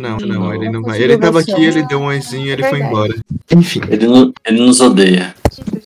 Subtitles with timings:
[0.00, 1.00] Não, não, ele não vai.
[1.00, 3.14] Ele tava aqui, ele deu um oizinho e ele foi embora.
[3.54, 3.80] Enfim.
[3.88, 5.34] Ele, não, ele nos odeia.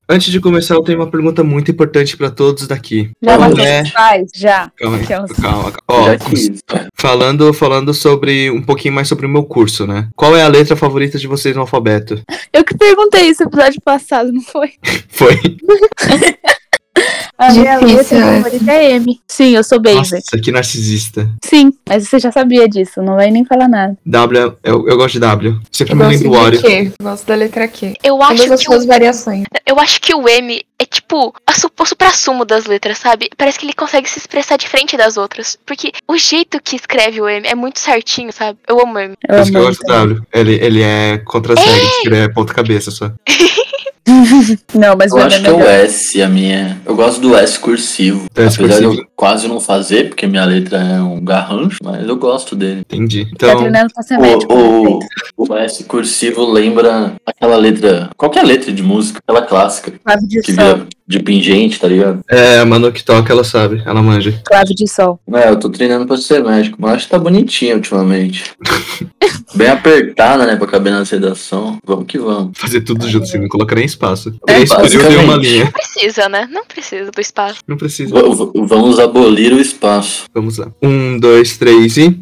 [0.07, 3.11] Antes de começar, eu tenho uma pergunta muito importante pra todos daqui.
[3.21, 3.85] Já Qual é...
[3.85, 4.71] faz, já.
[4.77, 5.73] Calma aí, é calma, calma.
[5.87, 6.63] Ó, Já quis.
[6.93, 10.07] falando, falando sobre um pouquinho mais sobre o meu curso, né?
[10.15, 12.21] Qual é a letra favorita de vocês no alfabeto?
[12.53, 14.73] Eu que perguntei isso no episódio passado, não foi?
[15.09, 15.35] Foi.
[17.37, 19.19] A minha letra favorita é M.
[19.27, 20.13] Sim, eu sou Basic.
[20.15, 21.29] Nossa, que narcisista.
[21.43, 23.97] Sim, mas você já sabia disso, não vai nem falar nada.
[24.05, 25.59] W, eu, eu gosto de W.
[25.71, 26.61] Sempre Eu me lembro do.
[26.61, 26.91] Q.
[27.01, 27.93] Gosto da letra Q.
[28.01, 29.43] Eu Todas acho as que suas o, variações.
[29.67, 33.29] eu acho que o M é tipo a su- o supra-sumo das letras, sabe?
[33.37, 35.57] Parece que ele consegue se expressar diferente das outras.
[35.65, 38.57] Porque o jeito que escreve o M é muito certinho, sabe?
[38.67, 39.13] Eu amo M.
[39.27, 40.21] Eu eu amo gosto do W.
[40.33, 43.11] Ele, ele é contra as regras, ele é ponta cabeça só.
[44.73, 45.59] Não, mas Eu M é acho que é o.
[45.61, 46.81] S, a minha.
[46.85, 48.25] Eu gosto do S cursivo.
[48.35, 48.93] S Apesar de cursivo.
[49.01, 52.81] eu quase não fazer, porque minha letra é um garrancho, mas eu gosto dele.
[52.81, 53.25] Entendi.
[53.37, 53.61] Tá Então,
[54.19, 54.53] médico.
[54.53, 58.09] O, né, o, o S cursivo lembra aquela letra.
[58.15, 60.63] Qualquer letra de música, aquela clássica, Clave de que sol.
[60.63, 62.21] vira de pingente, tá ligado?
[62.29, 64.41] é, a Manu que toca, ela sabe, ela manja.
[64.45, 65.19] Clave de sol.
[65.33, 68.43] É, eu tô treinando pra ser médico, mas acho que tá bonitinho ultimamente.
[69.55, 71.77] Bem apertada, né, pra caber na sedação.
[71.85, 72.57] Vamos que vamos.
[72.57, 74.33] Fazer tudo junto, assim, não coloca nem espaço.
[74.47, 75.63] É, Três períodos uma linha.
[75.65, 76.47] Não precisa, né?
[76.51, 77.59] Não precisa do espaço.
[77.67, 78.13] Não precisa.
[78.13, 80.23] V- vamos abolir o espaço.
[80.33, 80.67] Vamos lá.
[80.81, 82.19] Um, dois, três e.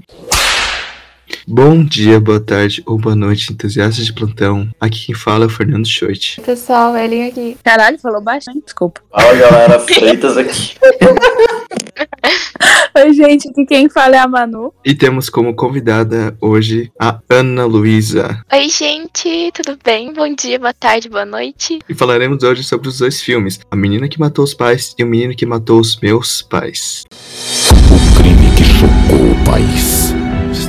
[1.46, 4.70] Bom dia, boa tarde ou boa noite, entusiastas de plantão.
[4.80, 6.40] Aqui quem fala é o Fernando Schoit.
[6.42, 7.58] Pessoal, Ellen aqui.
[7.62, 8.62] Caralho, falou hein?
[8.64, 9.02] Desculpa.
[9.12, 10.76] Fala galera, Freitas aqui.
[12.96, 14.74] Oi, gente, aqui quem fala é a Manu.
[14.86, 18.42] E temos como convidada hoje a Ana Luísa.
[18.54, 20.14] Oi, gente, tudo bem?
[20.14, 21.80] Bom dia, boa tarde, boa noite.
[21.90, 25.08] E falaremos hoje sobre os dois filmes: A Menina que Matou os Pais e O
[25.08, 27.04] Menino que Matou os Meus Pais.
[27.12, 30.03] O crime que chocou o país.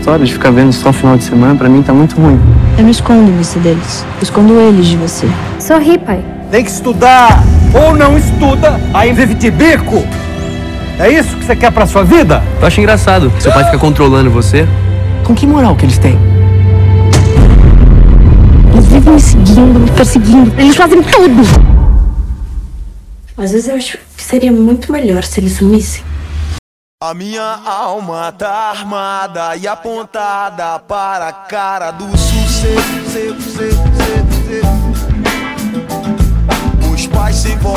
[0.04, 2.38] História de ficar vendo só final de semana, pra mim tá muito ruim.
[2.76, 4.04] Eu não escondo você deles.
[4.18, 5.26] Eu escondo eles de você.
[5.58, 6.22] Sorri, pai.
[6.50, 10.04] Tem que estudar ou não estuda, aí vive de bico.
[10.98, 12.42] É isso que você quer pra sua vida?
[12.60, 13.32] Eu acho engraçado.
[13.40, 14.68] Seu pai fica controlando você.
[15.24, 16.18] Com que moral que eles têm?
[18.74, 20.52] Eles vivem me seguindo, me perseguindo.
[20.58, 21.42] Eles fazem tudo.
[23.38, 26.02] Às vezes eu acho que seria muito melhor se eles sumissem.
[27.06, 33.18] A minha alma tá armada e apontada para a cara do sucesso.
[36.94, 37.76] Os pais sem voz,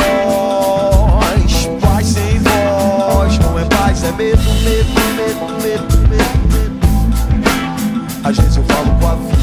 [1.81, 3.37] pais sem voz.
[3.39, 6.79] Não é paz, é medo, medo, medo, medo, medo, medo.
[8.23, 9.36] Às vezes eu falo com a vida,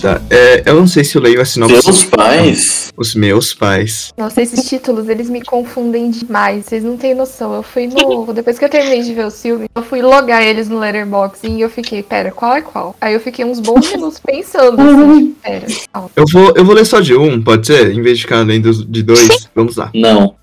[0.00, 1.82] Tá, é, eu não sei se eu leio a sinopse.
[1.82, 2.92] Seus pais.
[2.96, 4.12] Os meus pais.
[4.16, 6.66] Nossa, esses títulos, eles me confundem demais.
[6.66, 7.52] Vocês não têm noção.
[7.54, 8.32] Eu fui no.
[8.32, 11.60] Depois que eu terminei de ver o filme, eu fui logar eles no Letterboxd e
[11.60, 12.94] eu fiquei, pera, qual é qual?
[13.00, 15.66] Aí eu fiquei uns bons minutos pensando assim, tipo, pera.
[15.92, 16.10] calma.
[16.14, 17.92] Eu vou, eu vou ler só de um, pode ser?
[17.92, 19.48] Em vez de ficar lendo de dois.
[19.54, 19.90] Vamos lá.
[19.94, 20.34] Não.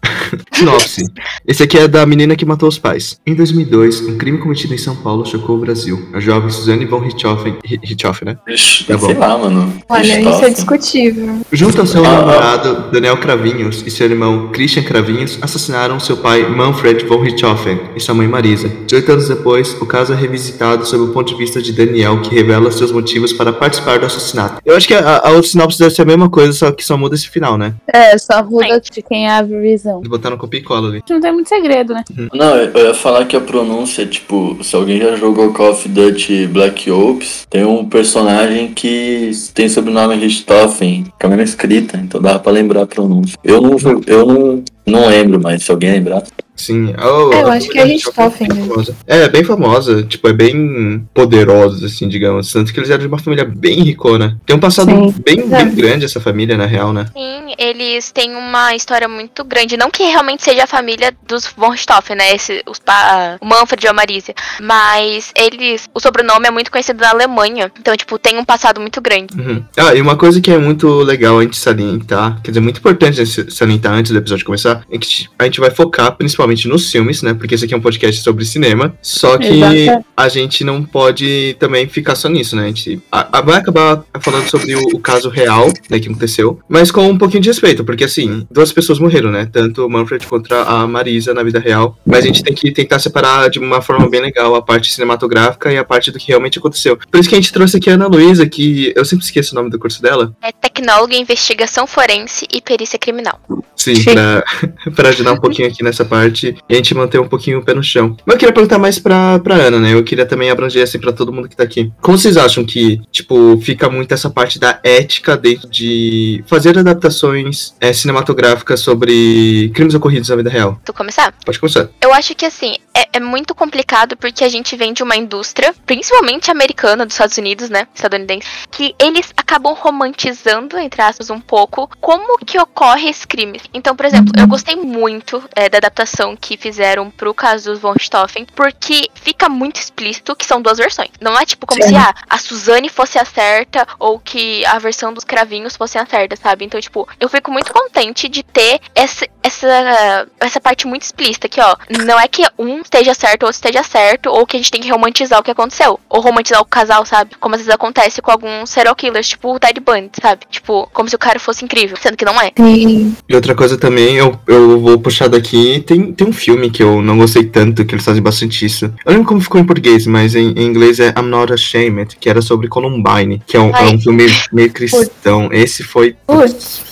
[0.51, 1.03] Sinopse.
[1.47, 3.19] Esse aqui é da menina que matou os pais.
[3.25, 6.07] Em 2002, um crime cometido em São Paulo chocou o Brasil.
[6.13, 8.37] A jovem Suzane von Richthofen, Ri- Richthofen né?
[8.47, 9.05] Ixi, Tá bom.
[9.07, 9.73] sei lá, mano.
[9.89, 11.39] Olha, isso é discutível.
[11.51, 12.09] Junto ao seu Ah.
[12.11, 17.99] namorado, Daniel Cravinhos, e seu irmão Christian Cravinhos, assassinaram seu pai Manfred von Richthofen e
[17.99, 18.69] sua mãe Marisa.
[18.87, 22.33] 18 anos depois, o caso é revisitado sob o ponto de vista de Daniel, que
[22.33, 24.61] revela seus motivos para participar do assassinato.
[24.65, 26.97] Eu acho que a, a outra sinopse deve ser a mesma coisa, só que só
[26.97, 27.73] muda esse final, né?
[27.93, 30.01] É, só muda de quem abre a visão.
[30.15, 31.03] Botaram copia e cola ali.
[31.09, 32.03] Não tem muito segredo, né?
[32.33, 36.47] Não, eu ia falar que a pronúncia, tipo, se alguém já jogou Call of Duty
[36.47, 42.39] Black Ops, tem um personagem que tem sobrenome Richthofen, com a mesma escrita, então dá
[42.39, 43.37] pra lembrar a pronúncia.
[43.43, 43.75] Eu não,
[44.07, 46.23] eu não, não lembro, mas se alguém lembrar.
[46.55, 46.93] Sim.
[46.97, 48.95] Oh, É, eu acho que é Richthofen famosa.
[49.05, 50.03] É, bem famosa.
[50.03, 52.51] Tipo, é bem poderosa, assim, digamos.
[52.51, 54.39] Tanto que eles eram de uma família bem ricona.
[54.45, 55.13] Tem um passado Sim.
[55.23, 55.63] bem, É.
[55.63, 57.05] bem grande essa família, na real, né?
[57.13, 59.75] Sim, eles têm uma história muito grande.
[59.77, 62.33] Não que realmente seja a família dos von Richthofen, né?
[62.33, 64.33] Esse, os pa, o Manfred e a Marisa.
[64.61, 65.89] Mas eles.
[65.93, 67.71] O sobrenome é muito conhecido na Alemanha.
[67.79, 69.35] Então, tipo, tem um passado muito grande.
[69.39, 69.63] Uhum.
[69.77, 73.19] Ah, e uma coisa que é muito legal a gente salientar, quer dizer, muito importante
[73.21, 76.91] a gente salientar antes do episódio começar, é que a gente vai focar principalmente nos
[76.91, 77.33] filmes, né?
[77.33, 78.95] Porque esse aqui é um podcast sobre cinema.
[79.01, 80.05] Só que Exato.
[80.15, 82.63] a gente não pode também ficar só nisso, né?
[82.63, 86.59] A gente a- a- vai acabar falando sobre o, o caso real, né, que aconteceu,
[86.69, 89.47] mas com um pouquinho de respeito, porque assim, duas pessoas morreram, né?
[89.51, 91.97] Tanto o Manfred contra a Marisa na vida real.
[92.05, 95.71] Mas a gente tem que tentar separar de uma forma bem legal a parte cinematográfica
[95.71, 96.97] e a parte do que realmente aconteceu.
[97.09, 99.55] Por isso que a gente trouxe aqui a Ana Luísa, que eu sempre esqueço o
[99.55, 100.35] nome do curso dela.
[100.43, 103.39] É tecnólogo em investigação forense e perícia criminal.
[103.75, 104.43] Sim, pra,
[104.95, 106.34] pra ajudar um pouquinho aqui nessa parte.
[106.35, 108.17] Importante a gente manter um pouquinho o pé no chão.
[108.25, 109.93] Mas eu queria perguntar mais pra, pra Ana, né?
[109.93, 111.91] Eu queria também abranger assim pra todo mundo que tá aqui.
[112.01, 117.73] Como vocês acham que, tipo, fica muito essa parte da ética dentro de fazer adaptações
[117.79, 120.79] é, cinematográficas sobre crimes ocorridos na vida real?
[120.83, 121.33] Tu começar?
[121.45, 121.89] Pode começar.
[122.01, 125.73] Eu acho que assim, é, é muito complicado porque a gente vem de uma indústria,
[125.85, 127.87] principalmente americana, dos Estados Unidos, né?
[127.93, 133.59] Estadunidense, que eles acabam romantizando, entre aspas, um pouco como que ocorre esse crime.
[133.73, 137.91] Então, por exemplo, eu gostei muito é, da adaptação que fizeram pro caso dos von
[137.91, 141.09] Richthofen, porque fica muito explícito que são duas versões.
[141.19, 141.89] Não é tipo como Sim.
[141.89, 146.05] se ah, a Suzane fosse a certa ou que a versão dos cravinhos fosse a
[146.05, 146.63] certa, sabe?
[146.63, 151.61] Então, tipo, eu fico muito contente de ter essa, essa, essa parte muito explícita que,
[151.61, 154.71] ó, não é que um esteja certo ou outro esteja certo, ou que a gente
[154.71, 155.99] tem que romantizar o que aconteceu.
[156.09, 157.31] Ou romantizar o casal, sabe?
[157.39, 160.41] Como às vezes acontece com alguns serial killers, tipo o Ted Bundy, sabe?
[160.49, 162.51] Tipo, como se o cara fosse incrível, sendo que não é.
[162.57, 163.15] Sim.
[163.29, 167.01] E outra coisa também, eu, eu vou puxar daqui, tem, tem um filme que eu
[167.01, 168.85] não gostei tanto, que eles fazem bastante isso.
[168.85, 172.17] Eu não lembro como ficou em português, mas em, em inglês é I'm Not Ashamed,
[172.19, 175.49] que era sobre Columbine, que é um, é um filme meio cristão.
[175.51, 176.15] Esse foi.
[176.25, 176.83] Putz.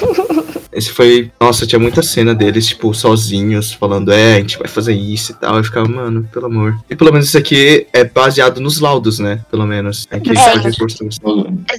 [0.72, 1.30] Esse foi.
[1.40, 5.34] Nossa, tinha muita cena deles, tipo, sozinhos, falando, é, a gente vai fazer isso e
[5.34, 5.56] tal.
[5.56, 6.78] Eu ficava, mano, pelo amor.
[6.88, 9.40] E pelo menos isso aqui é baseado nos laudos, né?
[9.50, 10.06] Pelo menos.
[10.10, 10.70] É que É.
[10.88, 11.10] cima.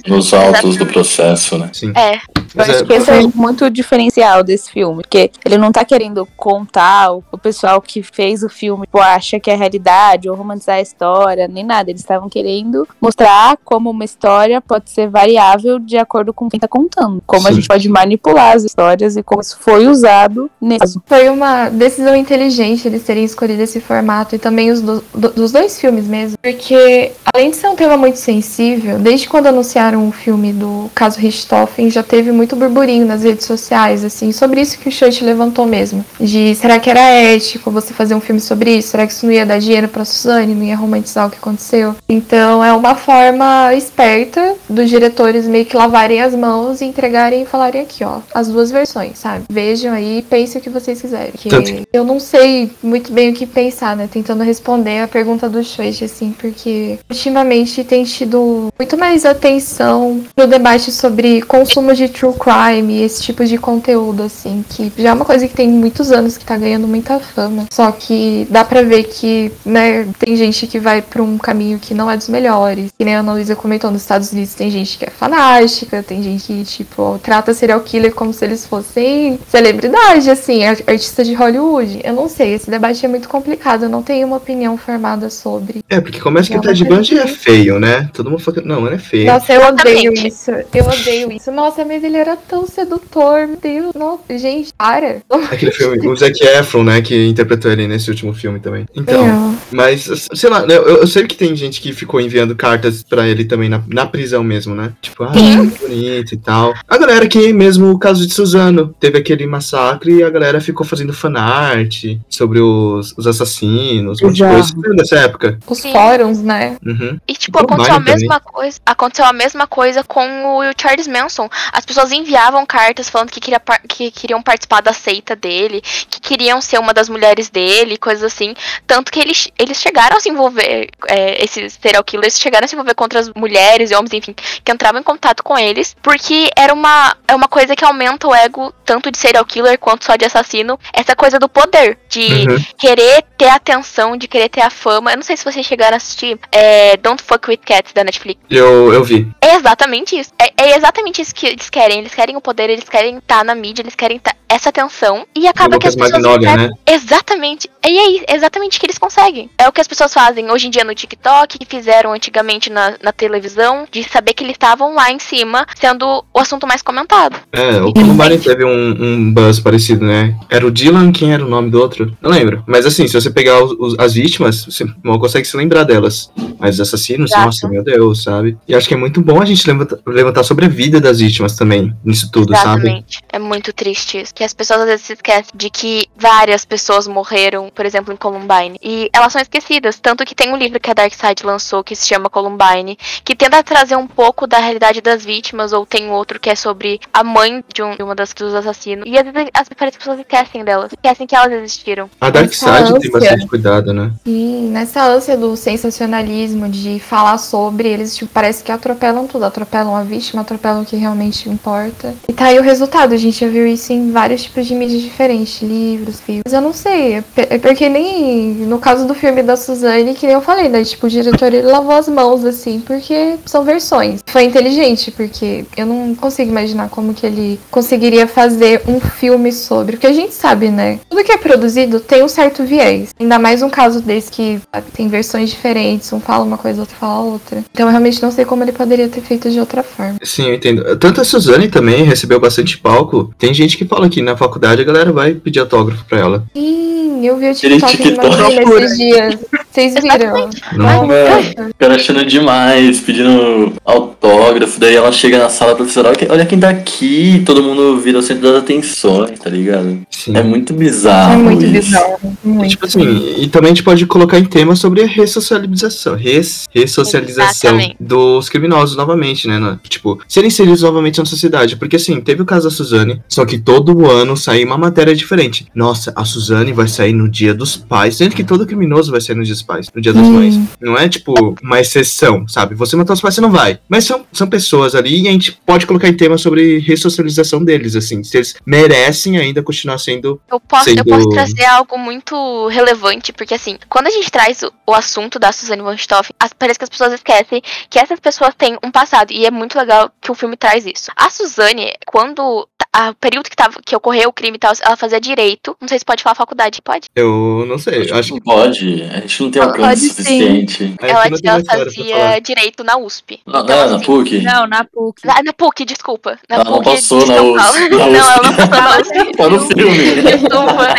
[0.06, 1.70] Nos autos do processo, né?
[1.72, 1.92] Sim.
[1.96, 2.16] É.
[2.54, 6.26] Eu acho é- que esse é muito diferencial desse filme, porque ele não tá querendo
[6.36, 10.76] contar o, o pessoal que fez o filme tipo, acha que é realidade ou romantizar
[10.76, 11.90] a história, nem nada.
[11.90, 16.68] Eles estavam querendo mostrar como uma história pode ser variável de acordo com quem tá
[16.68, 17.22] contando.
[17.26, 17.56] Como a Sim.
[17.56, 20.98] gente pode manipular as histórias e como isso foi usado nesse.
[21.06, 25.52] Foi uma decisão inteligente eles terem escolhido esse formato e também os do- do- dos
[25.52, 26.36] dois filmes mesmo.
[26.42, 31.18] Porque, além de ser um tema muito sensível, desde quando anunciaram o filme do caso
[31.18, 35.66] Richthofen, já teve muito burburinho nas redes sociais, assim, sobre isso que o Church levantou
[35.66, 36.04] mesmo.
[36.18, 38.88] De será que era ético você fazer um filme sobre isso?
[38.88, 40.54] Será que isso não ia dar dinheiro pra Suzane?
[40.54, 41.94] Não ia romantizar o que aconteceu?
[42.08, 47.46] Então é uma forma esperta dos diretores meio que lavarem as mãos e entregarem e
[47.46, 49.44] falarem aqui, ó, as duas versões, sabe?
[49.50, 51.32] Vejam aí e pensem o que vocês quiserem.
[51.32, 51.48] Que
[51.92, 54.08] eu não sei muito bem o que pensar, né?
[54.10, 60.46] Tentando responder a pergunta do Shoichi, assim, porque ultimamente tem tido muito mais atenção no
[60.46, 65.12] debate sobre consumo de true crime e esse tipo de conteúdo, assim, que já é
[65.12, 67.66] uma coisa que tem muitos anos que tá ganhando muita fama.
[67.70, 71.94] Só que dá pra ver que, né, tem gente que vai pra um caminho que
[71.94, 72.90] não é dos melhores.
[72.98, 76.22] Que nem a Ana Luísa comentou, nos Estados Unidos tem gente que é fanática, tem
[76.22, 81.34] gente que, tipo, trata serial killer como se eles fossem celebridade, assim, ar- artista de
[81.34, 82.00] Hollywood.
[82.04, 85.82] Eu não sei, esse debate é muito complicado, eu não tenho uma opinião formada sobre.
[85.88, 88.08] É, porque começa que É o uma Ted Bundy é feio, né?
[88.12, 88.66] Todo mundo fala que.
[88.66, 89.26] Não, ele é feio.
[89.26, 90.28] Nossa, eu odeio Exatamente.
[90.28, 90.50] isso.
[90.74, 91.50] Eu odeio isso.
[91.52, 93.92] Nossa, mas ele era tão sedutor, meu Deus.
[93.94, 95.18] Nossa, gente, para.
[95.50, 98.86] Aquele filme, o Zac Efron, né, que interpretou ele nesse último filme também.
[98.94, 102.54] Então, Eu- mas, sei lá, né, eu, eu sei que tem gente que ficou enviando
[102.56, 104.92] cartas pra ele também na, na prisão mesmo, né?
[105.00, 105.66] Tipo, ah, Sim.
[105.80, 106.74] bonito e tal.
[106.88, 110.84] A galera que, mesmo o caso de Suzano, teve aquele massacre e a galera ficou
[110.84, 114.74] fazendo fanart sobre os, os assassinos, um monte de coisa.
[114.74, 115.58] Lembra dessa época?
[115.66, 115.92] Os Sim.
[115.92, 116.76] fóruns, né?
[116.84, 117.18] Uhum.
[117.26, 118.14] E tipo, aconteceu a também.
[118.14, 118.80] mesma coisa.
[118.84, 121.48] Aconteceu a mesma coisa com o Charles Manson.
[121.72, 126.60] As pessoas enviavam cartas falando que, queria que queriam participar da seita dele, que queriam
[126.60, 128.54] ser uma das mulheres dele, coisas assim.
[128.86, 132.74] Tanto que eles, eles chegaram a se envolver, é, esses serial killers chegaram a se
[132.74, 136.72] envolver contra as mulheres e homens, enfim, que entravam em contato com eles, porque era
[136.72, 140.24] uma, é uma coisa que aumenta o ego tanto de serial killer quanto só de
[140.24, 140.78] assassino.
[140.92, 142.64] Essa coisa do poder, de Uhum.
[142.78, 145.12] querer ter a atenção, de querer ter a fama.
[145.12, 148.40] Eu não sei se vocês chegaram a assistir é, Don't Fuck With Cats da Netflix.
[148.50, 149.30] Eu, eu vi.
[149.40, 150.30] É exatamente isso.
[150.40, 151.98] É, é exatamente isso que eles querem.
[152.00, 155.26] Eles querem o poder, eles querem estar na mídia, eles querem tá- essa atenção.
[155.34, 156.12] E acaba que as pessoas.
[156.12, 156.74] Magnolia, entregam- né?
[156.86, 157.70] Exatamente.
[157.84, 159.50] E aí, é exatamente o que eles conseguem.
[159.58, 162.94] É o que as pessoas fazem hoje em dia no TikTok, que fizeram antigamente na,
[163.02, 167.36] na televisão, de saber que eles estavam lá em cima, sendo o assunto mais comentado.
[167.52, 170.34] É, o Columbine teve um, um buzz parecido, né?
[170.48, 172.16] Era o Dylan, quem era o nome do outro?
[172.20, 172.62] Não lembro.
[172.66, 176.30] Mas assim, se você pegar os- os- as vítimas, você mal consegue se lembrar delas.
[176.58, 177.46] Mas os assassinos, Exato.
[177.46, 178.56] nossa, meu Deus, sabe?
[178.68, 181.56] E acho que é muito bom a gente levanta- levantar sobre a vida das vítimas
[181.56, 182.82] também, nisso tudo, sabe?
[182.82, 183.20] Exatamente.
[183.32, 184.32] É muito triste isso.
[184.42, 188.16] Que as pessoas às vezes se esquecem de que várias pessoas morreram, por exemplo, em
[188.16, 188.76] Columbine.
[188.82, 190.00] E elas são esquecidas.
[190.00, 193.36] Tanto que tem um livro que a Dark Side lançou que se chama Columbine, que
[193.36, 197.22] tenta trazer um pouco da realidade das vítimas, ou tem outro que é sobre a
[197.22, 199.04] mãe de, um- de uma das dos assassinos.
[199.06, 200.90] E às vezes as, parece que as pessoas esquecem delas.
[200.92, 202.10] Esquecem que elas existiram.
[202.20, 204.10] A Dark Essa Side tem bastante cuidado, né?
[204.26, 209.94] E nessa ânsia do sensacionalismo de falar sobre, eles tipo, parece que atropelam tudo, atropelam
[209.94, 212.12] a vítima, atropelam o que realmente importa.
[212.28, 215.02] E tá aí o resultado, a gente já viu isso em vários tipos de mídias
[215.02, 216.52] diferentes, livros, filmes.
[216.52, 220.34] Eu não sei, é, é porque nem no caso do filme da Suzane, que nem
[220.34, 220.84] eu falei, né?
[220.84, 224.20] Tipo, o diretor ele lavou as mãos assim, porque são versões.
[224.26, 229.96] Foi inteligente, porque eu não consigo imaginar como que ele conseguiria fazer um filme sobre.
[229.96, 231.00] Porque a gente sabe, né?
[231.08, 233.10] Tudo que é produzido tem um certo viés.
[233.18, 236.96] Ainda mais um caso desse que sabe, tem versões diferentes, um fala uma coisa, outro
[236.96, 237.64] fala outra.
[237.72, 240.18] Então eu realmente não sei como ele poderia ter feito de outra forma.
[240.22, 240.96] Sim, eu entendo.
[240.96, 243.32] Tanto a Suzane também recebeu bastante palco.
[243.38, 246.44] Tem gente que fala que na faculdade a galera vai pedir autógrafo pra ela.
[246.54, 249.38] Sim, eu vi o TikTok de uma esses dias.
[249.72, 250.50] Vocês viram?
[250.76, 251.70] Não, velho.
[251.70, 254.78] O cara achando demais, pedindo autógrafo.
[254.78, 257.42] Daí ela chega na sala, professora, olha, olha quem tá aqui.
[257.46, 260.02] Todo mundo vira o centro das atenções, tá ligado?
[260.10, 260.36] Sim.
[260.36, 261.32] É muito bizarro.
[261.32, 261.72] É muito isso.
[261.72, 262.36] bizarro.
[262.44, 262.68] Muito.
[262.68, 267.70] Tipo assim, e também a gente pode colocar em tema sobre a ressocialização, res, ressocialização
[267.70, 267.96] Exatamente.
[267.98, 269.58] dos criminosos novamente, né?
[269.58, 269.78] né?
[269.88, 271.76] Tipo, serem inseridos novamente na sociedade.
[271.76, 275.66] Porque assim, teve o caso da Suzane, só que todo ano saía uma matéria diferente.
[275.74, 279.36] Nossa, a Suzane vai sair no dia dos pais, sendo que todo criminoso vai sair
[279.36, 280.32] no dia dos pais, no dia das Hum.
[280.32, 280.58] mães.
[280.80, 282.74] Não é tipo uma exceção, sabe?
[282.74, 283.78] Você matou os pais, você não vai.
[283.88, 287.94] Mas são, são pessoas ali e a gente pode colocar em tema sobre ressocialização deles,
[287.96, 288.22] assim.
[288.24, 293.32] Se eles merecem ainda continuar sendo Eu posso, eu Sendo- posso trazer algo muito relevante,
[293.32, 296.78] porque assim, quando a gente traz o, o assunto da Suzane von Stoffen, as- parece
[296.78, 300.30] que as pessoas esquecem que essas pessoas têm um passado, e é muito legal que
[300.30, 301.10] o filme traz isso.
[301.16, 302.66] A Suzane, quando
[303.10, 305.74] o período que, tava, que ocorreu o crime e tal, ela fazia direito.
[305.80, 307.08] Não sei se pode falar faculdade, pode?
[307.16, 310.08] Eu não sei, eu acho Não que pode, a gente não tem Pode alcance sim.
[310.10, 310.94] suficiente.
[311.00, 313.40] ela não ela fazia direito na USP.
[313.46, 314.40] Não, Então, não, na PUC?
[314.42, 315.22] Não, na PUC.
[315.26, 316.38] Ah, na PUC, desculpa.
[316.48, 317.98] Na Ela não PUC passou de na São USP, Paulo.
[317.98, 319.32] na Não, ela não passou na USP.
[319.36, 320.22] Tá no filme.
[320.22, 320.94] Desculpa.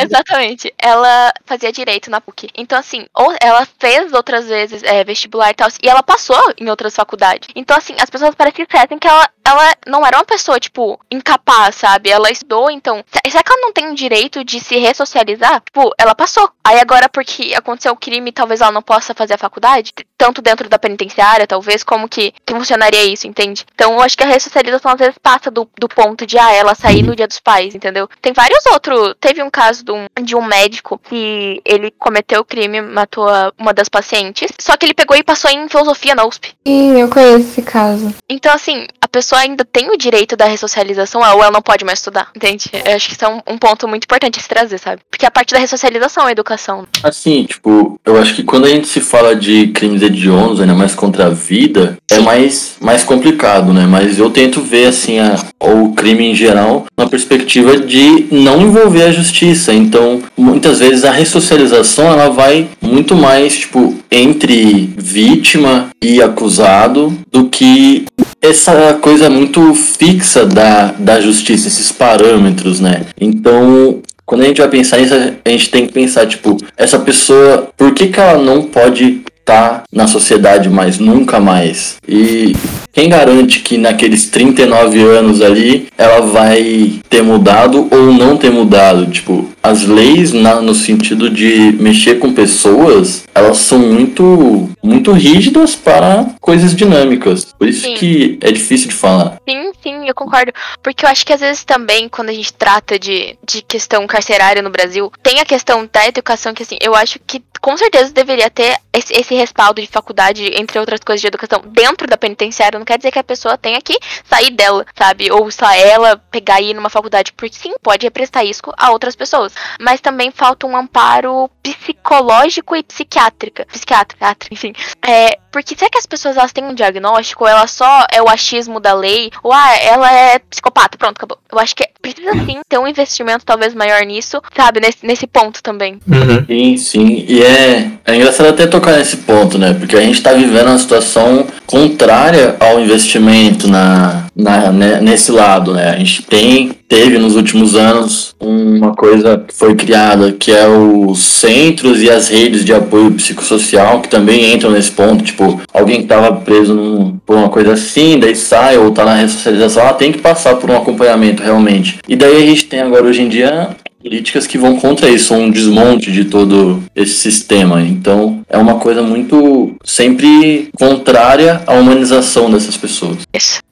[0.00, 0.72] Exatamente.
[0.78, 2.48] Ela fazia direito na PUC.
[2.56, 6.68] Então, assim, ou ela fez outras vezes é, vestibular e tal, e ela passou em
[6.70, 7.48] outras faculdades.
[7.56, 8.64] Então, assim, as pessoas parecem
[9.00, 10.75] que ela, ela não era uma pessoa, tipo,
[11.10, 12.10] incapaz, sabe?
[12.10, 13.04] Ela estudou, então.
[13.10, 15.60] se- Será que ela não tem o direito de se ressocializar?
[15.60, 16.48] Tipo, ela passou.
[16.64, 20.68] Aí agora, porque aconteceu o crime, talvez ela não possa fazer a faculdade, tanto dentro
[20.68, 23.64] da penitenciária, talvez, como que, que funcionaria isso, entende?
[23.74, 26.74] Então, eu acho que a ressocialização às vezes passa do, do ponto de, ah, ela
[26.74, 28.08] sair no dia dos pais, entendeu?
[28.20, 29.14] Tem vários outros.
[29.20, 33.26] Teve um caso de um, de um médico que ele cometeu o crime, matou
[33.58, 36.54] uma das pacientes, só que ele pegou e passou em filosofia na USP.
[36.66, 38.14] Sim, eu conheço esse caso.
[38.28, 42.00] Então, assim, a pessoa ainda tem o direito da ressocialização, ou ela não pode mais
[42.00, 42.68] estudar, entende?
[42.84, 45.00] Eu acho que isso é um, um ponto muito importante se trazer, sabe?
[45.08, 46.86] Porque a parte da ressocialização é a educação.
[47.04, 50.94] Assim, tipo, eu acho que quando a gente se fala de crimes hediondos, ainda mais
[50.94, 53.86] contra a vida, é mais, mais complicado, né?
[53.88, 59.04] Mas eu tento ver, assim, a, o crime em geral na perspectiva de não envolver
[59.04, 59.72] a justiça.
[59.72, 67.48] Então, muitas vezes a ressocialização, ela vai muito mais, tipo, entre vítima e acusado do
[67.48, 68.04] que
[68.48, 73.02] essa coisa muito fixa da, da justiça, esses parâmetros, né?
[73.20, 77.68] Então, quando a gente vai pensar nisso, a gente tem que pensar, tipo, essa pessoa,
[77.76, 81.96] por que, que ela não pode estar na sociedade mais, nunca mais?
[82.08, 82.56] E
[82.92, 89.06] quem garante que naqueles 39 anos ali ela vai ter mudado ou não ter mudado?
[89.06, 95.74] Tipo, as leis na- no sentido de mexer com pessoas, elas são muito, muito rígidas
[95.74, 97.44] para coisas dinâmicas.
[97.58, 97.94] Por isso Sim.
[97.94, 99.38] que é difícil de falar.
[99.48, 100.52] Sim, sim, eu concordo.
[100.82, 104.62] Porque eu acho que às vezes também, quando a gente trata de, de questão carcerária
[104.62, 108.48] no Brasil, tem a questão da educação que, assim, eu acho que com certeza deveria
[108.48, 112.78] ter esse, esse respaldo de faculdade, entre outras coisas de educação, dentro da penitenciária.
[112.78, 115.30] Não quer dizer que a pessoa tenha que sair dela, sabe?
[115.32, 119.16] Ou só ela pegar e ir numa faculdade, porque sim, pode represtar risco a outras
[119.16, 119.52] pessoas.
[119.80, 123.66] Mas também falta um amparo psicológico e psiquiátrica.
[123.66, 124.72] Psiquiátrica, enfim.
[125.06, 127.44] É, porque será que as pessoas elas têm um diagnóstico?
[127.44, 129.30] Ou ela só é o achismo da lei?
[129.42, 131.38] Ou ah, ela é psicopata, pronto, acabou.
[131.50, 134.80] Eu acho que precisa sim ter um investimento talvez maior nisso, sabe?
[134.80, 135.98] Nesse, nesse ponto também.
[136.06, 136.44] Uhum.
[136.46, 137.24] Sim, sim.
[137.28, 139.74] E é, é engraçado até tocar nesse ponto, né?
[139.74, 145.72] Porque a gente tá vivendo uma situação contrária ao investimento na, na, né, nesse lado,
[145.72, 145.90] né?
[145.90, 151.18] A gente tem, teve nos últimos anos uma coisa que foi criada que é os
[151.24, 155.24] centros e as redes de apoio psicossocial que também entram nesse ponto.
[155.24, 159.14] Tipo, alguém que tava preso num, por uma coisa assim, daí sai ou tá na
[159.14, 161.95] ressocialização, ela tem que passar por um acompanhamento realmente.
[162.08, 163.70] E daí a gente tem agora hoje em dia
[164.02, 167.82] políticas que vão contra isso, um desmonte de todo esse sistema.
[167.82, 173.18] Então, é uma coisa muito sempre contrária à humanização dessas pessoas.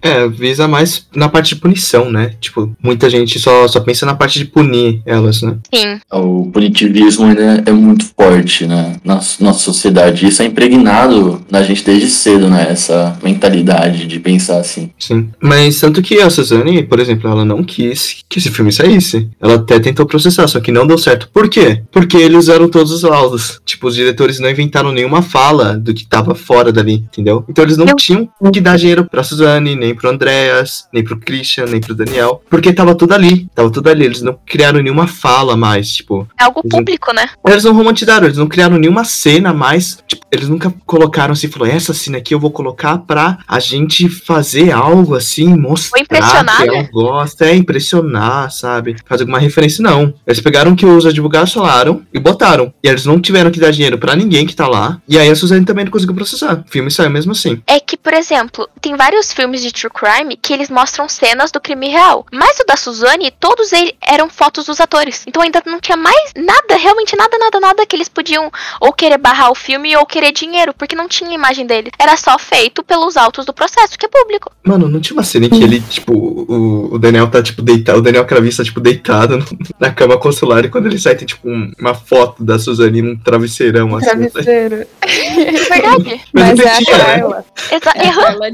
[0.02, 2.32] É, visa mais na parte de punição, né?
[2.40, 5.56] Tipo, muita gente só, só pensa na parte de punir elas, né?
[5.72, 5.98] Sim.
[6.12, 10.26] O punitivismo ainda é muito forte né, na nossa sociedade.
[10.26, 12.66] Isso é impregnado na gente desde cedo, né?
[12.68, 14.90] Essa mentalidade de pensar assim.
[14.98, 15.30] Sim.
[15.40, 19.28] Mas tanto que a Suzane, por exemplo, ela não quis que esse filme saísse.
[19.40, 21.28] Ela até tentou processar, só que não deu certo.
[21.32, 21.82] Por quê?
[21.90, 23.60] Porque eles usaram todos os laudos.
[23.64, 27.44] Tipo, os diretores não inventaram nenhuma fala do que tava fora dali, entendeu?
[27.48, 31.18] Então eles não Eu- tinham que dar dinheiro pra Suzane, nem pro Andreas, nem pro
[31.18, 32.42] Christian, nem pro Daniel.
[32.50, 33.46] Porque tava tudo ali.
[33.54, 34.04] Tava tudo ali.
[34.04, 36.26] Eles não criaram nenhuma fala mais, tipo.
[36.40, 37.28] É algo público, né?
[37.46, 39.98] Eles não romantizaram, eles não criaram nenhuma cena mais.
[40.06, 44.08] Tipo, eles nunca colocaram assim, falou, essa cena aqui eu vou colocar pra a gente
[44.08, 46.88] fazer algo assim, mostrar impressionar, que né?
[46.92, 48.96] gosta, é impressionar, sabe?
[49.06, 50.14] Fazer alguma referência, não.
[50.26, 52.72] Eles pegaram o que os advogados falaram e botaram.
[52.82, 55.00] E eles não tiveram que dar dinheiro pra ninguém que tá lá.
[55.08, 56.62] E aí a Suzane também não conseguiu processar.
[56.66, 57.60] O filme saiu mesmo assim.
[57.66, 61.60] É que, por exemplo, tem vários filmes de true crime que eles mostram cenas do
[61.60, 62.24] crime real.
[62.32, 65.24] Mas o da Suzane, todos eles eram fotos dos atores.
[65.26, 69.18] Então ainda não tinha mais nada, realmente nada, nada, nada que eles podiam ou querer
[69.18, 71.90] barrar o filme ou querer dinheiro, porque não tinha imagem dele.
[71.98, 74.52] Era só feito pelos autos do processo, que é público.
[74.64, 77.98] Mano, não tinha uma cena em que ele, tipo, o, o Daniel tá, tipo, deitado,
[77.98, 79.44] o Daniel Cravista, tá, tipo, deitado no-
[79.80, 83.16] na cama consular e quando ele sai tem, tipo, um- uma foto da Suzane num
[83.16, 84.06] travesseirão, assim.
[84.06, 84.43] Travesseiro.
[84.46, 86.20] É verdade.
[86.32, 87.04] Mas, Mas não é a tinha, né?
[87.04, 87.44] Carla.
[87.70, 88.14] Exa É a.
[88.14, 88.50] Carla.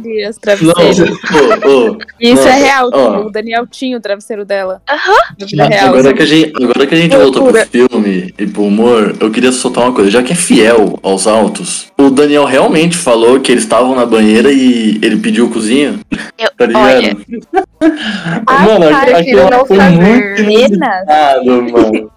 [0.63, 2.91] Nossa, ô, ô, Isso nossa, é real.
[2.93, 3.21] ó.
[3.27, 4.83] O Daniel tinha o travesseiro dela.
[4.89, 5.17] Aham.
[5.39, 5.89] Vida real.
[5.89, 9.31] Agora que, a gente, agora que a gente voltou pro filme e pro humor, eu
[9.31, 10.11] queria soltar uma coisa.
[10.11, 14.51] Já que é fiel aos autos, o Daniel realmente falou que eles estavam na banheira
[14.53, 16.01] e ele pediu o cozinho?
[16.39, 17.17] Eu- Tá ligado?
[18.47, 19.97] olha, mano, cara, aquilo não foi saber.
[19.97, 22.11] muito inusitado, mano.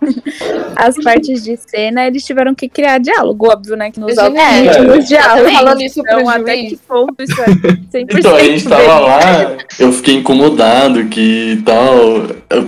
[0.75, 3.91] as partes de cena, eles tiveram que criar diálogo, óbvio, né?
[3.91, 5.51] Que nos Gente, autos é, não tinha os diálogos.
[5.53, 6.69] falando isso pro Então, até juiz.
[6.69, 7.45] que ponto isso é
[8.03, 11.95] 100% Então, a gente tava lá, eu fiquei incomodado que tal,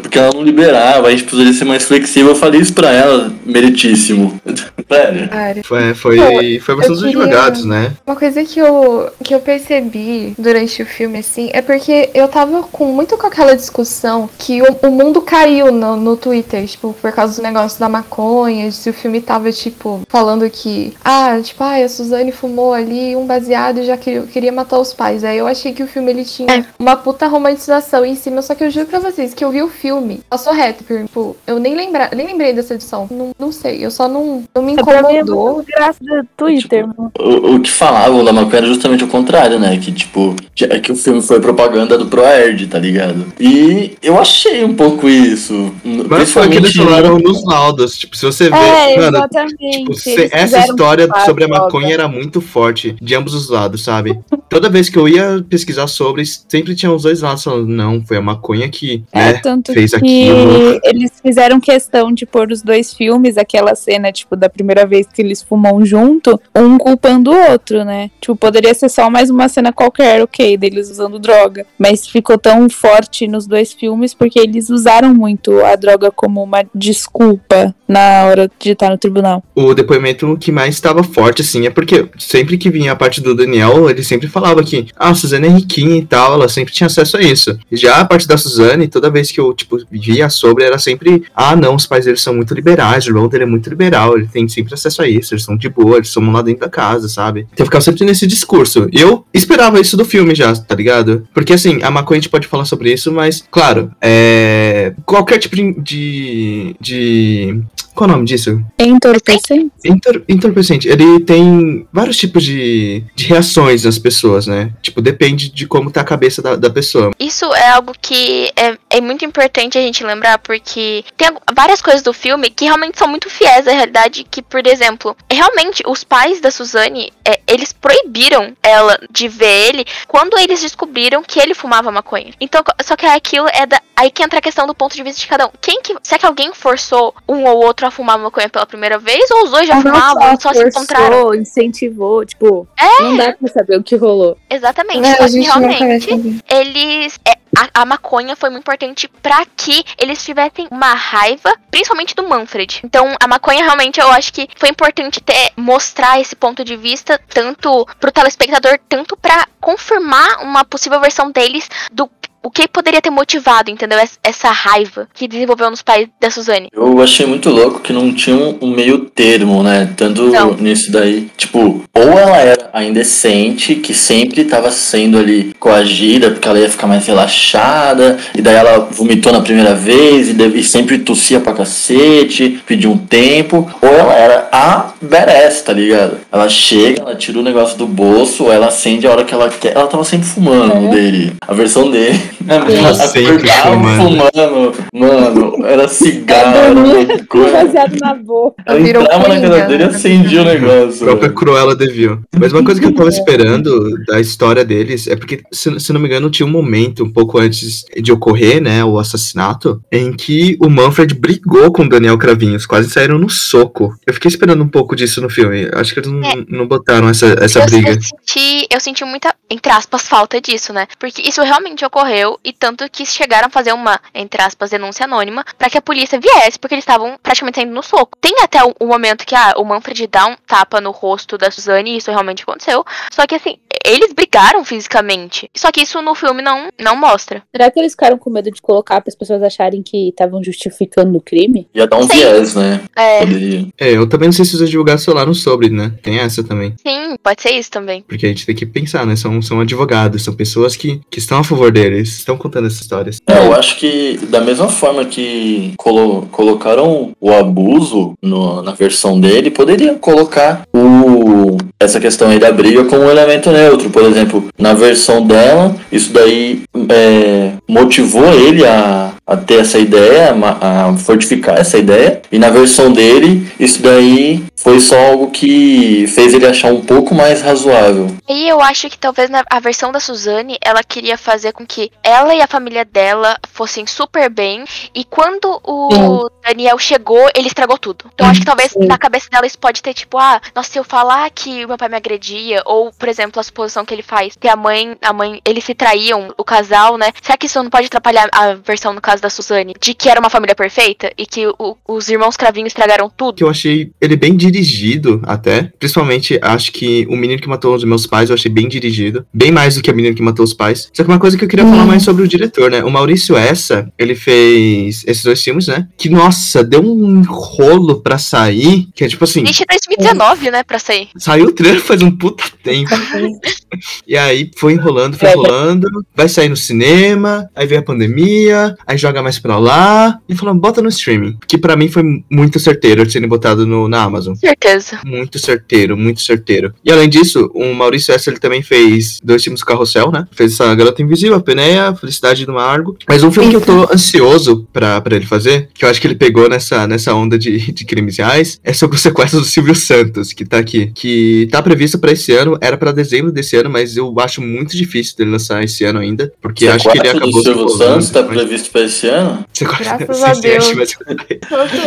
[0.01, 2.29] porque ela não liberava, a gente precisaria ser mais flexível.
[2.31, 4.39] Eu falei isso pra ela, meritíssimo.
[4.87, 5.63] Sério.
[5.63, 7.91] Foi, foi, foi a versão dos queria- advogados, né?
[8.05, 12.63] Uma coisa que eu, que eu percebi durante o filme, assim, é porque eu tava
[12.63, 17.11] com muito com aquela discussão que o, o mundo caiu no, no Twitter, tipo, por
[17.11, 21.63] causa do negócio da maconha, de se o filme tava, tipo, falando que, ah, tipo,
[21.63, 25.23] ah, a Suzane fumou ali um baseado e já queria, queria matar os pais.
[25.23, 26.65] Aí eu achei que o filme, ele tinha É.
[26.79, 29.67] uma puta romantização em cima, só que eu juro pra vocês que eu vi o
[29.69, 33.85] filme, passou reto, por, tipo, eu nem, lembra, nem lembrei dessa edição, não, não sei,
[33.85, 35.53] eu só não, não me É é incomodou.
[35.55, 36.87] muito graça do Twitter.
[36.87, 37.11] mano.
[37.19, 39.77] O, o que falavam da maconha era justamente o contrário, né?
[39.77, 43.25] Que, tipo, é que o filme foi propaganda do ProErd, tá ligado?
[43.39, 45.73] E eu achei um pouco isso.
[46.09, 47.97] Mas foi o que eles falaram nos laudos.
[47.97, 48.55] Tipo, se você vê.
[48.55, 49.55] É, mano, exatamente.
[49.79, 54.19] Tipo, se- essa história sobre a maconha era muito forte, de ambos os lados, sabe?
[54.49, 58.17] Toda vez que eu ia pesquisar sobre, sempre tinha os dois lados falando, não, foi
[58.17, 60.79] a maconha que, É, né, tanto fez que aquilo.
[60.83, 65.21] eles fizeram questão de pôr os dois filmes, aquela cena, tipo, da primeira vez que
[65.21, 68.09] eles fumam junto, um culpando o outro, né?
[68.21, 71.65] Tipo, poderia ser só mais uma cena qualquer, ok, deles usando droga.
[71.77, 76.63] Mas ficou tão forte nos dois filmes porque eles usaram muito a droga como uma
[76.73, 79.43] desculpa na hora de estar no tribunal.
[79.53, 83.35] O depoimento que mais estava forte, assim, é porque sempre que vinha a parte do
[83.35, 86.87] Daniel, ele sempre falava que, ah, a Suzane é riquinha e tal, ela sempre tinha
[86.87, 87.57] acesso a isso.
[87.71, 91.55] Já a parte da Suzane, toda vez que eu, tipo, via sobre, era sempre, ah,
[91.55, 94.47] não, os pais deles são muito liberais, o irmão dele é muito liberal, ele tem
[94.47, 97.41] sempre acesso a isso, eles são de boa, eles são lá dentro da casa, sabe?
[97.53, 98.87] Então eu ficava sempre nesse discurso.
[98.91, 101.27] Eu esperava isso do filme já, tá ligado?
[101.33, 104.93] Porque, assim, a maconha a gente pode falar sobre isso, mas, claro, é...
[105.05, 107.61] Qualquer tipo de, de...
[107.95, 108.61] Qual o nome disso?
[108.77, 109.71] Entorpecente?
[109.85, 114.73] Entor entorpecente, ele tem vários tipos de, de reações nas pessoas, né?
[114.81, 117.11] Tipo, depende de como tá a cabeça da, da pessoa.
[117.17, 122.01] Isso é algo que é, é muito importante a gente lembrar, porque tem várias coisas
[122.01, 126.39] do filme que realmente são muito fiéis à realidade, que, por exemplo, realmente os pais
[126.39, 131.91] da Suzane, é, eles proibiram ela de ver ele quando eles descobriram que ele fumava
[131.91, 132.33] maconha.
[132.39, 135.19] Então, só que aquilo é da, aí que entra a questão do ponto de vista
[135.19, 135.51] de cada um.
[135.61, 139.29] Quem que, será que alguém forçou um ou outro a fumar maconha pela primeira vez,
[139.31, 141.35] ou os dois já não fumavam, só se forçou, encontraram?
[141.35, 143.03] incentivou, tipo, É.
[143.03, 144.37] não dá pra saber o que rolou.
[144.49, 147.19] Exatamente, É, só a que realmente eles.
[147.25, 152.27] é, a, a maconha foi muito importante pra que eles tivessem uma raiva, principalmente do
[152.27, 152.81] Manfred.
[152.83, 157.19] Então, a maconha realmente eu acho que foi importante ter mostrar esse ponto de vista,
[157.29, 162.09] tanto pro telespectador, tanto pra confirmar uma possível versão deles do
[162.45, 163.97] o que poderia ter motivado, entendeu?
[164.23, 166.69] Essa, raiva que desenvolveu nos pais da Suzane.
[166.71, 169.89] Eu achei muito louco que não tinha um, meio termo, né?
[169.97, 170.53] Tanto Não.
[170.53, 171.27] nisso daí.
[171.35, 176.69] Tipo, ou ela era a indecente, que sempre tava sendo ali coagida, porque ela ia
[176.69, 181.39] ficar mais relaxada, e daí ela vomitou na primeira vez, e, deve- e sempre tossia
[181.39, 183.67] pra cacete, pediu um tempo.
[183.81, 186.17] Ou ela era a badass, tá ligado?
[186.31, 189.73] Ela chega, ela tira o negócio do bolso, ela acende a hora que ela quer.
[189.75, 191.33] Ela tava sempre fumando dele.
[191.41, 192.34] A versão dele.
[192.47, 194.33] Acordava fumando.
[194.33, 194.73] fumando.
[194.93, 197.51] Mano, era cigarro, era loucura.
[197.51, 198.63] Baseado na boca.
[198.65, 201.05] Ela Virou entrava na casa dele e acendia o A negócio.
[201.05, 202.19] própria Cruella Devil.
[202.37, 205.99] Mas uma coisa que eu tava esperando da história deles é porque, se, se não
[205.99, 210.57] me engano, tinha um momento um pouco antes de ocorrer, né, o assassinato, em que
[210.59, 213.93] o Manfred brigou com o Daniel Cravinhos, quase saíram no soco.
[214.05, 215.69] Eu fiquei esperando um pouco disso no filme.
[215.73, 216.33] Acho que eles não, É.
[216.47, 217.91] não botaram essa, essa eu, briga.
[217.91, 220.87] eu senti, eu senti muita, entre aspas, falta disso, né?
[220.99, 225.43] Porque isso realmente ocorreu e tanto que chegaram a fazer uma, entre aspas, denúncia anônima
[225.57, 228.17] pra que a polícia viesse, porque eles estavam praticamente saindo no soco.
[228.19, 231.51] Tem até o, o momento que ah, o Manfred dá um tapa no rosto da
[231.51, 232.85] Suzane e isso realmente aconteceu.
[233.11, 235.49] Só que assim, eles brigaram fisicamente.
[235.55, 237.43] Só que isso no filme não, não mostra.
[237.51, 241.17] Será que eles ficaram com medo de colocar para as pessoas acharem que estavam justificando
[241.17, 241.67] o crime?
[241.73, 242.17] Ia dar um Sim.
[242.17, 242.81] viés, né?
[242.95, 243.67] É, Poderia.
[243.79, 245.93] É, eu também não sei se os advogados falaram sobre, né?
[246.01, 246.73] Tem essa também.
[246.81, 248.03] sim, pode ser isso também.
[248.07, 249.15] Porque a gente tem que pensar, né?
[249.15, 253.17] São, são advogados, são pessoas que, que estão a favor deles, estão contando essas histórias.
[253.27, 259.19] É, eu acho que da mesma forma que colo- colocaram o abuso no- na versão
[259.19, 263.89] dele, poderia colocar o, essa questão aí da briga como um elemento neutro.
[263.89, 270.35] Por exemplo, na versão dela, isso daí é, motivou ele a, a ter essa ideia,
[270.61, 272.21] a fortificar essa ideia.
[272.31, 277.13] E na versão dele, isso daí foi só algo que fez ele achar um pouco
[277.13, 278.07] mais razoável.
[278.27, 281.91] E eu acho que talvez na a versão da Suzane, ela queria fazer com que
[282.05, 284.63] ela e a família dela fossem super bem.
[284.93, 288.05] E quando o Daniel chegou, ele estragou tudo.
[288.13, 288.85] Então acho que talvez Sim.
[288.85, 291.77] na cabeça dela isso pode ter tipo, ah, nossa, se eu falar que o meu
[291.77, 295.11] pai me agredia, ou, por exemplo, a suposição que ele faz, que a mãe, a
[295.11, 297.11] mãe, eles se traíam, o casal, né?
[297.21, 299.73] Será que isso não pode atrapalhar a versão no caso da Suzane?
[299.81, 303.35] De que era uma família perfeita e que o- os irmãos Cravinho estragaram tudo?
[303.37, 305.71] que eu achei ele bem dirigido até.
[305.79, 309.25] Principalmente, acho que o menino que matou os meus pais eu achei bem dirigido.
[309.33, 310.89] Bem mais do que o menino que matou os pais.
[310.93, 312.83] Só que uma coisa que eu queria falar mais sobre o diretor, né?
[312.83, 315.87] O Maurício Essa, ele fez esses dois filmes, né?
[315.97, 318.87] Que, nossa, deu um rolo pra sair.
[318.93, 321.09] Que é tipo assim, Desde 2019, né, pra sair.
[321.17, 322.89] saiu o trailer faz um puta tempo.
[324.07, 325.87] E aí foi enrolando, foi enrolando.
[326.15, 330.17] Vai sair no cinema, aí veio a pandemia, aí joga mais pra lá.
[330.29, 331.37] E falando, bota no streaming.
[331.47, 334.35] Que pra mim foi muito certeiro de serem botado no, na Amazon.
[334.35, 334.99] Certeza.
[335.05, 336.73] Muito certeiro, muito certeiro.
[336.83, 338.29] E além disso, o Maurício S.
[338.29, 340.25] ele também fez dois filmes do Carrossel, né?
[340.31, 342.97] Fez essa Garota Invisível, a Peneia, a Felicidade do Margo.
[343.07, 346.07] Mas um filme que eu tô ansioso pra, pra ele fazer, que eu acho que
[346.07, 349.75] ele pegou nessa, nessa onda de, de crimes reais, é sobre o sequestro do Silvio
[349.75, 350.91] Santos, que tá aqui.
[350.93, 354.75] Que tá previsto pra esse ano, era pra dezembro desse ano, mas eu acho muito
[354.75, 358.09] difícil dele lançar esse ano ainda, porque acho que ele Sequestro acabou do Silvio Santos
[358.09, 359.45] tá mas- previsto pra esse ano?
[359.53, 360.73] Sequestro- Graças a Deus.
[360.73, 360.95] mas-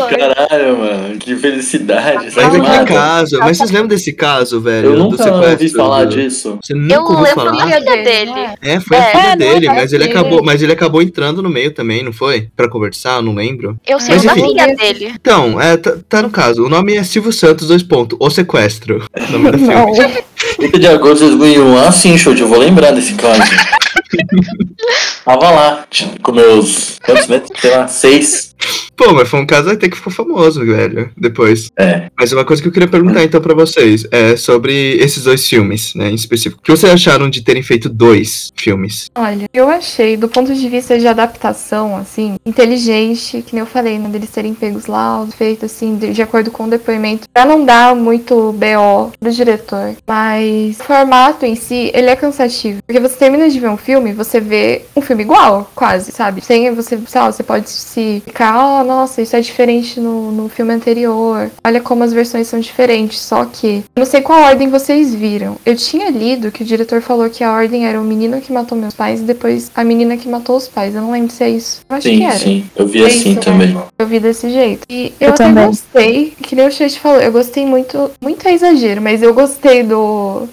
[0.09, 2.29] Caralho, mano, que felicidade.
[2.35, 2.85] Mas aquele nada.
[2.85, 4.91] caso, mas vocês lembram desse caso, velho?
[4.91, 6.59] Eu nunca sequestro ouvi falar do- disso.
[6.63, 7.65] Você nunca Eu ouviu lembro da falar?
[7.67, 8.31] filha dele.
[8.63, 11.43] É, foi a É, filha não, dele, é mas ele acabou, mas ele acabou entrando
[11.43, 12.49] no meio também, não foi?
[12.55, 13.79] Pra conversar, eu não lembro.
[13.87, 15.13] Eu sei Mas o da filha dele.
[15.15, 16.65] Então, é, tá, tá no caso.
[16.65, 18.19] O nome é Silvio Santos, dois pontos.
[18.21, 19.07] O sequestro.
[19.29, 20.25] O nome do filme.
[20.57, 21.79] 30 de agosto de 2001.
[21.79, 23.41] Ah, sim, show, eu vou lembrar desse caso.
[25.25, 25.87] Tava lá,
[26.23, 26.99] com meus.
[27.05, 27.61] Quantos metros?
[27.61, 28.55] Sei lá, seis.
[28.97, 31.11] Pô, mas foi um caso até que ficou famoso, velho.
[31.17, 31.71] Depois.
[31.79, 32.11] É.
[32.19, 35.95] Mas uma coisa que eu queria perguntar então pra vocês é sobre esses dois filmes,
[35.95, 36.61] né, em específico.
[36.61, 39.09] O que vocês acharam de terem feito dois filmes?
[39.15, 43.99] Olha, eu achei, do ponto de vista de adaptação, assim, inteligente, que nem eu falei,
[43.99, 47.65] né, deles terem pegos lá, feito assim, de, de acordo com o depoimento, pra não
[47.65, 49.95] dar muito BO do diretor.
[50.07, 52.81] Mas o formato em si, ele é cansativo.
[52.87, 56.41] Porque você termina de ver um filme, você vê um filme igual, quase, sabe?
[56.41, 60.49] Sem você, sei lá, você pode se ficar, oh, nossa, isso é diferente no, no
[60.49, 61.51] filme anterior.
[61.65, 63.21] Olha como as versões são diferentes.
[63.21, 65.57] Só que, eu não sei qual ordem vocês viram.
[65.65, 68.77] Eu tinha lido que o diretor falou que a ordem era o menino que matou
[68.77, 70.95] meus pais e depois a menina que matou os pais.
[70.95, 71.81] Eu não lembro se é isso.
[71.89, 72.39] Eu acho que Sim, era.
[72.39, 72.71] sim.
[72.77, 73.75] Eu vi É assim isso, também.
[73.75, 73.83] né?
[73.99, 74.83] Eu vi desse jeito.
[74.89, 75.67] E eu, Eu até também.
[75.67, 79.83] gostei, que nem o Chute falou, eu gostei muito, muito é exagero, mas eu gostei
[79.83, 79.99] do,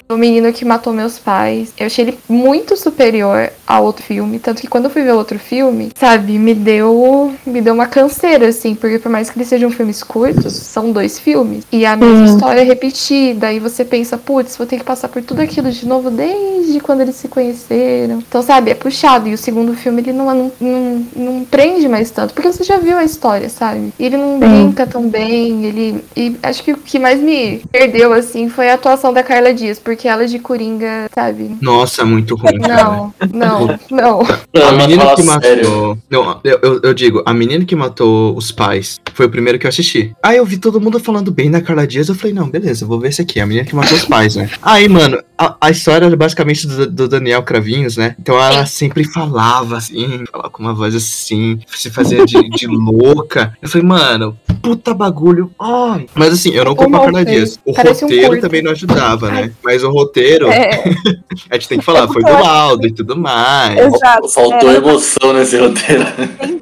[0.08, 1.73] do menino que matou meus pais.
[1.78, 5.39] Eu achei ele muito superior ao outro filme, tanto que quando eu fui ver outro
[5.39, 9.69] filme, sabe, me deu, me deu uma canseira, assim, porque por mais que eles sejam
[9.71, 11.63] filmes curtos, são dois filmes.
[11.71, 12.25] E a mesma Uhum.
[12.25, 16.10] história repetida, e você pensa, putz, vou ter que passar por tudo aquilo de novo
[16.10, 18.19] desde quando eles se conheceram.
[18.28, 19.28] Então, sabe, é puxado.
[19.28, 22.78] E o segundo filme, ele não, não, não, não prende mais tanto, porque você já
[22.78, 23.91] viu a história, sabe?
[23.99, 26.04] E ele não brinca tão bem, ele...
[26.15, 29.80] E acho que o que mais me perdeu, assim, foi a atuação da Carla Dias,
[29.80, 31.58] porque ela de Coringa, sabe?
[31.62, 32.60] Nossa, muito ruim.
[32.60, 34.22] Não, não, não.
[34.22, 35.70] A mas menina que sério.
[35.70, 35.98] matou.
[36.10, 39.65] Não, eu, eu, eu digo, a menina que matou os pais foi o primeiro que
[39.65, 40.13] eu assisti.
[40.22, 43.00] Aí eu vi todo mundo falando bem da Carla Dias, eu falei, não, beleza, vou
[43.00, 44.50] ver esse aqui, a menina que matou os pais, né?
[44.62, 48.15] Aí, mano, a, a história era basicamente do, do Daniel Cravinhos, né?
[48.20, 53.58] Então ela sempre falava assim, falava com uma voz assim, se fazia de, de louca.
[53.62, 55.52] Eu falei, mano, puta bagulho.
[55.60, 56.08] Ai.
[56.13, 57.26] Mas assim, eu não culpo a Carla.
[57.26, 57.60] Dias.
[57.65, 58.41] O Parece um roteiro curto.
[58.41, 59.44] também não ajudava, né?
[59.63, 60.84] Mas o roteiro, É,
[61.49, 63.77] a gente tem que falar, foi do laudo e tudo mais.
[63.77, 64.29] exato.
[64.29, 66.05] Faltou É, emoção nesse roteiro.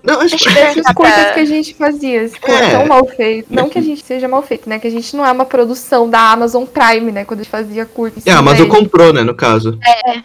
[0.03, 1.33] Não, acho perguntar curtas pra...
[1.33, 2.71] que a gente fazia, ficou É.
[2.71, 3.47] tão mal feito.
[3.49, 4.79] Não que a gente seja mal feito, né?
[4.79, 7.23] Que a gente não é uma produção da Amazon Prime, né?
[7.25, 8.19] Quando a gente fazia curta.
[8.25, 9.77] É, a Amazon comprou, né, no caso.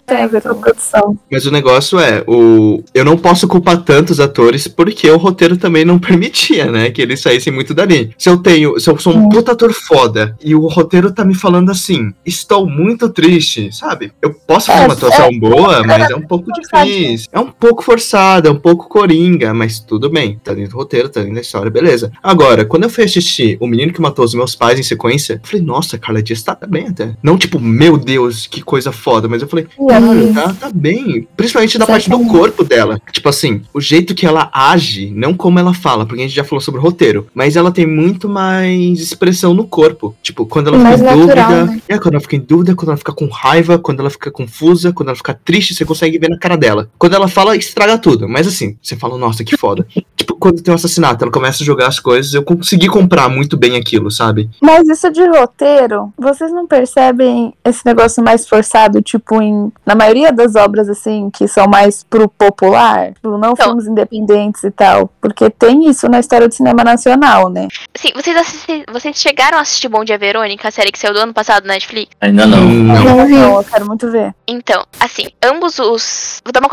[0.06, 1.16] tem a ver com a produção.
[1.30, 5.84] Mas o negócio é, o eu não posso culpar tantos atores porque o roteiro também
[5.84, 8.12] não permitia, né, que eles saíssem muito dali.
[8.18, 11.34] Se eu tenho, se eu sou um puta ator foda e o roteiro tá me
[11.34, 12.12] falando assim,
[12.48, 14.10] estou muito triste, sabe?
[14.22, 17.28] Eu posso fazer É, uma atuação é, boa, mas é um pouco difícil.
[17.30, 21.08] É um pouco forçado, é um pouco coringa, mas tudo bem, tá dentro do roteiro,
[21.10, 22.10] tá dentro da história, beleza.
[22.22, 25.48] Agora, quando eu fui assistir O Menino que Matou os Meus Pais em sequência, eu
[25.48, 27.14] falei, nossa, Carla Dias tá bem até.
[27.22, 31.28] Não tipo, meu Deus, que coisa foda, mas eu falei, Cara, tá, tá bem.
[31.36, 32.98] Principalmente da parte do corpo dela.
[33.12, 36.44] Tipo assim, o jeito que ela age, não como ela fala, porque a gente já
[36.44, 37.26] falou sobre o roteiro.
[37.34, 40.14] Mas ela tem muito mais expressão no corpo.
[40.22, 41.64] Tipo, quando ela fica em dúvida.
[41.66, 41.82] né?
[41.88, 44.92] É, quando ela fica em dúvida, quando ela fica com raiva, quando ela fica confusa,
[44.92, 46.88] quando ela fica triste, você consegue ver na cara dela.
[46.98, 48.28] Quando ela fala, estraga tudo.
[48.28, 49.86] Mas assim, você fala, nossa, que foda.
[50.16, 53.56] tipo, quando tem um assassinato, ela começa a jogar as coisas, eu consegui comprar muito
[53.56, 54.48] bem aquilo, sabe?
[54.62, 60.32] Mas isso de roteiro, vocês não percebem esse negócio mais forçado, tipo, em, na maioria
[60.32, 63.12] das obras, assim, que são mais pro popular?
[63.14, 63.66] Tipo, não Então.
[63.68, 65.10] filmes independentes e tal.
[65.20, 67.68] Porque tem isso na história do cinema nacional, né?
[67.94, 71.20] Assim, vocês, assisti- vocês chegaram a assistir Bom Dia Verônica, a série que saiu do
[71.20, 72.10] ano passado na Netflix?
[72.28, 72.60] Ainda não.
[72.60, 73.28] Não.
[73.28, 74.34] Não eu quero muito ver.
[74.46, 76.40] Então, assim, ambos os.
[76.44, 76.68] Vou dar uma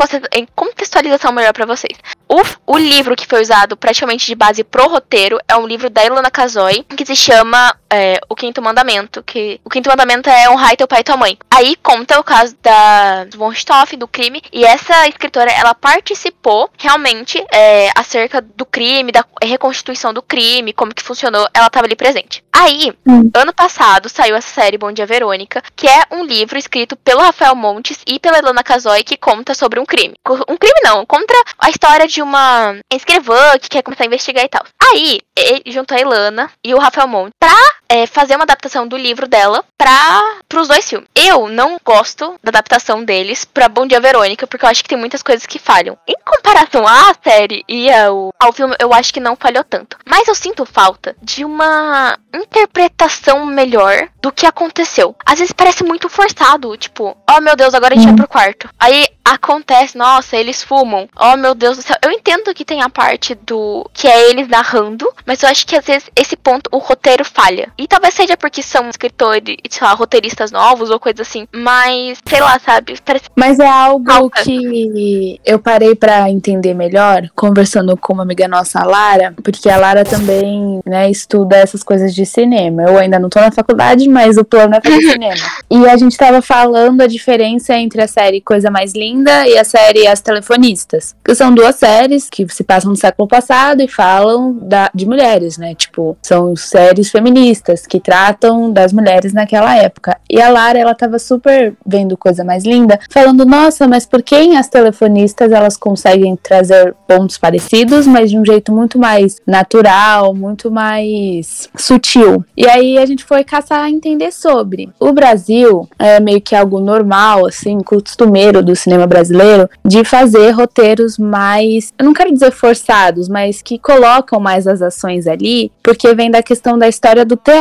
[0.54, 1.96] contextualização melhor pra vocês.
[2.28, 2.42] O,
[2.74, 6.30] o livro que foi usado praticamente de base pro roteiro é um livro da Ilona
[6.30, 9.22] Kazoy, que se chama é, O Quinto Mandamento.
[9.22, 11.38] Que o Quinto Mandamento é honrar teu pai e tua mãe.
[11.50, 17.42] Aí conta o caso da von Stoff, do crime, e essa escritora, ela participou realmente
[17.52, 22.42] é, acerca do crime, da reconstituição do crime, como que funcionou, ela tava ali presente.
[22.52, 22.92] Aí,
[23.34, 27.54] ano passado, saiu essa série Bom Dia Verônica, que é um livro escrito pelo Rafael
[27.54, 30.14] Montes e pela Ilona Kazoy, que conta sobre um crime.
[30.48, 34.48] Um crime não, conta a história de uma escrivã que quer começar a investigar e
[34.48, 34.64] tal.
[34.80, 37.56] Aí, ele juntou a Ilana e o Rafael Montes pra
[37.88, 41.08] é, fazer uma adaptação do livro dela para pros dois filmes.
[41.14, 44.98] Eu não gosto da adaptação deles pra Bom Dia Verônica, porque eu acho que tem
[44.98, 45.98] muitas coisas que falham.
[46.06, 49.96] Em comparação à série e ao, ao filme, eu acho que não falhou tanto.
[50.08, 55.14] Mas eu sinto falta de uma interpretação melhor do que aconteceu.
[55.24, 58.68] Às vezes parece muito forçado, tipo, oh meu Deus, agora a gente vai pro quarto.
[58.78, 61.08] Aí acontece, nossa, eles fumam.
[61.16, 61.96] Oh meu Deus do céu.
[62.02, 65.76] Eu entendo que tem a parte do que é eles narrando, mas eu acho que
[65.76, 67.72] às vezes esse ponto o roteiro falha.
[67.78, 71.46] E talvez seja porque são escritores, sei lá, roteiristas novos ou coisa assim.
[71.52, 72.96] Mas, sei lá, sabe?
[73.04, 78.80] Parece Mas é algo que eu parei pra entender melhor conversando com uma amiga nossa,
[78.80, 82.82] a Lara, porque a Lara também, né, estuda essas coisas de cinema.
[82.82, 85.34] Eu ainda não tô na faculdade, mas o plano é fazer cinema.
[85.70, 89.64] E a gente tava falando a diferença entre a série Coisa Mais Linda e a
[89.64, 94.56] série As Telefonistas, que são duas séries que se passam no século passado e falam
[94.62, 95.74] da, de mulheres, né?
[95.74, 100.18] Tipo, são séries feministas que tratam das mulheres naquela época.
[100.28, 104.36] E a Lara, ela tava super vendo Coisa Mais Linda, falando, nossa, mas por que
[104.56, 110.70] As Telefonistas elas conseguem trazer pontos parecidos, mas de um jeito muito mais natural, muito
[110.70, 112.44] mais sutil?
[112.56, 114.90] E aí a gente foi caçar a entender sobre.
[115.00, 121.18] O Brasil é meio que algo normal, assim, costumeiro do cinema brasileiro, de fazer roteiros
[121.18, 126.30] mais, eu não quero dizer forçados, mas que colocam mais as ações ali, porque vem
[126.30, 127.55] da questão da história do teatro,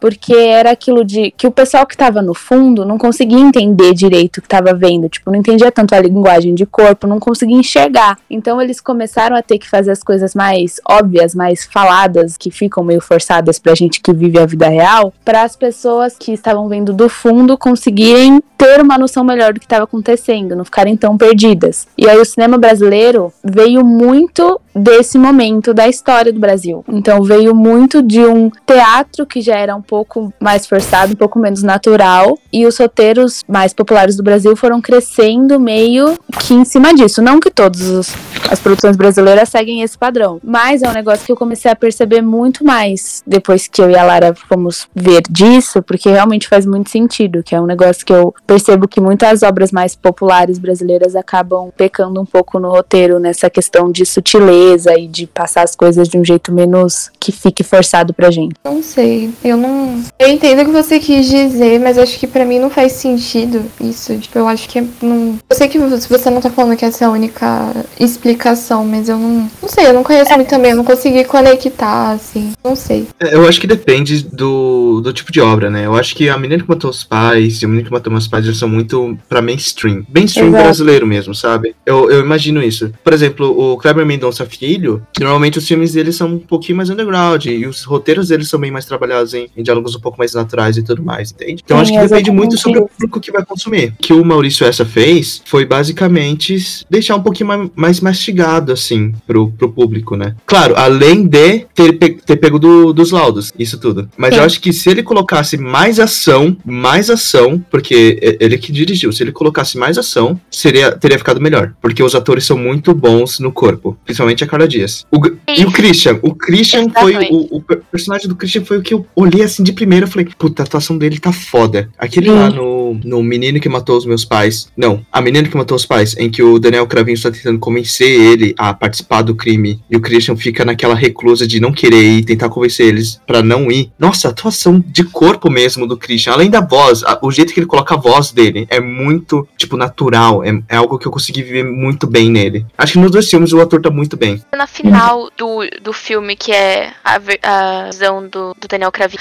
[0.00, 4.38] porque era aquilo de que o pessoal que tava no fundo não conseguia entender direito
[4.38, 8.18] o que tava vendo, tipo, não entendia tanto a linguagem de corpo, não conseguia enxergar.
[8.28, 12.84] Então eles começaram a ter que fazer as coisas mais óbvias, mais faladas, que ficam
[12.84, 16.92] meio forçadas pra gente que vive a vida real, para as pessoas que estavam vendo
[16.92, 21.86] do fundo conseguirem ter uma noção melhor do que estava acontecendo, não ficarem tão perdidas.
[21.98, 26.84] E aí o cinema brasileiro veio muito desse momento da história do Brasil.
[26.88, 31.38] Então veio muito de um teatro, que já era um pouco mais forçado, um pouco
[31.38, 36.94] menos natural, e os roteiros mais populares do Brasil foram crescendo meio que em cima
[36.94, 37.22] disso.
[37.22, 38.14] Não que todas
[38.50, 42.22] as produções brasileiras seguem esse padrão, mas é um negócio que eu comecei a perceber
[42.22, 46.90] muito mais depois que eu e a Lara fomos ver disso, porque realmente faz muito
[46.90, 51.70] sentido, que é um negócio que eu percebo que muitas obras mais populares brasileiras acabam
[51.76, 56.18] pecando um pouco no roteiro, nessa questão de sutileza e de passar as coisas de
[56.18, 58.54] um jeito menos que fique forçado pra gente.
[58.64, 59.03] Não sei,
[59.42, 60.02] eu não.
[60.18, 63.62] Eu entendo o que você quis dizer, mas acho que pra mim não faz sentido
[63.80, 64.16] isso.
[64.18, 65.38] Tipo, eu acho que é, não.
[65.48, 69.18] Eu sei que você não tá falando que essa é a única explicação, mas eu
[69.18, 69.48] não.
[69.60, 72.52] Não sei, eu não conheço muito também, eu não consegui conectar, assim.
[72.64, 73.06] Não sei.
[73.20, 75.86] É, Eu acho que depende do, do tipo de obra, né?
[75.86, 78.28] Eu acho que a menina que matou os pais e o menino que matou meus
[78.28, 80.04] pais eles são muito pra mainstream.
[80.14, 80.62] Mainstream Exato.
[80.62, 81.74] brasileiro mesmo, sabe?
[81.84, 82.92] Eu, eu imagino isso.
[83.02, 87.44] Por exemplo, o Kleber Mendonça Filho, normalmente os filmes dele são um pouquinho mais underground
[87.46, 90.76] e os roteiros deles são bem mais trabalhados em, em diálogos um pouco mais naturais
[90.76, 91.62] e tudo mais, entende?
[91.64, 93.92] Então Sim, acho que depende muito sobre o público que vai consumir.
[93.98, 99.12] O que o Maurício Essa fez foi basicamente deixar um pouquinho mais, mais mastigado, assim,
[99.26, 100.34] pro, pro público, né?
[100.46, 104.08] Claro, além de ter, pe- ter pego do- dos laudos, isso tudo.
[104.16, 104.40] Mas Sim.
[104.40, 109.22] eu acho que se ele colocasse mais ação, mais ação, porque ele que dirigiu, se
[109.22, 111.74] ele colocasse mais ação, seria, teria ficado melhor.
[111.80, 115.04] Porque os atores são muito bons no corpo, principalmente a Carla Dias.
[115.10, 115.20] O
[115.56, 117.32] e o Christian, o Christian foi Exatamente.
[117.32, 120.10] o, o per- personagem do Christian foi o que eu olhei assim de primeira e
[120.10, 121.88] falei, puta, a atuação dele tá foda.
[121.98, 122.34] Aquele Sim.
[122.36, 124.68] lá no, no Menino que Matou os Meus Pais.
[124.76, 128.08] Não, a Menina que Matou os Pais, em que o Daniel Cravinho está tentando convencer
[128.08, 132.24] ele a participar do crime e o Christian fica naquela reclusa de não querer ir,
[132.24, 133.90] tentar convencer eles pra não ir.
[133.98, 137.60] Nossa, a atuação de corpo mesmo do Christian, além da voz, a- o jeito que
[137.60, 140.44] ele coloca a voz dele é muito, tipo, natural.
[140.44, 142.66] É, é algo que eu consegui viver muito bem nele.
[142.76, 144.42] Acho que nos dois filmes o ator tá muito bem.
[144.56, 149.20] Na final do, do filme, que é a, a visão do, do Daniel Cravinho,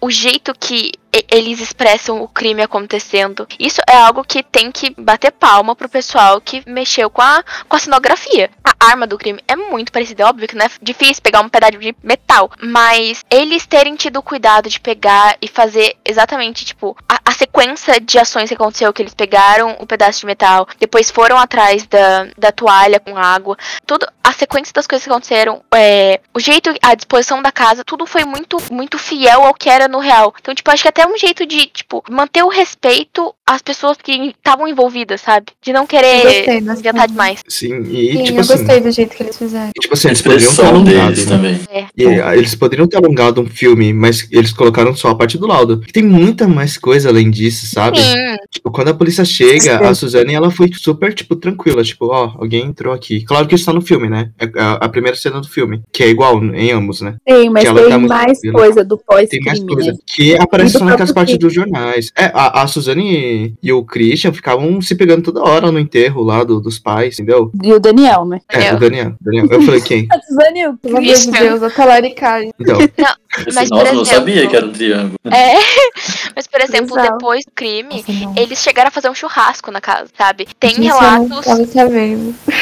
[0.00, 0.92] o jeito que
[1.30, 6.40] eles expressam o crime acontecendo, isso é algo que tem que bater palma pro pessoal
[6.40, 8.50] que mexeu com a, com a cenografia.
[8.64, 11.48] A arma do crime é muito parecida, é óbvio que não é difícil pegar um
[11.48, 16.96] pedaço de metal, mas eles terem tido o cuidado de pegar e fazer exatamente, tipo,
[17.08, 21.10] a, a sequência de ações que aconteceu, que eles pegaram o pedaço de metal, depois
[21.10, 26.20] foram atrás da, da toalha com água, tudo, a sequência das coisas que aconteceram, é,
[26.32, 29.98] o jeito, a disposição da casa, tudo foi muito, muito fiel ao que era no
[29.98, 30.34] real.
[30.40, 34.12] Então, tipo, acho que até um jeito de, tipo, manter o respeito às pessoas que
[34.12, 35.46] estavam envolvidas, sabe?
[35.62, 37.40] De não querer gostei inventar demais.
[37.48, 38.56] Sim, e Sim, tipo eu assim.
[38.58, 39.70] gostei do jeito que eles fizeram.
[39.76, 41.36] e, Tipo assim, A eles poderiam ter alongado, deles né?
[41.36, 41.60] também.
[41.70, 41.86] É.
[41.96, 45.46] E, ah, eles poderiam ter alongado um filme, mas eles colocaram só a parte do
[45.46, 45.80] laudo.
[45.92, 47.98] Tem muita mais coisa além disso, sabe?
[48.00, 49.84] Sim, Tipo, quando a polícia chega, Sim.
[49.84, 51.82] a Suzane, ela foi super, tipo, tranquila.
[51.82, 53.22] Tipo, ó, alguém entrou aqui.
[53.24, 54.30] Claro que isso tá no filme, né?
[54.38, 57.16] É a, a primeira cena do filme, que é igual em ambos, né?
[57.28, 58.58] Sim, mas tem tá mais tranquila.
[58.58, 58.96] coisa do
[59.28, 59.92] Tem mais pós-crime, coisa.
[59.92, 59.98] né?
[60.06, 62.12] Que aparece só naquelas próprio partes dos jornais.
[62.16, 66.44] É, a, a Suzane e o Christian ficavam se pegando toda hora no enterro lá
[66.44, 67.50] do- dos pais, entendeu?
[67.62, 68.40] E o Daniel, né?
[68.48, 69.14] É, o Daniel.
[69.20, 69.46] Daniel.
[69.50, 70.06] Eu falei, quem?
[70.12, 71.32] A Suzane e o Pelo amor de Christian.
[71.42, 72.52] Deus, a talaricagem.
[72.58, 72.78] Então,
[73.54, 75.16] Mas, Nossa, por não sabia exemplo- que era um triângulo.
[75.30, 75.54] É,
[76.36, 77.12] mas por exemplo, Bizarro.
[77.16, 78.34] depois do crime, Nossa, não.
[78.36, 80.46] eles chegaram a fazer um churrasco na casa, sabe?
[80.60, 81.46] Tem Isso não relatos,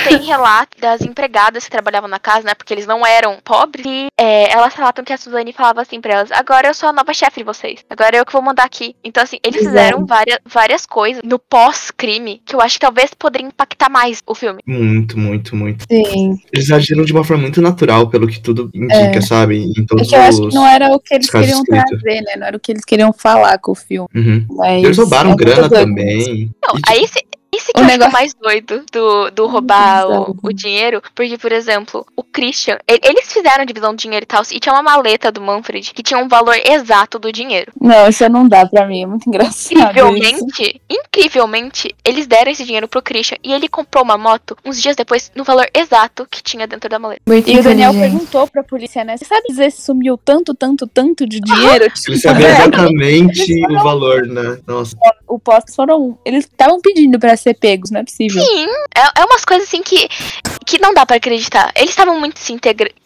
[0.09, 2.55] tem relatos das empregadas que trabalhavam na casa, né?
[2.55, 3.85] Porque eles não eram pobres.
[3.85, 6.93] E é, elas relatam que a Suzane falava assim pra elas: agora eu sou a
[6.93, 7.81] nova chefe de vocês.
[7.91, 8.95] Agora eu que vou mandar aqui.
[9.05, 13.47] Então, assim, eles fizeram várias, várias coisas no pós-crime que eu acho que talvez poderia
[13.47, 14.61] impactar mais o filme.
[14.67, 15.85] muito, muito, muito.
[15.91, 16.39] Sim.
[16.53, 19.21] Eles agiram de uma forma muito natural, pelo que tudo indica, É.
[19.21, 19.59] sabe?
[19.59, 22.01] Em É todos que eu acho que não era o que eles queriam escritos.
[22.03, 22.37] trazer, né?
[22.37, 24.09] Não era o que eles queriam falar com o filme.
[24.15, 24.47] Uhum.
[24.51, 26.51] Mas Eles roubaram é grana também.
[26.63, 28.85] Não, E, tipo, aí esse, esse que O eu acho que é negócio- mais doido
[28.93, 31.03] do, do roubar o, o dinheiro.
[31.15, 34.73] Porque, por exemplo, o Christian, eles fizeram a divisão do dinheiro e tal, e tinha
[34.75, 37.73] uma maleta do Manfred que tinha um valor exato do dinheiro.
[37.81, 39.51] Não, isso não dá pra mim, é muito engraçado.
[39.53, 39.73] isso.
[39.75, 44.97] Incrivelmente, incrivelmente, eles deram esse dinheiro pro Christian e ele comprou uma moto uns dias
[44.97, 47.21] depois no valor exato que tinha dentro da maleta.
[47.27, 49.17] Muito E o Daniel perguntou pra polícia, né?
[49.17, 51.87] Você sabe dizer se sumiu tanto, tanto, tanto de dinheiro?
[52.07, 54.59] Ele sabia exatamente o valor, né?
[54.67, 54.97] Nossa.
[55.27, 56.19] O pós foram.
[56.25, 58.43] Eles estavam pedindo pra ser pegos, não é possível.
[58.43, 60.09] Sim, é, é umas coisas assim que,
[60.67, 61.73] que não dá pra acreditar.
[61.75, 62.57] Eles estavam muito se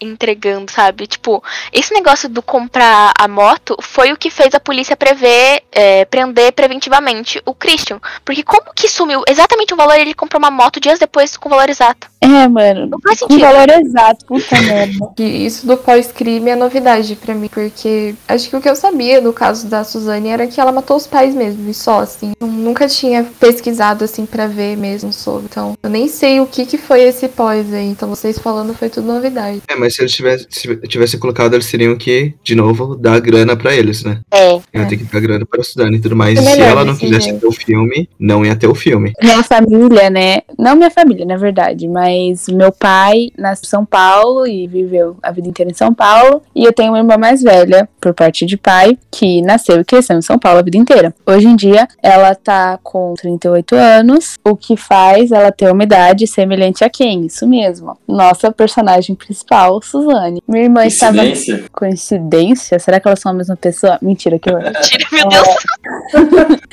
[0.00, 1.06] entregando, sabe?
[1.06, 1.42] Tipo,
[1.72, 6.52] esse negócio do comprar a moto foi o que fez a polícia prever, é, prender
[6.52, 8.00] preventivamente o Christian.
[8.24, 11.48] Porque como que sumiu exatamente o valor e ele comprou uma moto dias depois com
[11.48, 12.08] o valor exato?
[12.20, 12.86] É, mano.
[12.86, 13.46] Não faz Com sentido.
[13.46, 15.12] valor exato, puta merda.
[15.14, 19.20] Que isso do pós-crime é novidade pra mim, porque acho que o que eu sabia
[19.20, 22.14] do caso da Suzane era que ela matou os pais mesmo, e só, assim.
[22.14, 22.32] assim.
[22.40, 25.46] Eu nunca tinha pesquisado, assim, pra ver mesmo sobre.
[25.50, 27.86] Então, eu nem sei o que que foi esse pós aí.
[27.86, 29.62] Então, vocês falando foi tudo novidade.
[29.68, 33.56] É, mas se eles tivessem se tivesse colocado, eles teriam que, de novo, dar grana
[33.56, 34.20] pra eles, né?
[34.30, 34.54] É.
[34.74, 36.38] Ia ter que dar grana pra Suzane e tudo mais.
[36.38, 37.40] É se ela não quisesse jeito.
[37.40, 39.12] ter o filme, não ia ter o filme.
[39.22, 40.42] Minha família, né?
[40.58, 45.30] Não minha família, na verdade, mas meu pai nasceu em São Paulo e viveu a
[45.30, 46.42] vida inteira em São Paulo.
[46.54, 50.16] E eu tenho uma irmã mais velha, por parte de pai, que nasceu e cresceu
[50.16, 51.14] em São Paulo a vida inteira.
[51.26, 54.13] Hoje em dia, ela tá com 38 anos,
[54.44, 57.26] o que faz ela ter uma idade semelhante a quem?
[57.26, 57.96] Isso mesmo.
[58.06, 60.42] Nossa personagem principal, Suzane.
[60.48, 61.18] Minha irmã estava.
[61.18, 61.64] Coincidência?
[61.72, 62.78] Coincidência?
[62.78, 63.98] Será que elas são a mesma pessoa?
[64.02, 64.64] Mentira, que horror.
[64.72, 66.58] Mentira, meu Deus.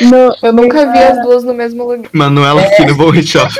[0.00, 2.10] No- Eu nunca vi as duas no mesmo lugar.
[2.12, 2.66] Manuela É.
[2.66, 3.50] aqui no Bom Shop.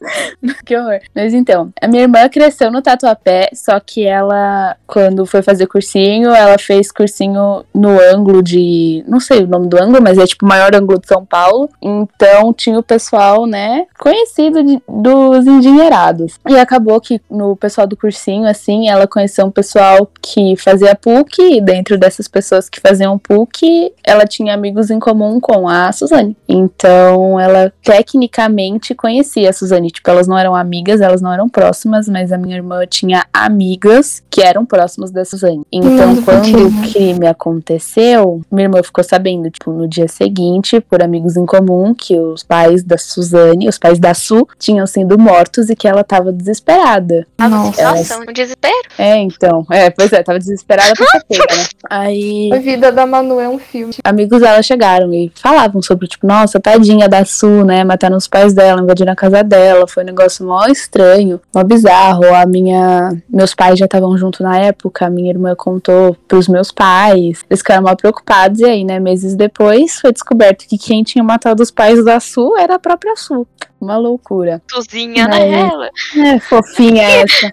[0.64, 1.00] Que horror.
[1.14, 6.30] Mas então, a minha irmã cresceu no Tatuapé, só que ela, quando foi fazer cursinho,
[6.30, 9.04] ela fez cursinho no ângulo de.
[9.06, 11.68] Não sei o nome do ângulo, mas é tipo o maior ângulo de São Paulo.
[11.80, 16.38] Então tinha o pessoal, né, conhecido de- dos endinheirados.
[16.48, 21.40] E acabou que no pessoal do cursinho, assim, ela conheceu um pessoal que fazia PUC,
[21.56, 26.36] e dentro dessas pessoas que faziam PUC, ela tinha amigos em comum com a Suzane.
[26.48, 29.85] Então ela tecnicamente conhecia a Suzane.
[29.90, 34.22] Tipo, elas não eram amigas, elas não eram próximas, mas a minha irmã tinha amigas
[34.30, 35.62] que eram próximas da Suzane.
[35.72, 41.02] Então, Hum, quando o crime aconteceu, minha irmã ficou sabendo, tipo, no dia seguinte, por
[41.02, 45.68] amigos em comum, que os pais da Suzane, os pais da Su, tinham sido mortos
[45.70, 47.26] e que ela tava desesperada.
[47.38, 47.72] Nossa.
[47.72, 47.72] sem
[48.04, 48.74] situação, um desespero.
[48.98, 49.66] É, então.
[49.70, 51.64] É, pois é, tava desesperada pra pega, né?
[51.90, 53.94] Aí A vida da Manu é um filme.
[54.04, 57.84] amigos dela chegaram e falavam sobre, tipo, nossa, tadinha da Su, né?
[57.84, 59.75] Mataram os pais dela, invadiram a casa dela.
[59.88, 62.24] Foi um negócio mó estranho, mó bizarro.
[62.34, 63.20] A minha.
[63.28, 67.44] Meus pais já estavam junto na época, a minha irmã contou pros meus pais.
[67.50, 71.62] Eles ficaram mal preocupados, e aí, né, meses depois, foi descoberto que quem tinha matado
[71.62, 73.46] os pais da Su era a própria Su.
[73.80, 74.62] Uma loucura.
[74.66, 75.50] Tuzinha, Aí.
[75.50, 75.70] né?
[75.72, 75.90] Ela.
[76.16, 77.52] É, fofinha essa.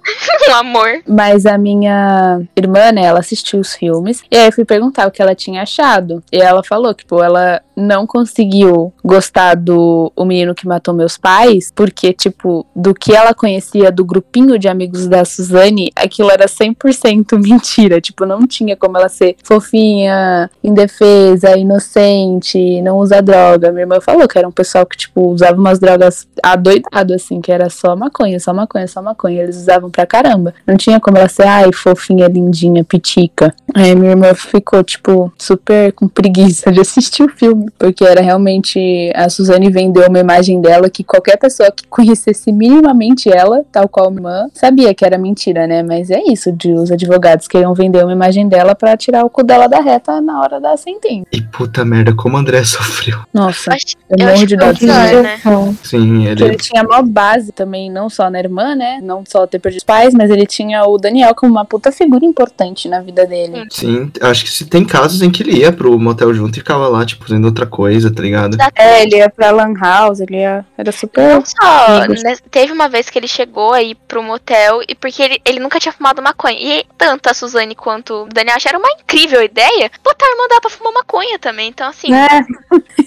[0.49, 1.01] Um amor.
[1.07, 4.24] Mas a minha irmã, né, ela assistiu os filmes.
[4.32, 6.24] E aí eu fui perguntar o que ela tinha achado.
[6.32, 11.17] E ela falou que, pô, ela não conseguiu gostar do o menino que matou meus
[11.17, 16.45] pais, porque, tipo, do que ela conhecia do grupinho de amigos da Suzane, aquilo era
[16.45, 17.99] 100% mentira.
[17.99, 23.71] Tipo, não tinha como ela ser fofinha, indefesa, inocente, não usa droga.
[23.71, 27.51] Minha irmã falou que era um pessoal que, tipo, usava umas drogas adoidado, assim, que
[27.51, 29.43] era só maconha, só maconha, só maconha.
[29.43, 30.53] Eles usavam pra caramba.
[30.66, 33.53] Não tinha como ela ser, ai, fofinha, lindinha, pitica.
[33.74, 39.11] Aí minha irmã ficou, tipo, super com preguiça de assistir o filme, porque era realmente.
[39.16, 44.09] A Suzane vendeu uma imagem dela que qualquer pessoa que conhecesse minimamente ela, tal qual
[44.09, 45.84] minha irmã, sabia que era mentira, né?
[45.84, 49.43] Mas é isso, de os advogados queriam vender uma imagem dela pra tirar o cu
[49.43, 51.26] dela da reta na hora da sentença.
[51.32, 53.20] E puta merda, como o André sofreu.
[53.34, 55.22] Nossa, Eu acho, eu eu morro acho de menino.
[55.24, 55.76] né?
[55.84, 56.58] Sim, Que ele ele.
[56.58, 58.99] tinha maior base também, não só na irmã, né?
[59.01, 62.26] Não só ter perdido os pais, mas ele tinha o Daniel como uma puta figura
[62.26, 63.66] importante na vida dele.
[63.70, 66.88] Sim, acho que se tem casos em que ele ia pro motel junto e ficava
[66.88, 68.58] lá, tipo, fazendo outra coisa, tá ligado?
[68.76, 71.36] É, ele ia pra Lan House, ele ia, era super.
[71.36, 75.41] Não só, né, teve uma vez que ele chegou aí pro motel e porque ele,
[75.45, 76.58] ele nunca tinha fumado maconha.
[76.60, 80.62] E tanto a Suzane quanto o Daniel acharam uma incrível ideia botar a irmã dela
[80.62, 81.70] pra fumar maconha também.
[81.70, 82.45] Então, assim, É,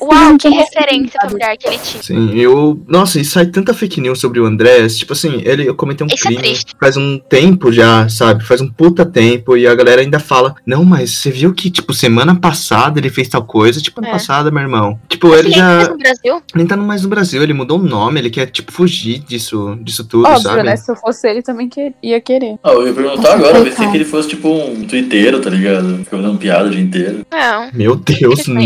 [0.00, 2.02] uau, que referência familiar que ele tinha.
[2.02, 2.80] Sim, eu.
[2.86, 4.86] Nossa, e sai tanta fake news sobre o André.
[4.88, 6.72] Tipo assim, ele cometeu um Isso é crime triste.
[6.78, 8.44] faz um tempo já, sabe?
[8.44, 9.56] Faz um puta tempo.
[9.56, 13.28] E a galera ainda fala: Não, mas você viu que, tipo, semana passada ele fez
[13.28, 13.80] tal coisa?
[13.80, 14.12] Tipo, ano É.
[14.12, 14.98] passada, meu irmão.
[15.08, 15.84] Tipo, Mas ele já.
[15.86, 16.42] tá no Brasil?
[16.54, 20.04] Nem tá mais no Brasil, ele mudou o nome, ele quer, tipo, fugir disso, disso
[20.04, 20.62] tudo, óbvio, sabe?
[20.62, 20.76] né?
[20.76, 22.56] Se eu fosse ele, também que, ia querer.
[22.62, 25.98] Ah, eu ia perguntar agora, ver se que ele fosse tipo um twitteiro, tá ligado?
[26.04, 27.26] Ficava dando piada o dia inteiro.
[27.30, 27.70] Não.
[27.72, 28.56] Meu Deus, não.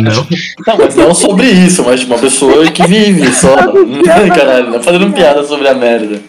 [0.66, 3.56] Não, mas não sobre isso, mas tipo, uma pessoa que vive só.
[4.34, 6.20] Caralho, não fazendo piada sobre a merda.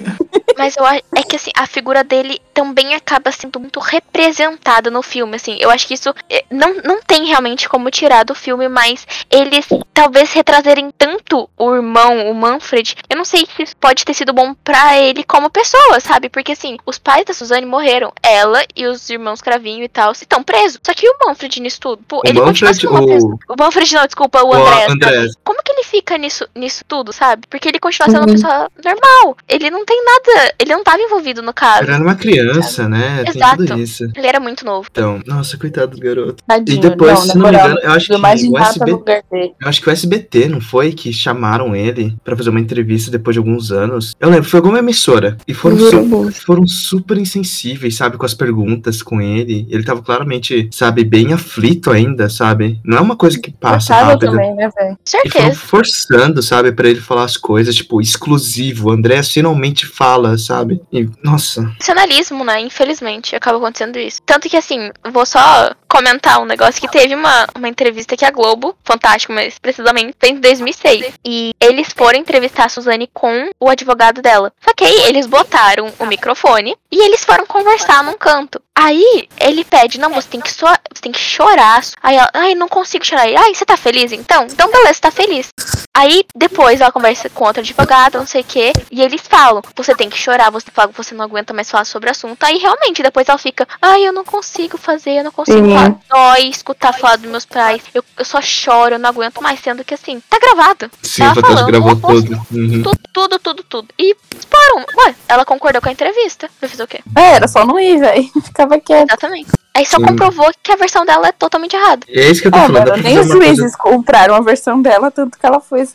[0.62, 5.02] Mas eu acho é que assim, a figura dele também acaba sendo muito representada no
[5.02, 5.58] filme, assim.
[5.60, 9.68] Eu acho que isso eh, não, não tem realmente como tirar do filme, mas eles
[9.94, 12.96] talvez retrazerem tanto o irmão, o Manfred.
[13.10, 16.30] Eu não sei se isso pode ter sido bom pra ele como pessoa, sabe?
[16.30, 18.12] Porque assim, os pais da Suzane morreram.
[18.22, 20.80] Ela e os irmãos Cravinho e tal estão presos.
[20.86, 22.04] Só que o Manfred nisso tudo?
[22.08, 23.40] Pô, O ele continua Manfred, sendo uma pessoa.
[23.50, 23.56] o.
[23.60, 24.86] Manfred não, desculpa, o O André.
[24.90, 25.28] André.
[25.44, 27.48] Como que ele fica nisso, nisso tudo, sabe?
[27.50, 28.34] Porque ele continua sendo uma Uhum.
[28.34, 29.38] pessoa normal.
[29.50, 30.51] Ele não tem nada.
[30.60, 31.84] Ele não tava envolvido no caso.
[31.84, 33.24] Ele era uma criança, né?
[33.24, 33.66] Tem Exato.
[33.66, 34.04] tudo isso.
[34.16, 34.88] Ele era muito novo.
[34.92, 36.44] Então, nossa, coitado do garoto.
[36.48, 36.78] Tadinho.
[36.78, 39.24] E depois, não, se não me engano, eu acho que o rata SB no lugar
[39.32, 39.54] dele.
[39.62, 40.92] Eu acho que o SBT, não foi?
[40.92, 44.16] Que chamaram ele pra fazer uma entrevista depois de alguns anos.
[44.20, 45.38] Eu lembro, foi alguma emissora.
[45.48, 48.18] E foram, su- foram super insensíveis, sabe?
[48.18, 49.68] Com as perguntas com ele.
[49.70, 52.80] Ele tava claramente, sabe, bem aflito ainda, sabe?
[52.84, 54.32] Não é uma coisa que passa rápido.
[54.32, 54.98] também, né, velho?
[55.26, 55.56] E foram Certeza.
[55.60, 58.90] forçando, sabe, pra ele falar as coisas, tipo, exclusivo.
[58.90, 60.82] O André finalmente fala, sabe?
[60.92, 61.62] E, nossa.
[61.80, 62.60] Nacionalismo, né?
[62.60, 64.22] Infelizmente, acaba acontecendo isso.
[64.26, 68.32] Tanto que, assim, vou só comentar um negócio que teve uma, uma entrevista que a
[68.32, 71.14] Globo, fantástico, mas precisamente, fez em 2006.
[71.26, 74.54] E eles foram entrevistar a Suzane com o advogado dela.
[74.64, 78.62] Só que aí eles botaram o microfone e eles foram conversar num canto.
[78.74, 81.82] Aí ele pede, não, você tem que, so você tem que chorar.
[82.02, 83.24] Aí ela, ai, não consigo chorar.
[83.24, 84.46] Aí, ai, você tá feliz então?
[84.46, 85.50] Então beleza, você tá feliz.
[85.96, 89.94] Aí depois ela conversa com outro advogado, não sei o que, e eles falam: você
[89.94, 92.42] tem que chorar, você fala que você não aguenta mais falar sobre o assunto.
[92.44, 95.74] Aí realmente depois ela fica: ai, eu não consigo fazer, eu não consigo Sim.
[95.82, 96.00] Falar.
[96.10, 99.60] Dói escutar falar dos meus pais, eu, eu só choro, eu não aguento mais.
[99.60, 100.90] Sendo que assim, tá gravado.
[101.04, 102.46] Sim, Ela o Fantástico falando gravou tudo.
[102.52, 102.84] Uhum.
[102.84, 103.88] Tudo, tudo, tudo, tudo.
[104.00, 104.86] E disparam.
[105.06, 106.50] Ué, ela concordou com a entrevista.
[106.60, 107.00] Vai fazer o quê?
[107.16, 108.30] É, era só não ir, velho.
[108.44, 109.10] Ficava quieto.
[109.10, 109.52] Exatamente.
[109.74, 110.06] Aí só Sim.
[110.06, 112.06] comprovou que a versão dela é totalmente errada.
[112.10, 112.90] E é isso que eu tô É, falando.
[112.90, 115.86] mano, nem os uma coisa- juízes compraram a versão dela, tanto que ela foi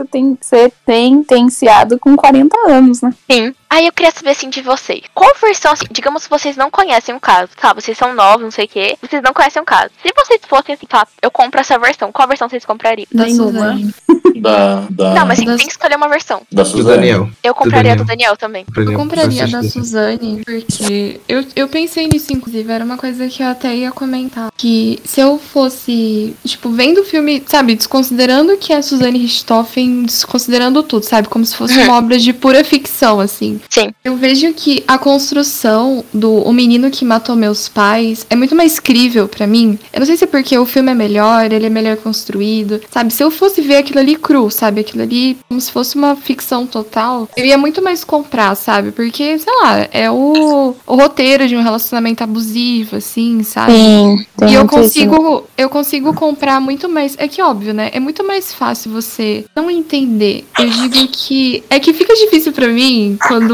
[0.86, 3.12] sentenciado com 40 anos, né?
[3.30, 3.54] Sim.
[3.68, 5.02] Aí eu queria saber assim de vocês.
[5.14, 7.72] Qual versão, assim, digamos que vocês não conhecem o caso, tá?
[7.74, 8.96] Vocês são novos, não sei o quê.
[9.02, 9.90] Vocês não conhecem o caso.
[10.02, 11.06] Se vocês fossem assim, tá?
[11.20, 12.12] Eu compro essa versão.
[12.12, 13.06] Qual versão vocês comprariam?
[13.12, 13.28] Da.
[13.28, 13.94] Suzane.
[14.36, 16.42] Da, da, Não, mas assim, das- tem que escolher uma versão.
[16.52, 16.96] da Do Suzane.
[16.96, 17.30] Daniel.
[17.42, 18.16] Eu compraria a do Daniel.
[18.34, 18.64] Daniel também.
[18.76, 19.68] Eu compraria pra da.
[19.68, 24.50] Suzane, porque eu, eu pensei nisso, inclusive, era uma coisa que eu até ia comentar.
[24.56, 30.04] Que se eu fosse, tipo, vendo o filme, sabe, desconsiderando que é a Suzane Richthofen,
[30.04, 33.55] desconsiderando tudo, sabe, como se fosse uma obra de pura ficção, assim.
[33.68, 33.92] Sim.
[34.04, 38.78] Eu vejo que a construção do O Menino que Matou Meus Pais é muito mais
[38.78, 39.78] crível pra mim.
[39.92, 43.12] Eu não sei se é porque o filme é melhor, ele é melhor construído, sabe?
[43.12, 44.80] Se eu fosse ver aquilo ali cru, sabe?
[44.80, 48.92] Aquilo ali como se fosse uma ficção total, eu ia muito mais comprar, sabe?
[48.92, 53.72] Porque, sei lá, é o, o roteiro de um relacionamento abusivo, assim, sabe?
[53.72, 54.26] Sim.
[54.48, 57.14] E eu consigo, eu consigo comprar muito mais.
[57.18, 57.90] É que óbvio, né?
[57.92, 60.44] É muito mais fácil você não entender.
[60.58, 63.45] Eu digo que é que fica difícil pra mim quando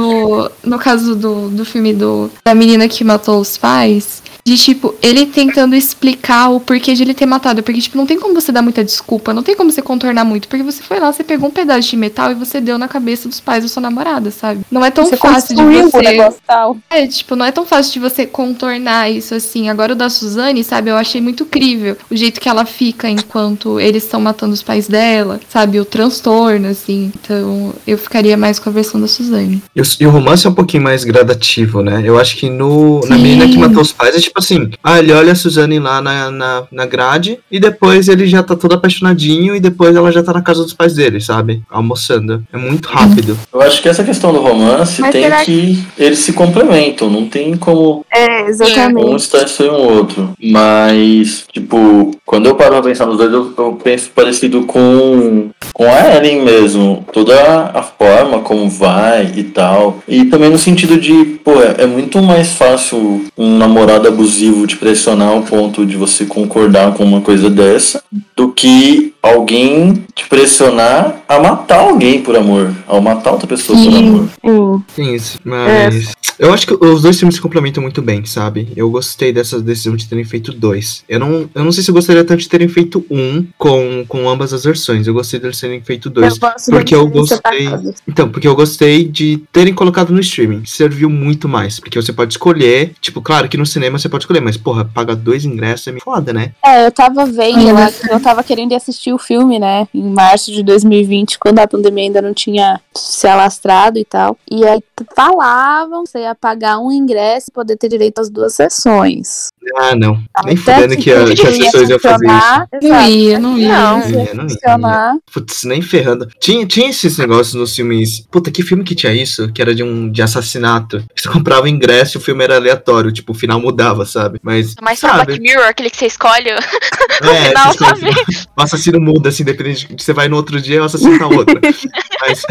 [0.64, 5.26] no caso do, do filme do da menina que matou os pais, de tipo, ele
[5.26, 8.62] tentando explicar o porquê de ele ter matado, porque tipo, não tem como você dar
[8.62, 11.53] muita desculpa, não tem como você contornar muito, porque você foi lá, você pegou um
[11.53, 14.62] pedaço de metal e você deu na cabeça dos pais da sua namorada, sabe?
[14.70, 16.76] Não é tão Você fácil de construiu o você negócio tal.
[16.90, 19.68] é, tipo, não é tão fácil de você contornar isso assim.
[19.68, 23.78] Agora o da Suzane, sabe, eu achei muito crível o jeito que ela fica enquanto
[23.78, 27.12] eles estão matando os pais dela, sabe, o transtorno, assim.
[27.14, 29.62] Então, eu ficaria mais com a versão da Suzane.
[29.74, 32.03] E o, romance é um pouquinho mais gradativo, né?
[32.05, 33.22] Eu acho que no, na Sim.
[33.22, 36.30] menina que matou os pais é tipo assim: ah, ele olha a Suzane lá na,
[36.30, 40.32] na, na grade e depois ele já tá todo apaixonadinho e depois ela já tá
[40.32, 41.62] na casa dos pais dele, sabe?
[41.70, 42.42] Almoçando.
[42.52, 43.38] É muito rápido.
[43.52, 45.78] Eu acho que essa questão do romance Mas tem será que.
[45.98, 49.16] Eles se complementam, não tem como É, um exatamente.
[49.16, 50.30] estar sem o outro.
[50.42, 55.84] Mas, tipo, quando eu paro pra pensar nos dois, eu, eu penso parecido com, com
[55.84, 57.04] a Ellen mesmo.
[57.12, 59.98] Toda a forma como vai e tal.
[60.08, 64.76] E também no sentido de, pô, é, é muito mais fácil um namorado abusivo te
[64.76, 68.02] pressionar ao ponto de você concordar com uma coisa dessa
[68.36, 72.74] do que alguém te pressionar a matar alguém por amor.
[72.86, 74.28] Ao matar outra pessoa por amor.
[74.28, 74.82] Sim.
[74.94, 75.38] Tem isso.
[75.44, 76.12] Mas.
[76.38, 78.72] Eu acho que os dois filmes se complementam muito bem, sabe?
[78.74, 81.04] Eu gostei dessa decisão de terem feito dois.
[81.08, 84.28] Eu não, eu não sei se eu gostaria tanto de terem feito um com, com
[84.28, 85.06] ambas as versões.
[85.06, 86.34] Eu gostei deles terem feito dois.
[86.34, 87.68] Eu Porque eu gostei.
[88.08, 90.64] Então, porque eu gostei de terem colocado no streaming.
[90.64, 91.78] Serviu muito mais.
[91.78, 92.92] Porque você pode escolher.
[93.00, 96.02] Tipo, claro que no cinema você pode escolher, mas, porra, pagar dois ingressos é meio
[96.04, 96.52] foda, né?
[96.64, 99.88] É, eu tava vendo lá, mas- que eu tava querendo ir assistir o filme, né?
[99.92, 104.36] Em março de 2020, quando a pandemia ainda não tinha se alastrado e tal.
[104.50, 104.80] E aí
[105.16, 109.48] falavam que você ia pagar um ingresso e poder ter direito às duas sessões.
[109.76, 110.14] Ah, não.
[110.44, 112.34] Nem Até fudendo que, a- que as pessoas iam fazer isso.
[112.34, 112.68] funcionar.
[112.82, 113.68] Não ia, não ia.
[113.68, 113.98] Não.
[113.98, 114.48] Não ia, não ia.
[114.50, 115.14] funcionar.
[115.32, 116.28] Putz, nem ferrando.
[116.40, 118.20] Tinha, tinha esses negócios nos filmes.
[118.30, 119.50] Puta, que filme que tinha isso?
[119.52, 121.04] Que era de um de assassinato.
[121.16, 123.12] Você comprava o ingresso e o filme era aleatório.
[123.12, 124.38] Tipo, o final mudava, sabe?
[124.42, 124.74] Mas.
[124.82, 125.26] Mas sabe?
[125.26, 126.50] Black Mirror, aquele que você escolhe.
[127.22, 128.46] É, final, essas coisas.
[128.56, 131.60] o assassino muda, assim, dependendo de você vai no outro dia, o assassino tá outro.
[132.20, 132.42] mas,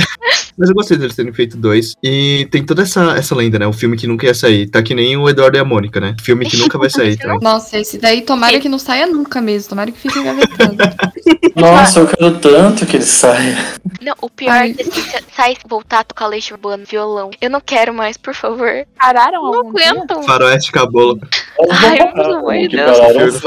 [0.57, 1.93] mas eu gostei deles terem feito dois.
[2.01, 3.67] E tem toda essa, essa lenda, né?
[3.67, 4.69] O filme que nunca ia sair.
[4.69, 6.15] Tá que nem o Eduardo e a Mônica, né?
[6.21, 7.39] Filme que nunca vai sair também.
[7.41, 9.69] Nossa, esse daí tomara que não saia nunca mesmo.
[9.69, 10.77] Tomara que fique engavetando.
[11.55, 13.57] Nossa, eu quero tanto que ele saia.
[14.01, 14.71] Não, o pior Ai.
[14.71, 17.29] é que se sai voltar a tocar leite urbano, violão.
[17.39, 18.85] Eu não quero mais, por favor.
[18.99, 20.23] Pararam Não aguento.
[20.23, 21.21] Faroeste Caboclo.
[21.69, 23.41] Ai, pelo amor de Deus.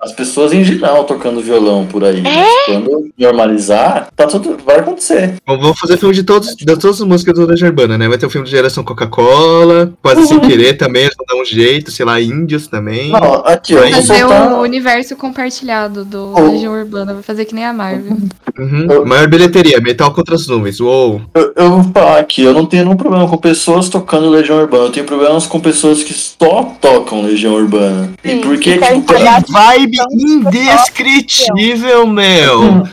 [0.00, 2.22] as pessoas em geral tocando violão por aí.
[2.26, 2.66] É?
[2.66, 5.34] Quando normalizar, tá tudo, vai acontecer.
[5.46, 8.08] Bom, vamos fazer filme de, todos, de todas as músicas do Legião Urbana, né?
[8.08, 11.44] Vai ter o filme de Geração Coca-Cola, Quase Sem Querer também, eles vão dar um
[11.44, 13.10] jeito, sei lá, Índios também.
[13.10, 14.52] Não, aqui, ó, Fazer soltar.
[14.54, 16.40] o universo compartilhado do Oh.
[16.52, 17.12] Legião Urbana.
[17.12, 18.16] Vai fazer que nem a Marvel.
[18.58, 19.04] Uhum.
[19.04, 20.80] Maior bilheteria, Metal contra as Nuvens.
[20.80, 21.20] Uou.
[21.34, 24.84] Eu, eu vou falar aqui, eu não tenho nenhum problema com pessoas tocando Legião Urbana.
[24.84, 28.10] Eu tenho problemas com pessoas que só tocam Legião Urbana.
[28.24, 32.84] e Sim, por que, que querem tipo, pagar Vibe indescritível, meu.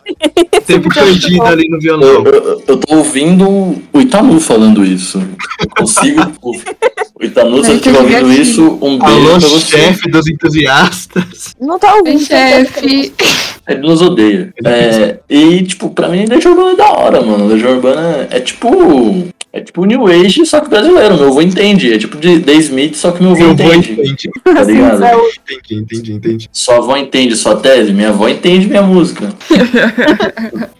[0.66, 2.08] Tempo perdido ali no violão.
[2.08, 5.18] eu, eu, eu tô ouvindo o Itanu falando isso.
[5.60, 6.20] Eu consigo.
[7.20, 8.42] o, o Itanu, se estiver ouvindo entendi.
[8.42, 9.76] isso, um beijo Alô, pra você.
[9.78, 11.54] chefe dos entusiastas.
[11.60, 12.20] Não tá ouvindo.
[12.20, 13.12] Chefe.
[13.68, 14.52] Ele nos odeia.
[14.64, 17.46] É, e, tipo, pra mim, Legião Urbana é da hora, mano.
[17.46, 19.28] Legião Urbana é tipo.
[19.52, 21.16] É tipo New Age, só que brasileiro.
[21.16, 21.92] Meu avô entende.
[21.92, 23.92] É tipo de The Smith, só que meu avô entende.
[23.92, 24.30] entende.
[24.44, 25.04] Tá ligado?
[25.04, 26.50] Entendi, entendi, entendi.
[26.52, 29.28] Sua avó entende sua tese, minha avó entende minha música.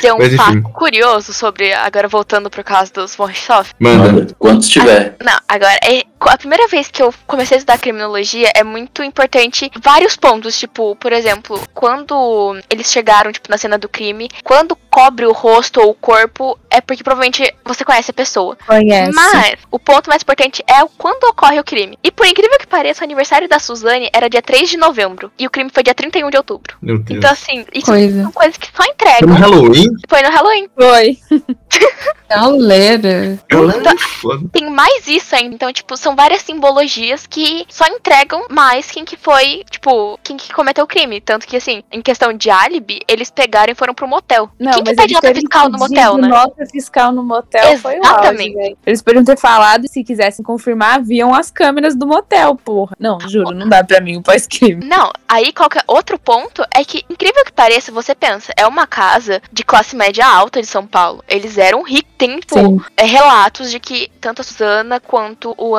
[0.00, 1.72] Tem um Mas, fato curioso sobre.
[1.72, 3.72] Agora voltando pro caso dos Richthofen.
[3.80, 4.12] Manda.
[4.12, 5.16] Manda, quantos tiver.
[5.24, 9.70] Não, agora, é- a primeira vez que eu comecei a estudar criminologia é muito importante
[9.82, 10.58] vários pontos.
[10.58, 15.80] Tipo, por exemplo, quando eles chegaram, tipo, na cena do crime, quando cobre o rosto
[15.80, 18.56] ou o corpo, é porque provavelmente você conhece a pessoa.
[18.66, 19.12] Conhece.
[19.12, 21.98] Mas o ponto mais importante é quando ocorre o crime.
[22.02, 25.32] E por incrível que pareça, o aniversário da Suzane era dia 3 de novembro.
[25.38, 26.76] E o crime foi dia 31 de outubro.
[26.80, 27.18] Meu Deus.
[27.18, 28.22] Então, assim, isso Coisa.
[28.22, 29.34] são coisas que só Foi no entregam.
[29.34, 29.88] Halloween?
[30.08, 30.68] Foi no Halloween.
[30.76, 31.18] Foi.
[32.28, 33.38] Galera.
[33.48, 34.48] Galera, foda.
[34.52, 35.54] Tem mais isso ainda.
[35.54, 40.52] Então, tipo, são várias simbologias que só entregam mais quem que foi, tipo, quem que
[40.52, 41.20] cometeu o crime.
[41.20, 44.50] Tanto que, assim, em questão de álibi, eles pegaram e foram pro motel.
[44.58, 46.28] Não, quem que pede nota fiscal no motel, né?
[46.28, 48.76] Nota fiscal no motel foi o auge, Exatamente.
[48.86, 52.96] Eles podiam ter falado e se quisessem confirmar, viam as câmeras do motel, porra.
[52.98, 54.84] Não, juro, não dá pra mim o pós-crime.
[54.84, 59.40] Não, aí qualquer outro ponto é que, incrível que pareça, você pensa, é uma casa
[59.52, 61.22] de classe média alta de São Paulo.
[61.28, 62.80] Eles eram ricos, tem, tipo, Sim.
[62.96, 65.74] é, relatos de que tanto a Suzana quanto o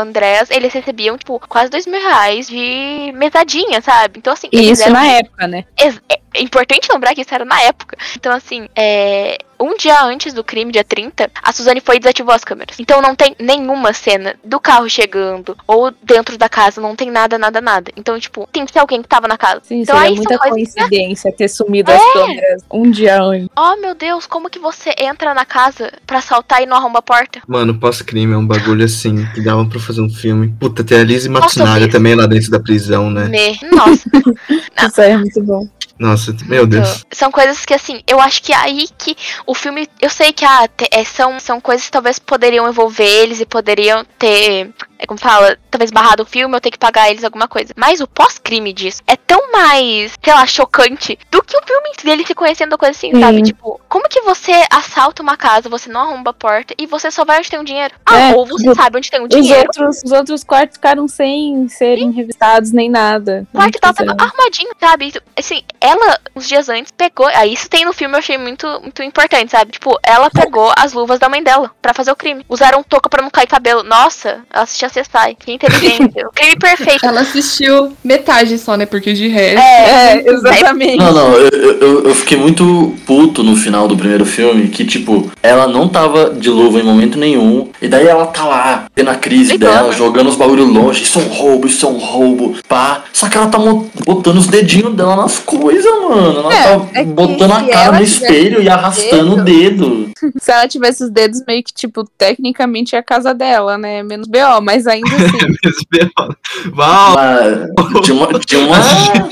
[0.49, 4.19] Eles recebiam, tipo, quase dois mil reais de mesadinha, sabe?
[4.19, 5.65] Então, assim, E isso eram na época, né?
[5.77, 6.01] Ex-
[6.35, 7.97] É importante lembrar que isso era na época.
[8.15, 9.37] Então, assim, é.
[9.57, 12.77] Um dia antes do crime, dia 30, a Suzane foi e desativou as câmeras.
[12.77, 17.37] Então não tem nenhuma cena do carro chegando ou dentro da casa, não tem nada,
[17.37, 17.89] nada, nada.
[17.95, 19.61] Então, tipo, tem que ter alguém que tava na casa.
[19.63, 21.95] Sim, então seria aí muita que, coincidência ter sumido É.
[21.95, 23.47] as câmeras um dia antes.
[23.57, 27.01] oh meu Deus, como que você entra na casa pra assaltar e não arromba a
[27.01, 27.41] porta?
[27.47, 30.53] Mano, pós-crime é um bagulho assim que dava pra fazer um filme.
[30.59, 33.25] Puta, tem a Matsunaga Nossa, também lá dentro da prisão, né?
[33.29, 33.57] Me...
[33.71, 34.09] Nossa.
[34.85, 35.67] Isso aí é muito bom.
[35.97, 37.05] Nossa, meu Deus.
[37.11, 39.15] São coisas que, assim, eu acho que é aí que
[39.45, 39.87] o filme.
[40.01, 43.45] Eu sei que ah, te- é, são, são coisas que talvez poderiam envolver eles e
[43.45, 44.71] poderiam ter.
[45.05, 47.71] É como fala, talvez barrado o filme ou ter que pagar eles alguma coisa.
[47.77, 52.25] Mas o pós-crime disso é tão mais, sei lá, chocante do que o filme dele
[52.25, 53.21] se conhecendo coisa assim, Sim.
[53.21, 53.43] sabe?
[53.43, 57.23] Tipo, como que você assalta uma casa, você não arromba a porta e você só
[57.23, 57.93] vai onde tem o dinheiro?
[58.03, 59.59] Ah, É, ou você o- sabe onde tem o Os dinheiro.
[59.67, 63.45] outros, os outros quartos ficaram sem serem revistados nem nada.
[63.53, 65.13] O quarto tava arrumadinho, sabe?
[65.37, 67.27] Assim, ela, uns dias antes, pegou.
[67.27, 69.71] Aí isso tem no filme, eu achei muito, muito importante, sabe?
[69.71, 72.43] Tipo, ela pegou as luvas da mãe dela pra fazer o crime.
[72.49, 73.83] Usaram touca pra não cair cabelo.
[73.83, 75.35] Nossa, ela assistia CSI.
[75.37, 76.25] Que inteligente.
[76.25, 77.05] o crime perfeito.
[77.05, 78.85] Ela assistiu metade só, né?
[78.85, 79.59] Porque de resto.
[79.59, 80.97] É, exatamente.
[80.97, 85.31] Não, não, eu, eu, eu fiquei muito puto no final do primeiro filme, que, tipo,
[85.41, 89.15] ela não tava de luva em momento nenhum, e daí ela tá lá, tendo a
[89.15, 93.03] crise dela, jogando os bagulho longe, isso é um roubo, isso é um roubo, pá.
[93.13, 93.57] Só que ela tá
[94.05, 96.39] botando os dedinhos dela nas coisas, mano.
[96.39, 100.09] Ela É, tá é botando a cara no espelho e arrastando o dedo.
[100.41, 104.03] Se ela tivesse os dedos meio que, tipo, tecnicamente é a casa dela, né?
[104.03, 106.69] Menos BO, mas ainda assim.
[106.73, 108.39] Val, Mas tinha uma.
[108.39, 108.77] Tinha uma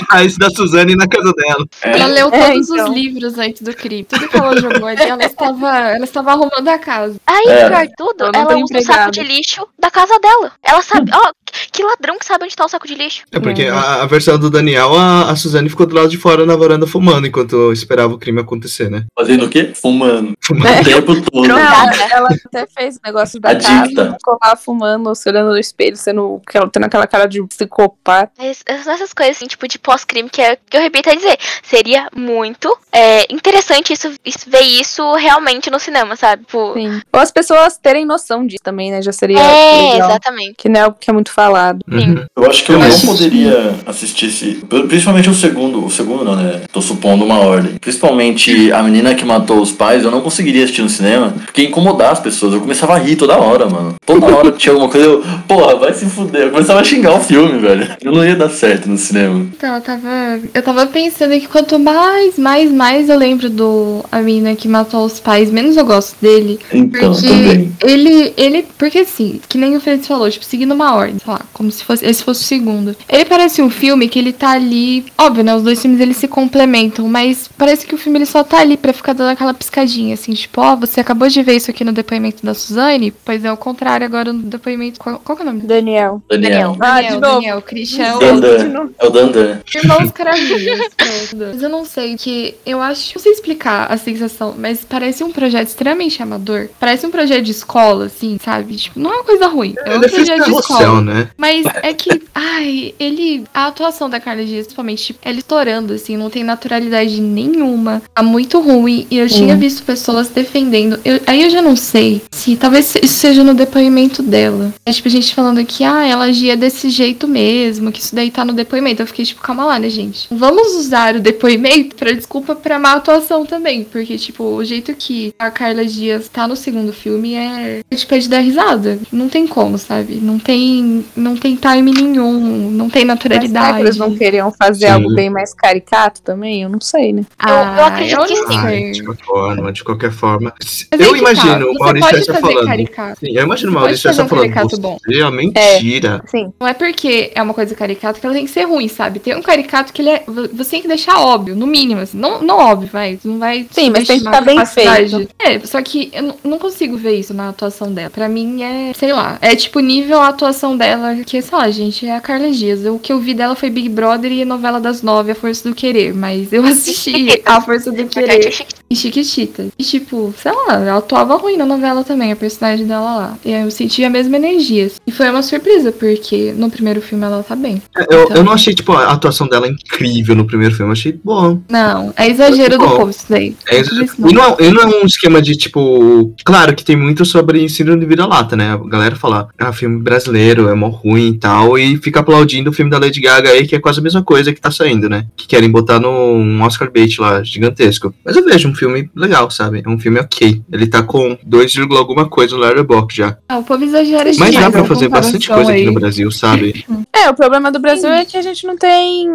[0.10, 1.66] a isso da Suzane na casa dela.
[1.82, 2.88] Ela leu É, todos então.
[2.90, 4.04] os livros antes do crime.
[4.04, 7.16] Tudo que ela jogou ali, ela estava, ela estava arrumando a casa.
[7.26, 7.70] Aí, É.
[7.70, 10.52] pior de tudo, ela usa o saco de lixo da casa dela.
[10.64, 11.12] Ela sabe.
[11.16, 11.32] Ó,
[11.72, 13.24] que ladrão que sabe onde tá o saco de lixo.
[13.32, 13.78] É porque Uhum.
[13.78, 16.86] a, a versão do Daniel, a, a Suzane ficou do lado de fora na varanda
[16.88, 19.06] fumando enquanto esperava o crime acontecer, né?
[19.18, 19.72] fazendo o quê?
[19.76, 20.34] Fumando.
[20.42, 20.82] Fumando.
[20.82, 21.48] O tempo todo.
[21.48, 21.96] Não, Drogada.
[22.12, 23.70] ela até fez o negócio da Adicta.
[23.96, 26.42] casa, ficou lá fumando, se olhando no espelho, sendo,
[26.72, 28.32] tendo aquela cara de psicopata.
[28.66, 31.38] Essas coisas, assim, tipo, de pós-crime que, é, que eu repito a dizer.
[31.64, 36.44] Seria muito é, interessante isso, isso- ver isso realmente no cinema, sabe?
[36.46, 37.02] Tipo, Sim.
[37.12, 39.02] Ou as pessoas terem noção disso também, né?
[39.02, 40.10] Já seria é, legal.
[40.10, 40.56] exatamente.
[40.58, 41.80] Que não é, que é muito falado.
[41.92, 42.26] Uhum.
[42.36, 44.64] Eu acho que eu não poderia assistir esse.
[44.88, 45.86] Principalmente o segundo.
[45.86, 46.62] O segundo não, né?
[46.72, 47.76] Tô supondo uma ordem.
[47.80, 51.68] Principalmente a menina que matou os pais, eu não conseguiria assistir no cinema, porque ia
[51.68, 52.54] incomodar as pessoas.
[52.54, 53.96] Eu começava a rir toda hora, mano.
[54.06, 55.24] Toda hora tinha alguma coisa, eu.
[55.48, 56.44] Porra, vai se fuder.
[56.44, 57.88] Eu começava a xingar o filme, velho.
[58.02, 59.46] Eu não ia dar certo no cinema.
[59.56, 64.20] Então, eu tava, eu tava pensando que quanto mais, mais, mais eu lembro do a
[64.22, 66.60] menina que matou os pais, menos eu gosto dele.
[66.72, 67.72] Então, Porque também.
[67.84, 71.42] ele, ele, porque assim, que nem o Fred falou, tipo, seguindo uma ordem, sei lá,
[71.54, 72.96] como se fosse, esse fosse o segundo.
[73.10, 76.28] Ele parece um filme que ele tá ali, óbvio, né, os dois filmes eles se
[76.28, 80.14] complementam, mas parece que o filme ele só tá ali pra ficar dando aquela piscadinha,
[80.14, 83.14] assim, tipo, ó, você acabou de ver isso aqui no depoimento da Suzane?
[83.24, 85.62] Pois é, o contrário agora no depoimento, qual, qual que é o nome?
[85.62, 86.22] Daniel.
[86.30, 86.78] Daniel.
[86.80, 87.36] Ah, Daniel, de novo.
[87.36, 88.90] Daniel, Christian, Dandan.
[89.00, 89.60] É o Dandan.
[89.76, 91.38] Irmãos pronto.
[91.54, 93.14] Mas eu não sei, que eu acho.
[93.16, 96.70] Não sei explicar a sensação, mas parece um projeto extremamente amador.
[96.80, 98.76] Parece um projeto de escola, assim, sabe?
[98.76, 99.76] Tipo, não é uma coisa ruim.
[99.86, 101.02] É um Ele fez projeto de escola.
[101.02, 101.23] né?
[101.38, 103.44] Mas é que, ai, ele.
[103.54, 108.02] A atuação da Carla Dias, principalmente, tipo, ela estourando, assim, não tem naturalidade nenhuma.
[108.14, 109.08] Tá muito ruim.
[109.10, 111.00] E eu tinha visto pessoas defendendo.
[111.04, 114.74] Eu- aí eu já não sei se talvez isso seja no depoimento dela.
[114.86, 118.32] É tipo, a gente falando que, ah, ela agia desse jeito mesmo, que isso daí
[118.32, 119.02] tá no depoimento.
[119.02, 120.28] Eu fiquei, tipo, calma lá, né, gente?
[120.32, 123.84] Vamos usar o depoimento pra desculpa pra má atuação também.
[123.84, 128.14] Porque, tipo, o jeito que a Carla Dias tá no segundo filme é, é tipo,
[128.16, 129.00] é de dar risada.
[129.12, 130.16] Não tem como, sabe?
[130.16, 133.80] Não tem, não tem time nenhum, não tem Mas será que naturalidade.
[133.82, 134.94] eles não queriam fazer Sim.
[134.94, 136.64] algo bem mais caricato também?
[136.64, 137.24] Eu não sei, né?
[137.40, 138.58] Ah, eu acredito eu que sim.
[138.58, 140.54] Ai, de qualquer forma, de qualquer forma.
[140.60, 142.68] Mas eu tá, imagino o Maurício pode Essa fazer falando.
[142.68, 143.20] caricato.
[143.20, 144.44] Sim, eu imagino o Maurício Essa um falando.
[144.54, 144.98] caricato bom.
[145.06, 146.24] Você é mentira.
[146.28, 146.54] Sim.
[146.60, 149.20] Não é porque é uma coisa caricata que ela tem que ser ruim, sabe?
[149.20, 150.24] Tem um caricato que ele é.
[150.54, 152.18] Você tem que deixar óbvio, no mínimo, assim.
[152.18, 153.20] Não, não óbvio, vai.
[153.24, 153.68] Não vai.
[153.72, 155.30] Sim, mas tem que subestimar ficar bem feito.
[155.40, 158.10] É, só que eu não- não consigo ver isso na atuação dela.
[158.10, 160.93] Pra mim é, sei lá, é tipo nível a atuação dela,
[161.26, 162.86] que, sei lá, gente, é a Carla Dias.
[162.86, 165.68] O que eu vi dela foi Big Brother e a novela das nove, A Força
[165.68, 166.14] do Querer.
[166.14, 168.54] Mas eu assisti A Força do Querer
[168.90, 169.68] e Chiquitita.
[169.78, 173.38] E tipo, sei lá, ela atuava ruim na novela também, a personagem dela lá.
[173.44, 174.92] E eu senti a mesma energia.
[175.06, 177.82] E foi uma surpresa, porque no primeiro filme ela tá bem.
[178.10, 180.90] Eu, eu não achei, tipo, a atuação dela incrível no primeiro filme.
[180.90, 181.60] Eu achei bom.
[181.70, 183.56] Não, é exagero do povo isso daí.
[183.68, 184.34] É, isso e não.
[184.34, 186.34] não é, e não é um esquema de, tipo.
[186.46, 188.74] Claro que tem muito sobre ensino de vira-lata, né?
[188.74, 192.74] A galera fala, ah, filme brasileiro, é mó ruim e tal, e fica aplaudindo o
[192.74, 195.26] filme da Lady Gaga aí, que é quase a mesma coisa que tá saindo, né?
[195.36, 198.14] Que querem botar num Oscar bait lá, gigantesco.
[198.26, 199.82] Mas eu vejo um filme legal, sabe?
[199.86, 200.62] É um filme ok.
[200.72, 203.38] Ele tá com 2, alguma coisa no Letterboxd já.
[203.48, 205.86] Ah, o povo exagera Mas demais dá pra fazer bastante coisa aqui aí.
[205.86, 206.86] no Brasil, sabe?
[207.16, 209.30] É, o problema do Brasil é que a gente não tem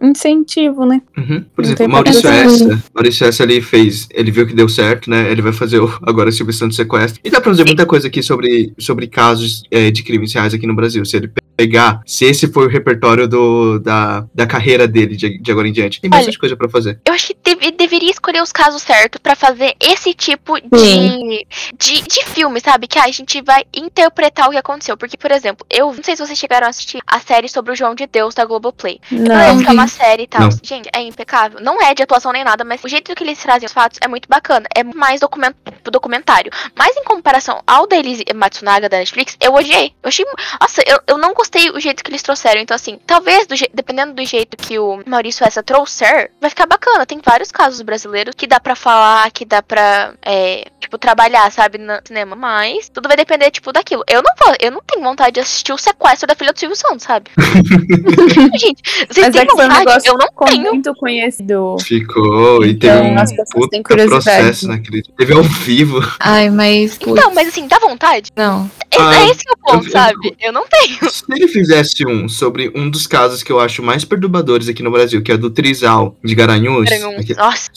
[0.00, 1.02] incentivo, né?
[1.18, 1.44] Uhum.
[1.54, 2.28] Por Não exemplo, Maurício.
[2.28, 2.82] Essa.
[2.94, 4.08] Maurício Essa ele fez.
[4.14, 5.30] Ele viu que deu certo, né?
[5.30, 7.20] Ele vai fazer o, agora a Silvio Santos sequestro.
[7.22, 10.66] E dá pra fazer muita coisa aqui sobre, sobre casos é, de crimes reais aqui
[10.66, 10.93] no Brasil.
[11.02, 15.50] Se ele pegar, se esse for o repertório do, da, da carreira dele de, de
[15.52, 16.00] agora em diante.
[16.00, 16.98] Tem bastante coisa pra fazer.
[17.06, 21.46] Eu acho que deve- deveria escolher os casos certos pra fazer esse tipo de,
[21.76, 22.86] de, de filme, sabe?
[22.86, 24.96] Que a gente vai interpretar o que aconteceu.
[24.96, 27.76] Porque, por exemplo, eu não sei se vocês chegaram a assistir a série sobre o
[27.76, 28.98] João de Deus da Globoplay.
[29.10, 29.58] Não.
[29.62, 30.40] Que é uma série e tal.
[30.42, 30.50] Não.
[30.62, 31.60] Gente, é impecável.
[31.60, 34.08] Não é de atuação nem nada, mas o jeito que eles trazem os fatos é
[34.08, 34.66] muito bacana.
[34.74, 35.54] É mais document,
[35.84, 36.50] documentário.
[36.74, 39.92] Mas em comparação ao da Elise Matsunaga da Netflix, eu odiei.
[40.02, 40.24] Eu achei.
[40.60, 42.60] Nossa, eu, eu não gostei o jeito que eles trouxeram.
[42.60, 46.64] Então, assim, talvez, do je- dependendo do jeito que o Maurício Essa trouxer, vai ficar
[46.66, 47.04] bacana.
[47.04, 51.78] Tem vários casos brasileiros que dá pra falar, que dá pra, é, tipo, trabalhar, sabe,
[51.78, 52.36] no cinema.
[52.36, 54.02] Mas tudo vai depender, tipo, daquilo.
[54.08, 56.76] Eu não vou, eu não tenho vontade de assistir o sequestro da filha do Silvio
[56.76, 57.30] Santos, sabe?
[58.58, 59.78] Gente, vocês Mas têm é um vontade?
[59.84, 60.62] negócio eu não ficou tenho.
[60.64, 61.76] muito conhecido.
[61.80, 62.64] Ficou.
[62.64, 64.24] E teve Então, um as pessoas têm puta curiosidade.
[64.42, 65.02] processo naquele.
[65.16, 66.00] Teve ao vivo.
[66.20, 66.96] Ai, mas.
[66.98, 68.30] putz, Então, mas assim, dá vontade?
[68.36, 68.70] Não.
[68.90, 70.36] É, Ah, é esse que é o ponto, eu- sabe?
[70.40, 71.10] Eu não tenho.
[71.10, 74.90] Se ele fizesse um sobre um dos casos que eu acho mais perturbadores aqui no
[74.90, 76.90] Brasil, que é do Trizal de Garanhuns.
[77.18, 77.70] aqui- Nossa,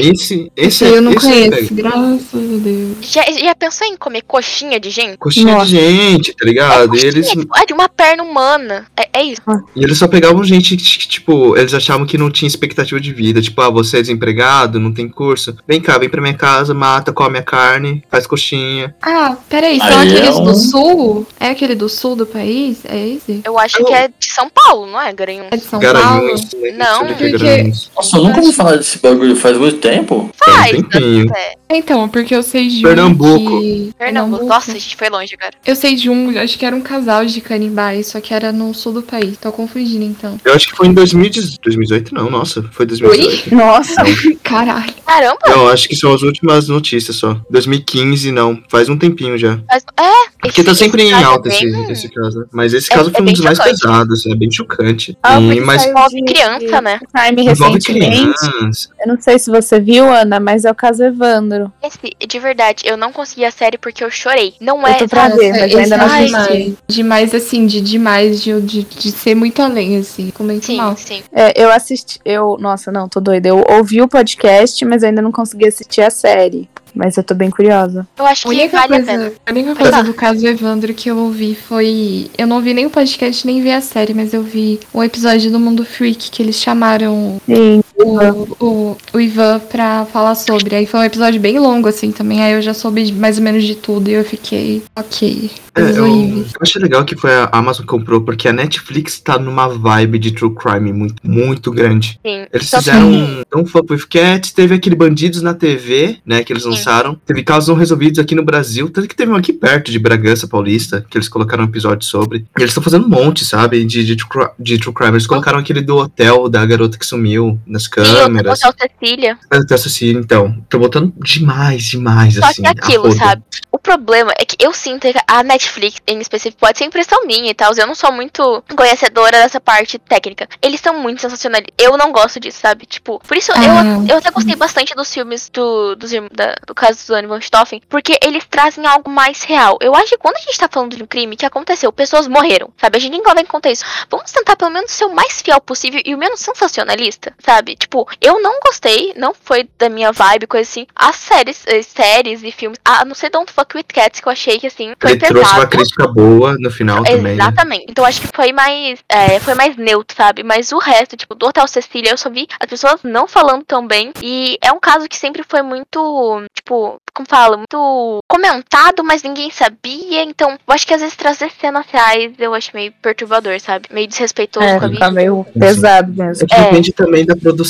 [0.00, 2.96] Esse, esse, eu não esse conheço, graças a Deus.
[3.02, 5.16] já, já pensou em comer coxinha de gente?
[5.18, 5.66] Coxinha Nossa.
[5.66, 6.84] de gente, tá ligado?
[6.84, 8.86] E Coxinha, eles, tipo, é de uma perna humana.
[8.96, 9.40] É, é isso.
[9.76, 13.40] e eles só pegavam gente que, tipo, eles achavam que não tinha expectativa de vida.
[13.40, 15.56] Tipo, ah, você é desempregado, não tem curso.
[15.66, 18.94] Vem cá, vem pra minha casa, mata, come a carne, faz coxinha.
[19.02, 21.26] Ah, peraí, são Aí é aqueles um- do sul?
[21.38, 22.78] É aquele do sul do país?
[22.84, 23.40] É esse?
[23.44, 25.48] Eu acho que é de São Paulo, não é, Garanhuns?
[25.50, 25.94] É de São Paulo?
[25.94, 26.48] Garanhuns.
[26.76, 27.72] Não, sei o que é porque-.
[27.96, 30.30] Nossa, eu nunca ouvi falar desse bagulho faz muito tempo.
[30.36, 31.32] Faz Faz, um tempinho.
[31.34, 31.54] é.
[31.76, 33.56] Então, porque eu sei de Pernambuco.
[33.56, 33.90] um que...
[33.98, 34.44] Pernambuco.
[34.46, 35.52] Nossa, a gente foi longe agora.
[35.66, 38.72] Eu sei de um, acho que era um casal de canibais, só que era no
[38.74, 39.36] sul do país.
[39.38, 40.38] Tô confundindo, então.
[40.44, 43.54] Eu acho que foi em 2018, 2018 não, nossa, foi 2018.
[43.54, 44.02] Nossa.
[44.42, 44.92] Caralho.
[45.06, 45.38] Caramba.
[45.46, 47.40] Não, acho que são as últimas notícias só.
[47.50, 49.58] 2015 não, faz um tempinho já.
[49.68, 50.28] Mas, é.
[50.40, 52.40] Porque tá esse- sempre esse em é alta esse, bem- esse caso.
[52.40, 52.46] né?
[52.52, 53.80] Mas esse É- caso é foi um dos mais chocante.
[53.80, 55.18] pesados, é bem chocante.
[55.22, 57.00] Ah, E- porque mas Envolve criança, né?
[57.16, 58.32] Time recentemente.
[58.38, 58.88] criança.
[59.00, 61.63] Eu não sei se você viu, Ana, mas é o caso Evandro.
[61.82, 64.54] Esse, de verdade, eu não consegui a série porque eu chorei.
[64.60, 64.94] Não Eu é.
[64.94, 66.26] tô pra ver, mas eu ainda não assisti.
[66.26, 66.74] demais.
[66.88, 70.26] Demais, assim, de demais, de, de, de ser muito além, assim.
[70.26, 70.96] Ficou muito Sim, mal.
[70.96, 71.22] sim.
[71.32, 72.18] É, eu assisti.
[72.24, 73.48] Eu, nossa, não, tô doida.
[73.48, 76.68] Eu ouvi o podcast, mas ainda não consegui assistir a série.
[76.96, 78.06] Mas eu tô bem curiosa.
[78.16, 79.18] Eu acho A que única, vale a pena.
[79.24, 82.30] coisa, a única coisa do caso Evandro que eu ouvi foi.
[82.38, 85.50] Eu não vi nem o podcast, nem vi a série, mas eu vi um episódio
[85.50, 87.82] do Mundo Freak que eles chamaram Sim.
[87.96, 90.74] O, o, o Ivan pra falar sobre.
[90.74, 92.42] Aí foi um episódio bem longo, assim, também.
[92.42, 95.50] Aí eu já soube mais ou menos de tudo e eu fiquei, ok.
[95.76, 99.38] É, eu, eu achei legal que foi a Amazon que comprou, porque a Netflix tá
[99.38, 102.18] numa vibe de true crime muito, muito grande.
[102.24, 102.46] Sim.
[102.52, 106.44] Eles Só que- fizeram um, um Fuck With Cats, teve aquele Bandidos na TV, né,
[106.44, 106.70] que eles Sim.
[106.70, 107.18] lançaram.
[107.26, 110.46] Teve casos não resolvidos aqui no Brasil, tanto que teve um aqui perto de Bragança
[110.46, 112.38] Paulista, que eles colocaram um episódio sobre.
[112.56, 114.16] E eles estão fazendo um monte, sabe, de, de,
[114.58, 115.12] de true crime.
[115.12, 117.58] Eles colocaram aquele do hotel da garota que sumiu
[117.88, 118.62] nas Sim, eu câmeras.
[118.64, 119.38] Hotel Cecília.
[119.50, 120.64] Até Cecília, então.
[120.68, 122.62] Tô botando demais, demais, Só assim.
[122.62, 123.42] que a aquilo, sabe?
[123.70, 127.50] O problema é que eu sinto que a Netflix, em específico, pode ser impressão minha
[127.50, 127.72] e tal.
[127.76, 130.48] Eu não sou muito conhecedora dessa parte técnica.
[130.62, 131.64] Eles são muito sensacionais.
[131.76, 132.86] Eu não gosto disso, sabe?
[132.86, 133.58] Tipo, por isso Ah.
[134.06, 137.40] eu, eu até gostei bastante dos filmes do, dos, da- do caso do Anne Van
[137.40, 139.76] Stoffen, porque eles trazem algo mais real.
[139.80, 142.70] Eu acho que quando a gente tá falando de um crime que aconteceu, pessoas morreram,
[142.80, 142.96] sabe?
[142.96, 143.84] A gente nem vai contar isso.
[144.10, 147.73] Vamos tentar pelo menos ser o mais fiel possível e o menos sensacionalista, sabe?
[147.76, 150.86] Tipo, eu não gostei, não foi da minha vibe, coisa assim.
[150.94, 154.32] As séries, eh, séries e filmes, a não ser Don't Fuck With Cats, que eu
[154.32, 155.68] achei que assim, foi Ele trouxe uma pesado.
[155.70, 157.22] crítica boa no final também.
[157.22, 157.32] né?
[157.34, 157.86] Exatamente.
[157.88, 158.98] Então acho que foi mais.
[159.08, 160.42] é, foi mais neutro, sabe?
[160.42, 163.86] Mas o resto, tipo, do Hotel Cecília, eu só vi as pessoas não falando tão
[163.86, 164.12] bem.
[164.22, 169.50] E é um caso que sempre foi muito, tipo, como fala, muito comentado, mas ninguém
[169.50, 170.22] sabia.
[170.22, 173.88] Então, eu acho que às vezes trazer cenas reais eu acho meio perturbador, sabe?
[173.90, 175.00] Meio desrespeitoso É, com a vida.
[175.00, 176.44] tá meio pesado mesmo.
[176.50, 177.63] É que depende também da produção,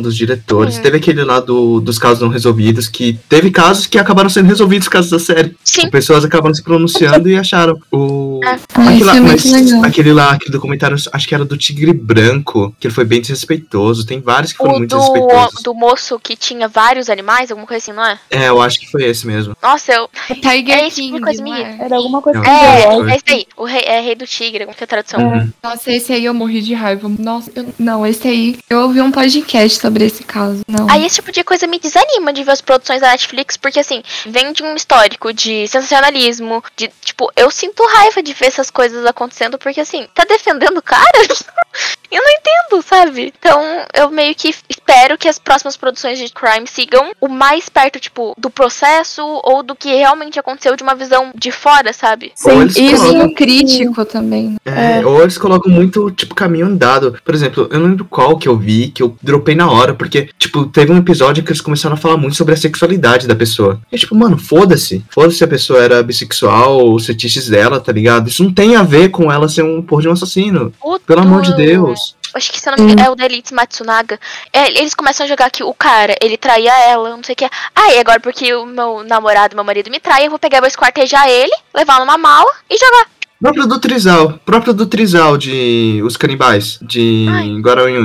[0.00, 0.74] dos diretores.
[0.74, 0.82] Sim.
[0.82, 4.88] Teve aquele lá do, dos casos não resolvidos, que teve casos que acabaram sendo resolvidos
[4.88, 5.54] casos da série.
[5.64, 5.90] Sim.
[5.90, 7.78] Pessoas acabaram se pronunciando e acharam.
[7.90, 8.27] O...
[8.44, 8.58] Ah,
[8.88, 12.86] aquele, lá, é mas aquele lá, aquele documentário, acho que era do Tigre Branco, que
[12.86, 14.06] ele foi bem desrespeitoso.
[14.06, 15.62] Tem vários que foram O muito do, desrespeitosos.
[15.62, 18.18] do moço que tinha vários animais, alguma coisa assim, não é?
[18.30, 19.56] É, eu acho que foi esse mesmo.
[19.62, 20.08] Nossa, eu.
[20.28, 21.76] Tiger É esse tipo King, de coisa me é?
[21.80, 22.44] Era alguma coisa Não.
[22.44, 23.46] que É, eu- é esse aí.
[23.56, 25.20] O rei, é rei do tigre, como que é a tradução?
[25.20, 25.52] Uhum.
[25.62, 27.08] Nossa, esse aí eu morri de raiva.
[27.18, 28.58] Nossa, eu- não, esse aí.
[28.68, 30.60] Eu ouvi um podcast sobre esse caso.
[30.68, 30.88] Não.
[30.90, 34.02] Aí esse tipo de coisa me desanima de ver as produções da Netflix, porque assim,
[34.26, 39.04] vem de um histórico de sensacionalismo, de, tipo, eu sinto raiva de ver essas coisas
[39.06, 41.02] acontecendo, porque assim, tá defendendo o cara?
[42.10, 43.32] eu não entendo, sabe?
[43.38, 43.60] Então,
[43.94, 48.34] eu meio que espero que as próximas produções de crime sigam o mais perto, tipo,
[48.38, 52.32] do processo ou do que realmente aconteceu de uma visão de fora, sabe?
[52.34, 54.56] Sim, Isso colocam- crítico também.
[54.64, 55.00] né?
[55.00, 57.18] É, Ou eles colocam muito, tipo, caminho andado.
[57.24, 60.30] Por exemplo, eu não lembro qual que eu vi, que eu dropei na hora, porque,
[60.38, 63.80] tipo, teve um episódio que eles começaram a falar muito sobre a sexualidade da pessoa.
[63.92, 65.04] E, tipo, mano, foda-se.
[65.10, 68.17] Foda-se se a pessoa era bissexual ou os fetiches dela, tá ligado?
[68.26, 70.72] Isso não tem a ver com ela ser um porra de um assassino.
[71.06, 72.16] Pelo amor de Deus.
[72.34, 74.20] Acho que se eu não me engano, é o da Elite Matsunaga.
[74.52, 77.48] É, eles começam a jogar que o cara, ele traía ela, não sei o que.
[77.74, 80.68] Ah, e agora porque o meu namorado, meu marido me trai, eu vou pegar, vou
[80.68, 83.17] esquartejar ele, levar numa mala e jogar.
[83.40, 87.48] Próprio do Trizal, próprio do Trizal de Os Canibais, de Ai.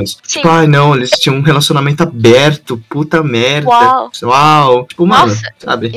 [0.05, 0.21] Sim.
[0.27, 3.67] Tipo, ai não, eles tinham um relacionamento aberto, puta merda.
[3.67, 4.11] Uau.
[4.21, 4.85] Uau.
[4.85, 5.53] Tipo, mano, Nossa.
[5.57, 5.91] sabe?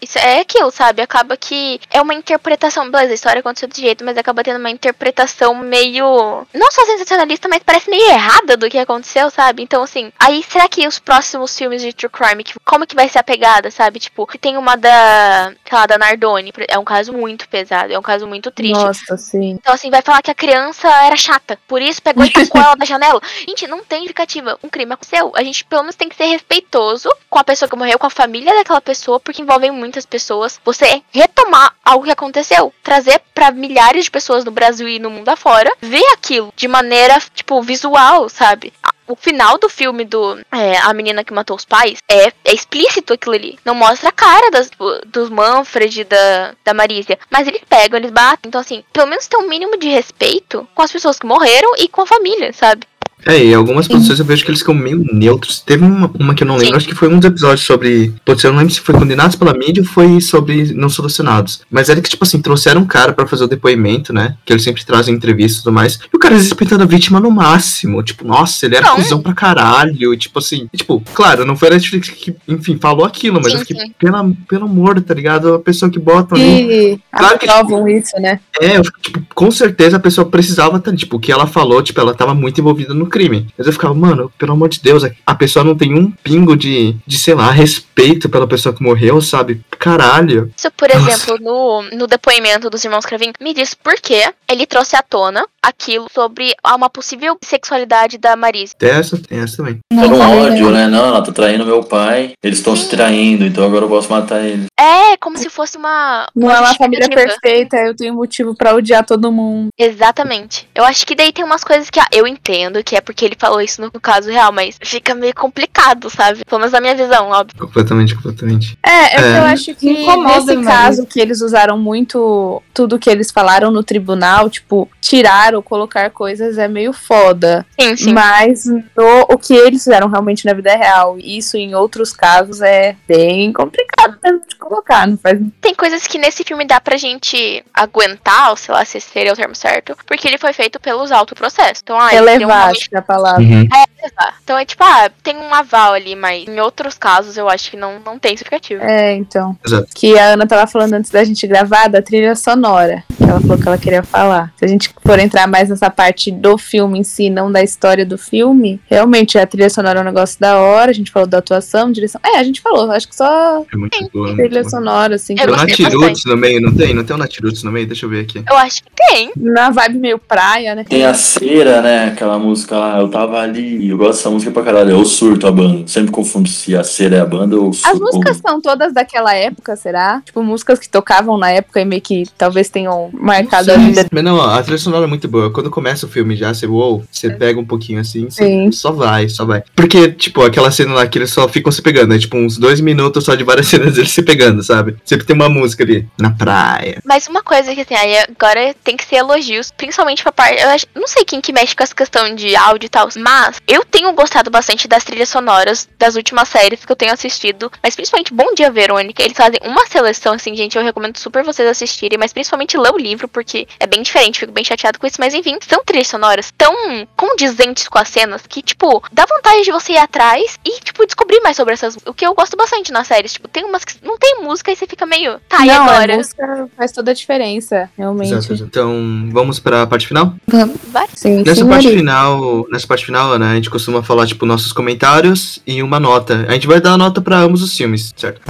[0.00, 1.02] Isso, é aquilo, sabe?
[1.02, 2.90] Acaba que é uma interpretação.
[2.90, 6.46] Beleza, a história aconteceu desse jeito, mas acaba tendo uma interpretação meio.
[6.54, 9.62] Não só sensacionalista, mas parece meio errada do que aconteceu, sabe?
[9.62, 13.18] Então, assim, aí será que os próximos filmes de True Crime, como que vai ser
[13.18, 13.98] a pegada, sabe?
[13.98, 15.52] Tipo, tem uma da.
[15.68, 16.52] sei lá, da Nardone.
[16.68, 18.72] É um caso muito pesado, é um caso muito triste.
[18.72, 19.50] Nossa, sim.
[19.50, 21.58] Então, assim, vai falar que a criança era chata.
[21.66, 23.20] Por isso pegou e tacou ela da janela.
[23.46, 24.58] Gente, não tem justificativa.
[24.62, 25.32] Um crime aconteceu.
[25.34, 28.10] A gente, pelo menos, tem que ser respeitoso com a pessoa que morreu, com a
[28.10, 30.60] família daquela pessoa, porque envolvem muitas pessoas.
[30.64, 32.72] Você retomar algo que aconteceu.
[32.82, 35.70] Trazer pra milhares de pessoas no Brasil e no mundo afora.
[35.80, 38.72] Ver aquilo de maneira, tipo, visual, sabe?
[39.06, 43.12] O final do filme do é, A Menina que Matou os Pais é, é explícito
[43.12, 43.58] aquilo ali.
[43.64, 44.70] Não mostra a cara das,
[45.06, 47.18] dos Manfred da, da Marísia.
[47.30, 48.48] Mas eles pegam, eles batem.
[48.48, 51.88] Então, assim, pelo menos ter um mínimo de respeito com as pessoas que morreram e
[51.88, 52.86] com a família, sabe?
[53.26, 55.60] É, e algumas produções eu vejo que eles ficam meio neutros.
[55.60, 56.76] Teve uma, uma que eu não lembro, Sim.
[56.76, 58.14] acho que foi um dos episódios sobre.
[58.24, 61.62] Pode ser, eu não lembro se foi Condenados pela Mídia ou foi sobre Não Solucionados.
[61.70, 64.36] Mas era que, tipo assim, trouxeram um cara pra fazer o depoimento, né?
[64.44, 65.98] Que eles sempre trazem entrevistas e tudo mais.
[66.12, 68.02] E o cara respeitando a vítima no máximo.
[68.02, 68.96] Tipo, nossa, ele era Não.
[68.96, 70.12] cuzão pra caralho.
[70.12, 73.52] E, tipo assim, e, tipo, claro, não foi a Netflix que, enfim, falou aquilo, mas
[73.52, 75.54] Sim, eu fiquei, pela, pelo amor, tá ligado?
[75.54, 77.00] A pessoa que bota ali.
[77.10, 78.40] Claro que, aprovam isso, né?
[78.60, 82.00] É, eu tipo, com certeza a pessoa precisava tanto, tipo, o que ela falou, tipo,
[82.00, 83.46] ela tava muito envolvida no crime.
[83.56, 86.96] Mas eu ficava, mano, pelo amor de Deus, a pessoa não tem um pingo de,
[87.06, 89.60] de sei lá, respeito pela pessoa que morreu, sabe?
[89.78, 90.50] Caralho.
[90.56, 91.10] Isso, por Nossa.
[91.10, 95.46] exemplo, no, no depoimento dos irmãos Cravin, me diz por que ele trouxe à tona
[95.64, 98.74] aquilo sobre uma possível sexualidade da Marise.
[98.76, 99.78] Tem essa, tem essa também.
[99.92, 100.86] Um Não, ódio, né?
[100.86, 104.44] Não, ela tá traindo meu pai, eles estão se traindo, então agora eu posso matar
[104.44, 104.66] eles.
[104.78, 106.26] É, como se fosse uma.
[106.34, 109.68] Não é uma família perfeita, eu tenho motivo pra odiar todo mundo.
[109.78, 110.68] Exatamente.
[110.74, 113.36] Eu acho que daí tem umas coisas que ah, eu entendo, que é porque ele
[113.38, 116.44] falou isso no, caso real, mas fica meio complicado, sabe?
[116.44, 117.58] Pelo menos na minha visão, óbvio.
[117.58, 118.78] Completamente, completamente.
[118.84, 119.38] É, é, É.
[119.38, 123.82] eu acho que Incomoda, nesse caso que eles usaram muito tudo que eles falaram no
[123.82, 127.64] tribunal, tipo, tirar ou colocar coisas é meio foda.
[127.78, 128.12] Sim, sim.
[128.12, 132.96] Mas no, o que eles fizeram realmente na vida real, isso em outros casos é
[133.06, 137.64] bem complicado mesmo de colocar, não faz Tem coisas que nesse filme dá pra gente
[137.72, 141.12] aguentar, ou sei lá se esse seria o termo certo, porque ele foi feito pelos
[141.12, 141.80] autoprocessos.
[141.82, 143.42] Então, ah, ele tem um relevar, momento acho que é a palavra.
[143.42, 143.68] Uhum.
[144.04, 144.34] Exato.
[144.42, 147.76] Então é tipo, ah, tem um aval ali, mas em outros casos eu acho que
[147.76, 148.82] não, não tem justificativo.
[148.82, 149.56] É, então.
[149.64, 149.88] Exato.
[149.94, 153.02] Que a Ana tava falando antes da gente gravar da trilha sonora.
[153.16, 154.52] Que ela falou que ela queria falar.
[154.56, 158.04] Se a gente for entrar mais nessa parte do filme em si, não da história
[158.04, 160.90] do filme, realmente a trilha sonora é um negócio da hora.
[160.90, 162.20] A gente falou da atuação, direção.
[162.24, 162.90] É, a gente falou.
[162.90, 164.26] Acho que só É muito boa.
[164.28, 164.70] muito trilha boa.
[164.70, 165.34] sonora, assim.
[165.34, 166.94] Tem o gostei Natiruts no meio, não tem?
[166.94, 167.86] Não tem o Natiruts no meio?
[167.86, 168.42] Deixa eu ver aqui.
[168.48, 169.32] Eu acho que tem.
[169.36, 170.84] Na vibe meio praia, né?
[170.84, 172.06] Tem a cera, né?
[172.08, 174.90] Aquela música lá, eu tava ali, eu gosto dessa música pra caralho.
[174.90, 175.86] Eu surto a banda.
[175.86, 178.00] Sempre confundo se a cera é a banda ou o As surto.
[178.00, 180.20] músicas são todas daquela época, será?
[180.24, 184.06] Tipo, músicas que tocavam na época e meio que talvez tenham marcado a vida.
[184.10, 185.50] Mas não, a trilha sonora é muito boa.
[185.50, 188.70] Quando começa o filme já, você, uou, você pega um pouquinho assim, você Sim.
[188.70, 189.64] só vai, só vai.
[189.74, 192.80] Porque, tipo, aquela cena lá que eles só ficam se pegando, é tipo uns dois
[192.80, 194.96] minutos só de várias cenas deles se pegando, sabe?
[195.04, 197.00] Sempre tem uma música ali, na praia.
[197.04, 200.62] Mas uma coisa que assim, aí agora tem que ser elogios, principalmente pra parte.
[200.62, 203.60] Eu acho, não sei quem que mexe com essa questão de áudio e tal, mas
[203.66, 207.70] eu tenho gostado bastante das trilhas sonoras das últimas séries que eu tenho assistido.
[207.82, 211.68] Mas principalmente Bom Dia Verônica, eles fazem uma seleção, assim, gente, eu recomendo super vocês
[211.68, 215.20] assistirem, mas principalmente ler o livro, porque é bem diferente, fico bem chateado com isso.
[215.24, 216.74] Mas enfim, são trilhas sonoras tão
[217.16, 221.40] condizentes com as cenas que, tipo, dá vontade de você ir atrás e, tipo, descobrir
[221.40, 221.96] mais sobre essas.
[222.04, 223.32] O que eu gosto bastante nas séries.
[223.32, 225.40] Tipo, tem umas que não tem música e você fica meio.
[225.48, 226.12] Tá, e não, agora?
[226.12, 228.34] a música faz toda a diferença, realmente.
[228.34, 228.68] Exato, exato.
[228.68, 230.34] Então, vamos pra parte final?
[230.46, 231.08] Vai.
[231.14, 231.98] Sim, Nessa sim, parte Maria.
[232.00, 236.44] final, nessa parte final, né, a gente costuma falar, tipo, nossos comentários e uma nota.
[236.50, 238.42] A gente vai dar a nota pra ambos os filmes, certo?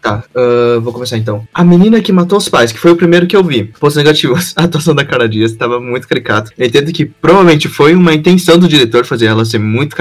[0.00, 1.46] Tá, ah, vou começar então.
[1.52, 3.64] A menina que matou os pais, que foi o primeiro que eu vi.
[3.64, 4.52] Pontos negativos.
[4.56, 5.52] A atuação da Cara Dias
[5.84, 6.50] muito caricata.
[6.56, 9.96] Eu entendo que provavelmente foi uma intenção do diretor fazer ela ser muito,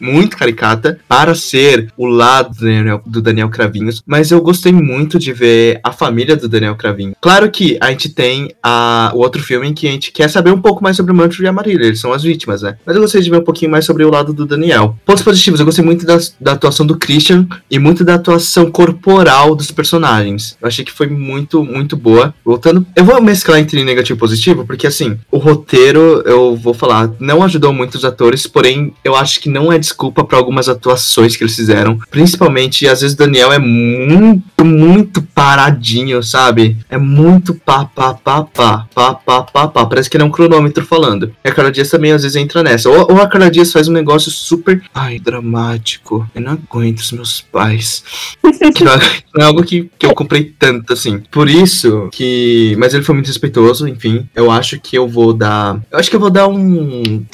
[0.00, 4.02] muito caricata para ser o lado do Daniel, do Daniel Cravinhos.
[4.06, 7.14] Mas eu gostei muito de ver a família do Daniel Cravinho.
[7.20, 10.50] Claro que a gente tem a, o outro filme em que a gente quer saber
[10.50, 11.86] um pouco mais sobre o Manfred e a Marília.
[11.86, 12.76] Eles são as vítimas, né?
[12.84, 14.96] Mas eu gostei de ver um pouquinho mais sobre o lado do Daniel.
[15.04, 19.54] Pontos positivos, eu gostei muito da, da atuação do Christian e muito da atuação corporal
[19.54, 20.56] dos personagens.
[20.60, 22.34] Eu achei que foi muito, muito boa.
[22.44, 27.10] Voltando, eu vou mesclar entre negativo e positivo, porque assim, o roteiro, eu vou falar,
[27.20, 31.36] não ajudou muito os atores, porém, eu acho que não é desculpa para algumas atuações
[31.36, 31.98] que eles fizeram.
[32.10, 36.78] Principalmente, às vezes, o Daniel é muito, muito paradinho, sabe?
[36.88, 39.86] É muito pá, pá, pá, pá, pá, pá, pá, pá.
[39.86, 41.32] Parece que ele é um cronômetro falando.
[41.44, 42.88] E a Carla Dias também, às vezes, entra nessa.
[42.88, 46.28] Ou, ou a Carla Dias faz um negócio super, ai, dramático.
[46.34, 48.02] Eu não aguento os meus pais.
[48.68, 51.20] É- não é algo que, que eu comprei tanto, assim.
[51.30, 52.74] Por isso que.
[52.78, 54.28] Mas ele foi muito respeitoso, enfim.
[54.34, 55.80] Eu acho que eu vou dar.
[55.90, 57.24] Eu acho que eu vou dar um.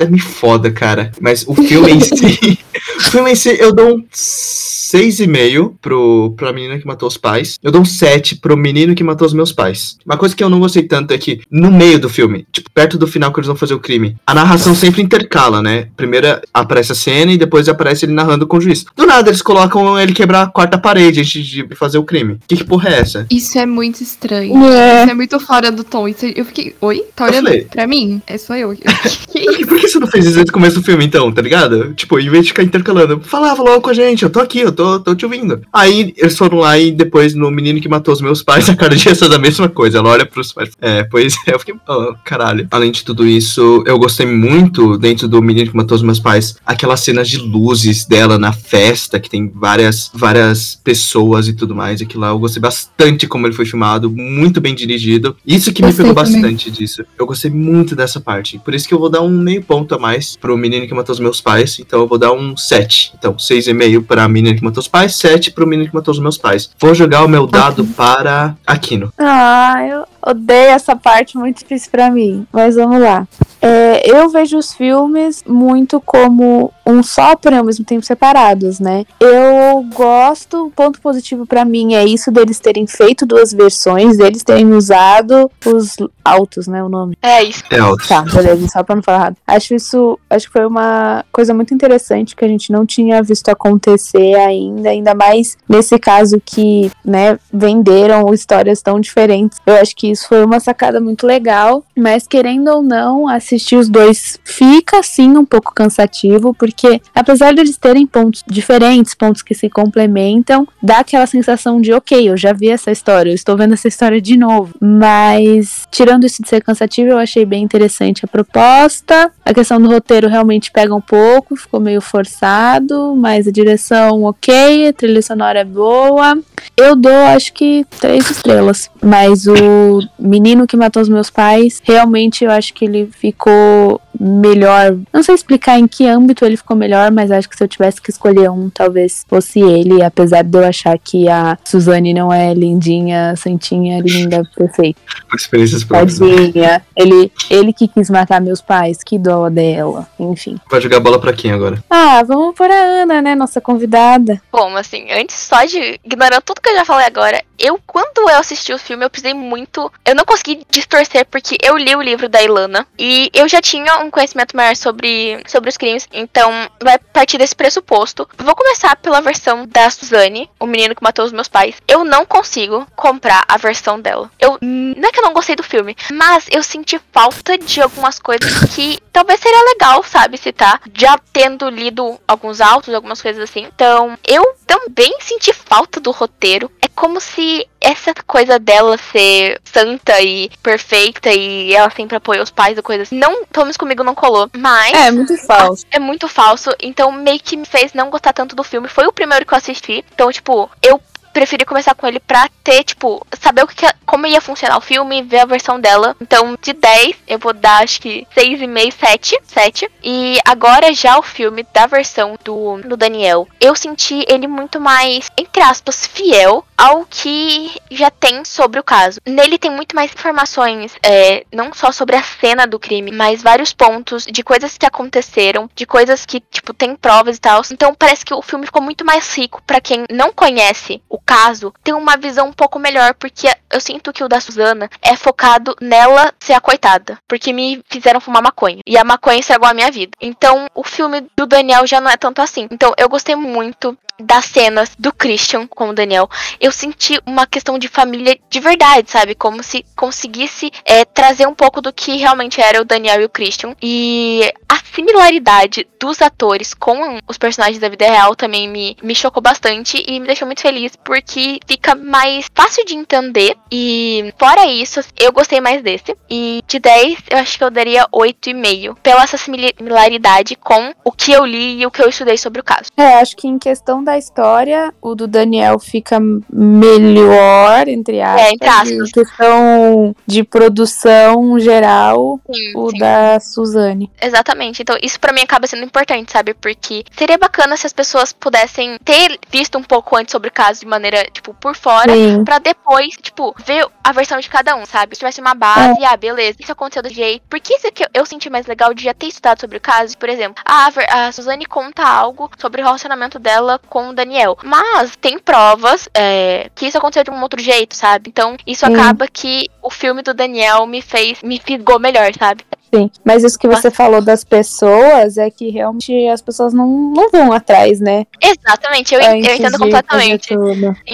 [0.00, 1.12] É me foda, cara.
[1.20, 2.58] Mas o filme em si.
[2.96, 7.58] o filme em si, eu dou um 6,5 pro, pra menina que matou os pais.
[7.62, 9.98] Eu dou um 7 pro menino que matou os meus pais.
[10.06, 12.96] Uma coisa que eu não gostei tanto é que, no meio do filme, tipo, perto
[12.96, 15.88] do final que eles vão fazer o crime, a narração sempre intercala, né?
[15.96, 18.84] Primeiro aparece a cena e depois aparece ele narrando com o juiz.
[18.96, 22.38] Do nada, eles colocam ele quebrar a quarta parede antes de fazer o crime.
[22.48, 23.26] Que, que porra é essa?
[23.30, 24.64] Isso é muito estranho.
[24.64, 25.02] É.
[25.02, 26.08] Isso é muito fora do tom.
[26.08, 26.74] Isso- eu fiquei.
[26.80, 27.04] Oi?
[27.14, 28.22] Tá olhando pra mim?
[28.26, 28.74] É só eu.
[29.30, 29.66] que, isso?
[29.68, 31.94] por que você não fez isso desde o começo do filme, então, tá ligado?
[31.94, 34.72] Tipo, em vez de ficar intercalando, falava logo com a gente, eu tô aqui, eu
[34.72, 35.60] tô tô, te ouvindo.
[35.72, 38.94] Aí eles foram lá e depois no Menino que Matou os Meus Pais, a cara
[38.94, 39.98] de essa da mesma coisa.
[39.98, 40.70] Ela olha pros pais.
[40.80, 42.66] É, pois é, eu fiquei, oh, caralho.
[42.70, 46.56] Além de tudo isso, eu gostei muito dentro do Menino que Matou os Meus Pais,
[46.64, 52.00] aquelas cenas de luzes dela na festa, que tem várias, várias pessoas e tudo mais.
[52.00, 55.36] Aquilo lá, eu gostei bastante como ele foi filmado, muito bem dirigido.
[55.46, 56.40] Isso que me Gostei pegou também.
[56.40, 57.04] bastante disso.
[57.18, 58.58] Eu gostei muito dessa parte.
[58.58, 61.12] Por isso que eu vou dar um meio ponto a mais pro Menino que Matou
[61.12, 61.78] os Meus Pais.
[61.80, 63.12] Então eu vou dar um 7.
[63.18, 66.38] Então, 6,5 para Menino que Matou os Pais, 7 pro Menino que Matou os Meus
[66.38, 66.70] Pais.
[66.78, 69.12] Vou jogar o meu dado para Aquino.
[69.18, 72.46] Ah, eu odeio essa parte muito difícil pra mim.
[72.52, 73.26] Mas vamos lá.
[73.62, 79.04] É, eu vejo os filmes muito como um só, porém ao mesmo tempo separados, né?
[79.20, 84.42] Eu gosto, o ponto positivo pra mim é isso deles terem feito duas versões, deles
[84.42, 86.82] terem usado os altos, né?
[86.82, 87.16] O nome.
[87.22, 87.62] É isso.
[87.70, 88.06] É alto.
[88.08, 89.36] Tá, beleza, só pra não falar errado.
[89.46, 93.48] Acho isso, acho que foi uma coisa muito interessante que a gente não tinha visto
[93.48, 99.58] acontecer ainda, ainda mais nesse caso que, né, venderam histórias tão diferentes.
[99.66, 103.88] Eu acho que isso foi uma sacada muito legal, mas querendo ou não, assistir os
[103.88, 109.54] dois fica sim um pouco cansativo, porque apesar de eles terem pontos diferentes, pontos que
[109.54, 113.74] se complementam, dá aquela sensação de, ok, eu já vi essa história, eu estou vendo
[113.74, 114.74] essa história de novo.
[114.80, 119.32] Mas, tirando isso de ser cansativo, eu achei bem interessante a proposta.
[119.44, 124.88] A questão do roteiro realmente pega um pouco, ficou meio forçado, mas a direção ok,
[124.88, 126.38] a trilha sonora é boa.
[126.76, 128.90] Eu dou, acho que, três estrelas.
[129.02, 133.10] Mas o menino que matou os meus pais, realmente eu acho que ele
[133.40, 134.96] ficou melhor.
[135.12, 138.00] Não sei explicar em que âmbito ele ficou melhor, mas acho que se eu tivesse
[138.00, 140.02] que escolher um, talvez fosse ele.
[140.02, 145.00] Apesar de eu achar que a Suzane não é lindinha, santinha, linda, perfeita.
[145.34, 146.18] Experiências próprias.
[146.18, 146.82] Tadinha.
[146.94, 150.06] Ele, ele que quis matar meus pais, que dó dela.
[150.18, 150.58] Enfim.
[150.70, 151.82] Vai jogar bola pra quem agora?
[151.88, 153.34] Ah, vamos por a Ana, né?
[153.34, 154.40] Nossa convidada.
[154.52, 155.98] Bom, assim, antes só de.
[156.04, 159.34] Ignorando tudo que eu já falei agora, eu, quando eu assisti o filme, eu precisei
[159.34, 159.92] muito.
[160.04, 162.86] Eu não consegui distorcer, porque eu li o livro da Ilana.
[162.98, 166.08] E eu já tinha um conhecimento maior sobre, sobre os crimes.
[166.12, 166.50] Então,
[166.82, 168.28] vai partir desse pressuposto.
[168.38, 171.76] Vou começar pela versão da Suzane, o menino que matou os meus pais.
[171.86, 174.30] Eu não consigo comprar a versão dela.
[174.38, 174.58] Eu.
[174.62, 178.74] Não é que eu não gostei do filme, mas eu senti falta de algumas coisas
[178.74, 180.80] que talvez seria legal, sabe, citar.
[180.94, 183.68] Já tendo lido alguns autos, algumas coisas assim.
[183.74, 186.70] Então, eu também senti falta do roteiro.
[187.00, 192.76] Como se essa coisa dela ser santa e perfeita e ela sempre apoia os pais
[192.76, 193.18] ou coisas assim.
[193.18, 194.50] Não, pelo menos comigo não colou.
[194.54, 194.92] Mas.
[194.92, 195.86] É, muito falso.
[195.90, 196.68] É muito falso.
[196.78, 198.86] Então, meio que me fez não gostar tanto do filme.
[198.86, 200.04] Foi o primeiro que eu assisti.
[200.12, 201.00] Então, tipo, eu
[201.32, 204.80] preferi começar com ele pra ter, tipo, saber o que, que- como ia funcionar o
[204.80, 206.14] filme, ver a versão dela.
[206.20, 209.88] Então, de 10, eu vou dar acho que 6,5, 7, 7.
[210.02, 215.30] E agora já o filme da versão do, do Daniel, eu senti ele muito mais,
[215.38, 219.20] entre aspas, fiel ao que já tem sobre o caso.
[219.26, 223.74] Nele tem muito mais informações, é, não só sobre a cena do crime, mas vários
[223.74, 227.60] pontos de coisas que aconteceram, de coisas que, tipo, tem provas e tal.
[227.70, 231.74] Então parece que o filme ficou muito mais rico pra quem não conhece o caso,
[231.84, 235.76] ter uma visão um pouco melhor, porque eu sinto que o da Suzana é focado
[235.82, 239.90] nela ser a coitada, porque me fizeram fumar maconha, e a maconha estragou a minha
[239.90, 240.12] vida.
[240.18, 242.66] Então, o filme do Daniel já não é tanto assim.
[242.70, 246.28] Então, eu gostei muito das cenas do Christian com o Daniel.
[246.60, 249.34] Eu senti uma questão de família de verdade, sabe?
[249.34, 253.28] Como se conseguisse é, trazer um pouco do que realmente era o Daniel e o
[253.28, 253.74] Christian.
[253.82, 254.52] E
[255.00, 260.20] similaridade dos atores com os personagens da vida real também me, me chocou bastante e
[260.20, 263.56] me deixou muito feliz porque fica mais fácil de entender.
[263.72, 266.16] E fora isso, eu gostei mais desse.
[266.28, 271.32] E de 10, eu acho que eu daria 8,5 pela essa similaridade com o que
[271.32, 272.90] eu li e o que eu estudei sobre o caso.
[272.96, 276.18] É, acho que em questão da história, o do Daniel fica
[276.50, 278.46] melhor, entre aspas.
[278.46, 278.90] É, entre aspas.
[278.90, 282.98] Em questão de produção geral, Sim, o sim.
[282.98, 284.10] da Suzane.
[284.20, 284.82] Exatamente.
[284.90, 286.52] Então, isso pra mim acaba sendo importante, sabe?
[286.52, 290.80] Porque seria bacana se as pessoas pudessem ter visto um pouco antes sobre o caso
[290.80, 292.12] de maneira, tipo, por fora,
[292.44, 295.14] pra depois, tipo, ver a versão de cada um, sabe?
[295.14, 297.44] Se tivesse uma base, ah, beleza, isso aconteceu do jeito.
[297.48, 300.28] Porque isso que eu- senti mais legal de já ter estudado sobre o caso, por
[300.28, 300.88] exemplo, a,
[301.26, 304.56] a Suzane conta algo sobre o relacionamento dela com o Daniel.
[304.64, 308.28] Mas tem provas é, que isso aconteceu de um outro jeito, sabe?
[308.28, 308.94] Então, isso Sim.
[308.94, 312.64] acaba que o filme do Daniel me fez, me fisgou melhor, sabe?
[312.92, 317.30] Sim, mas isso que você falou das pessoas é que realmente as pessoas não, não
[317.30, 318.26] vão atrás, né?
[318.40, 320.48] Exatamente, eu, eu entendo completamente.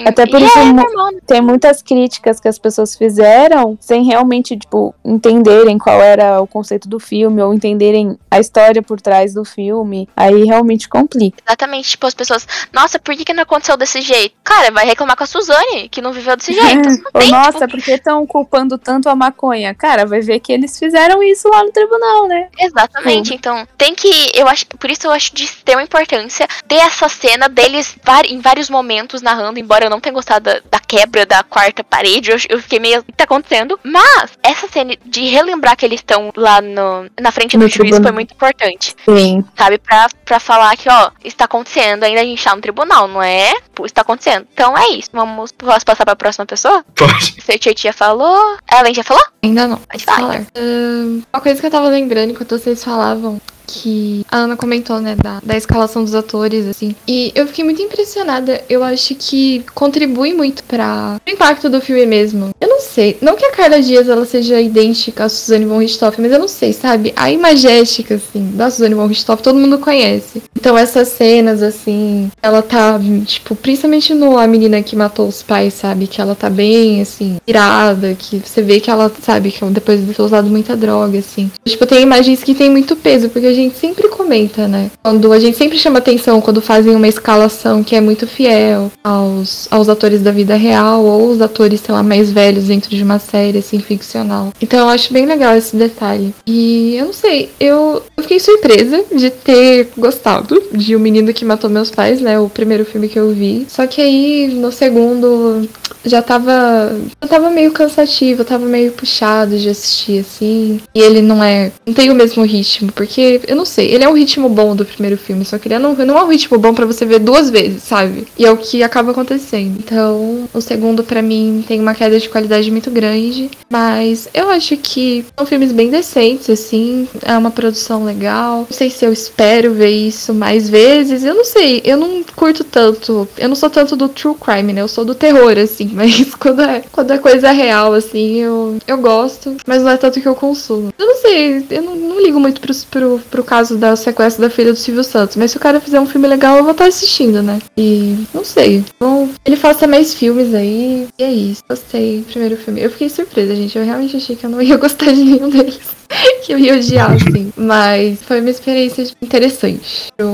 [0.05, 0.83] Até por isso é né?
[1.27, 6.89] tem muitas críticas que as pessoas fizeram sem realmente, tipo, entenderem qual era o conceito
[6.89, 10.09] do filme ou entenderem a história por trás do filme.
[10.15, 11.37] Aí realmente complica.
[11.45, 14.35] Exatamente, tipo, as pessoas, nossa, por que, que não aconteceu desse jeito?
[14.43, 16.89] Cara, vai reclamar com a Suzane, que não viveu desse jeito.
[16.89, 19.75] Não Ou, tem, nossa, tipo, por que estão culpando tanto a maconha?
[19.75, 22.47] Cara, vai ver que eles fizeram isso lá no tribunal, né?
[22.59, 27.07] Exatamente, então tem que, eu acho, por isso eu acho de extrema importância ter essa
[27.09, 27.95] cena deles
[28.25, 32.31] em vários momentos narrando, embora eu não tenha gostado da, da quebra da quarta parede,
[32.31, 33.79] eu, eu fiquei meio, o que tá acontecendo?
[33.83, 37.89] Mas, essa cena de relembrar que eles estão lá no, na frente No do juiz
[37.89, 38.03] tribunal.
[38.03, 39.43] foi muito importante, Sim.
[39.57, 39.77] sabe?
[39.77, 43.53] Pra, pra falar que, ó, está acontecendo, ainda a gente tá no tribunal, não é?
[43.73, 44.47] Pô, Está acontecendo.
[44.53, 46.83] Então é isso, vamos, posso passar pra próxima pessoa?
[46.95, 47.41] Pode.
[47.41, 49.23] Seu tia tia falou, ela já falou?
[49.43, 49.77] Ainda não.
[49.77, 50.45] Pode falar.
[50.55, 53.39] Ahn, uma coisa que eu tava lembrando enquanto vocês falavam.
[53.67, 56.95] Que a Ana comentou, né, da, da escalação dos atores, assim.
[57.05, 58.63] E eu fiquei muito impressionada.
[58.69, 62.51] Eu acho que contribui muito para o impacto do filme mesmo.
[62.61, 63.17] Eu não sei.
[63.21, 66.47] Não que a Carla Dias ela seja idêntica à Suzane von Richthofen, mas eu não
[66.47, 67.13] sei, sabe?
[67.15, 70.41] A imagética, assim, da Suzane von Richthofen, todo mundo conhece.
[70.55, 75.73] Então essas cenas, assim, ela tá, tipo, principalmente no A Menina que Matou os Pais,
[75.73, 76.07] sabe?
[76.07, 80.13] Que ela tá bem, assim, irada, que você vê que ela, sabe, que depois de
[80.13, 81.51] ter usado muita droga, assim.
[81.65, 84.89] Tipo, tem imagens que tem muito peso, porque gente sempre comenta, né?
[85.03, 89.67] Quando a gente sempre chama atenção quando fazem uma escalação que é muito fiel aos,
[89.71, 93.19] aos atores da vida real, ou os atores, sei lá, mais velhos dentro de uma
[93.19, 94.51] série, assim, ficcional.
[94.61, 96.33] Então eu acho bem legal esse detalhe.
[96.45, 101.45] E eu não sei, eu, eu fiquei surpresa de ter gostado de O Menino que
[101.45, 102.39] Matou Meus Pais, né?
[102.39, 103.65] O primeiro filme que eu vi.
[103.69, 105.67] Só que aí, no segundo,
[106.05, 106.95] já tava.
[107.21, 110.79] Já tava meio cansativo, tava meio puxado de assistir, assim.
[110.93, 111.71] E ele não é.
[111.85, 114.85] Não tem o mesmo ritmo, porque, eu não sei, ele é um ritmo bom do
[114.85, 117.49] primeiro filme, só que ele não, não é um ritmo bom pra você ver duas
[117.49, 118.27] vezes, sabe?
[118.37, 119.77] E é o que acaba acontecendo.
[119.79, 123.49] Então, o segundo, pra mim, tem uma queda de qualidade muito grande.
[123.69, 127.07] Mas eu acho que são filmes bem decentes, assim.
[127.21, 128.59] É uma produção legal.
[128.69, 131.23] Não sei se eu espero ver isso mais vezes.
[131.23, 131.81] Eu não sei.
[131.83, 133.27] Eu não curto tanto.
[133.37, 134.81] Eu não sou tanto do true crime, né?
[134.81, 135.87] Eu sou do terror, assim.
[135.97, 139.57] Mas quando é, quando é coisa real, assim, eu, eu gosto.
[139.65, 140.93] Mas não é tanto que eu consumo.
[140.95, 141.65] Eu não sei.
[141.71, 145.03] Eu não, não ligo muito pro, pro, pro caso da sequência da filha do Silvio
[145.03, 145.35] Santos.
[145.35, 147.59] Mas se o cara fizer um filme legal, eu vou estar assistindo, né?
[147.75, 148.85] E não sei.
[148.99, 151.07] Bom, ele faça mais filmes aí.
[151.17, 151.63] E é isso.
[151.67, 152.79] Gostei do primeiro filme.
[152.81, 153.75] Eu fiquei surpresa, gente.
[153.75, 155.79] Eu realmente achei que eu não ia gostar de nenhum deles.
[156.43, 157.51] que eu ia odiar, assim.
[157.55, 160.11] Mas foi uma experiência interessante.
[160.15, 160.27] Pro...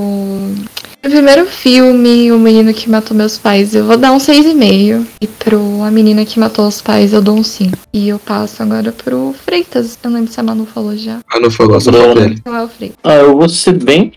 [1.04, 5.04] O primeiro filme, O Menino que Matou Meus Pais, eu vou dar um 6,5.
[5.20, 7.76] E pro A Menina que Matou os Pais, eu dou um 5.
[7.92, 9.98] E eu passo agora pro Freitas.
[10.02, 11.20] Eu não lembro se a Manu falou já.
[11.30, 12.06] Ah, não falou, só Bruno.
[12.08, 12.40] falou dele.
[12.46, 12.96] Não é o Freitas.
[13.04, 14.12] Ah, eu vou ser bem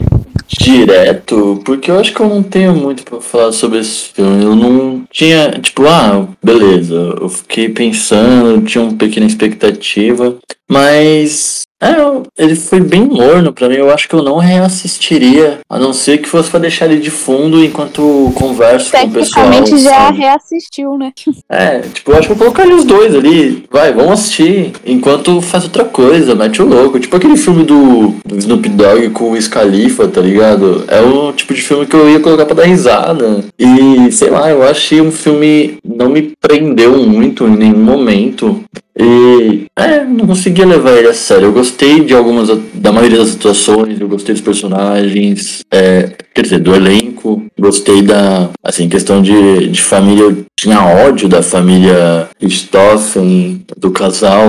[0.48, 4.46] direto, porque eu acho que eu não tenho muito pra falar sobre esse filme.
[4.46, 7.16] Eu não tinha, tipo, ah, beleza.
[7.20, 10.38] Eu fiquei pensando, tinha uma pequena expectativa,
[10.70, 13.76] mas é, eu- ele foi bem morno pra mim.
[13.76, 17.12] Eu acho que eu não reassistiria, a não ser que fosse pra deixar ele de
[17.12, 19.45] fundo enquanto converso com o pessoal.
[19.49, 20.18] Tecnicamente já sabe?
[20.20, 21.14] reassistiu, né?
[21.49, 23.66] É, tipo, eu acho que eu colocaria os dois ali.
[23.72, 24.72] Vai, vamos assistir.
[24.86, 26.99] Enquanto faz outra coisa, mete o louco.
[26.99, 30.84] Tipo aquele filme do, do Snoop Dogg com o Scalifa, tá ligado?
[30.88, 33.44] É o tipo de filme que eu ia colocar pra dar risada.
[33.60, 35.78] E, sei lá, eu achei um filme.
[35.84, 38.64] Não me prendeu muito em nenhum momento.
[38.99, 41.45] E, é, não conseguia levar ele a sério.
[41.45, 46.60] Eu gostei de algumas, da maioria das atuações, eu gostei dos personagens, é, quer dizer,
[46.60, 47.44] do elenco.
[47.60, 50.24] Gostei da, assim, questão de, de família.
[50.24, 54.48] Eu tinha ódio da família Stoffen, do casal.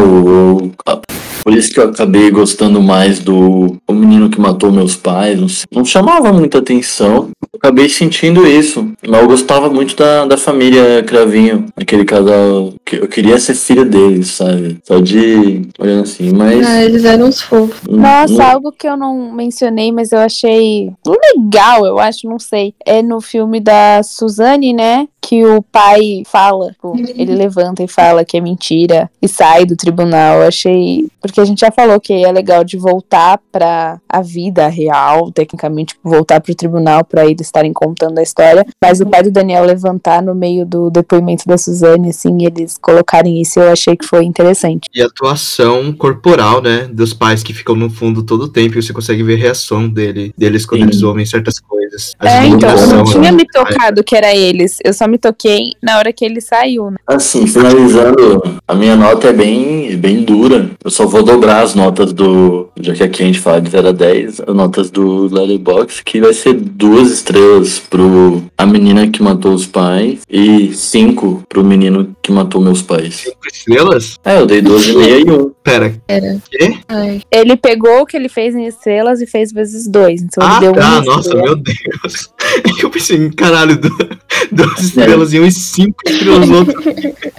[0.86, 1.00] A-
[1.48, 5.40] por isso que eu acabei gostando mais do O Menino que Matou Meus Pais.
[5.40, 7.30] Não, sei, não chamava muita atenção.
[7.40, 8.92] Eu acabei sentindo isso.
[9.08, 11.64] Mas eu gostava muito da, da família Cravinho.
[11.74, 12.74] Aquele casal.
[12.84, 14.76] que Eu queria ser filha deles, sabe?
[14.84, 15.62] Só de.
[15.78, 16.30] Olhando assim.
[16.34, 16.66] Mas.
[16.66, 17.80] Ah, eles eram uns fofos.
[17.88, 20.92] Nossa, não- algo que eu não mencionei, mas eu achei
[21.34, 22.74] legal, eu acho, não sei.
[22.84, 25.08] É no filme da Suzane, né?
[25.20, 29.76] Que o pai fala, tipo, ele levanta e fala que é mentira e sai do
[29.76, 30.38] tribunal.
[30.38, 31.06] Eu achei.
[31.20, 35.94] Porque a gente já falou que é legal de voltar pra a vida real, tecnicamente,
[35.94, 38.64] tipo, voltar pro tribunal pra eles estarem contando a história.
[38.82, 42.78] Mas o pai do Daniel levantar no meio do depoimento da Suzane, assim, e eles
[42.78, 44.88] colocarem isso, eu achei que foi interessante.
[44.94, 46.88] E a atuação corporal, né?
[46.92, 49.88] Dos pais que ficam no fundo todo o tempo e você consegue ver a reação
[49.88, 50.86] dele, deles quando Sim.
[50.86, 52.14] eles ouvem certas coisas.
[52.18, 53.32] As É, então, eu não tinha né?
[53.32, 54.78] me tocado que era eles.
[54.84, 56.96] Eu só me toquei na hora que ele saiu, né?
[57.06, 60.70] Assim, finalizando, a minha nota é bem, bem dura.
[60.84, 62.68] Eu só vou dobrar as notas do.
[62.80, 66.20] Já que aqui a gente fala de 0 a 10, as notas do Letterboxd, que
[66.20, 72.14] vai ser duas estrelas pro A Menina que Matou os Pais e cinco pro Menino
[72.22, 73.14] que Matou Meus Pais.
[73.16, 74.16] Cinco estrelas?
[74.24, 75.50] É, eu dei 12,5 e 1.
[75.62, 76.38] Pera, Era.
[76.50, 76.78] quê?
[76.88, 77.20] Ai.
[77.30, 80.22] Ele pegou o que ele fez em estrelas e fez vezes dois.
[80.22, 81.44] Então Ah, ele deu tá, uma nossa, estrela.
[81.44, 82.30] meu Deus.
[82.56, 84.18] É que eu pensei, caralho, du-
[84.52, 86.78] duas estrelas e um e cinco estrelas no outro.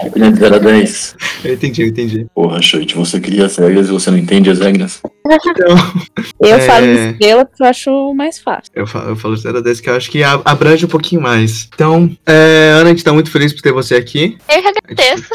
[0.05, 1.15] Opinião de 0 a 10.
[1.43, 2.27] Eu entendi, eu entendi.
[2.33, 5.01] Porra, Shoit, você cria as regras e você não entende as regras.
[6.41, 6.59] Eu É.
[6.61, 8.71] falo em estrela porque eu acho mais fácil.
[8.73, 11.67] Eu falo, eu falo 0 a 10 que eu acho que abrange um pouquinho mais.
[11.73, 14.37] Então, é, Ana, a gente tá muito feliz por ter você aqui.
[14.49, 15.25] Eu que agradeço.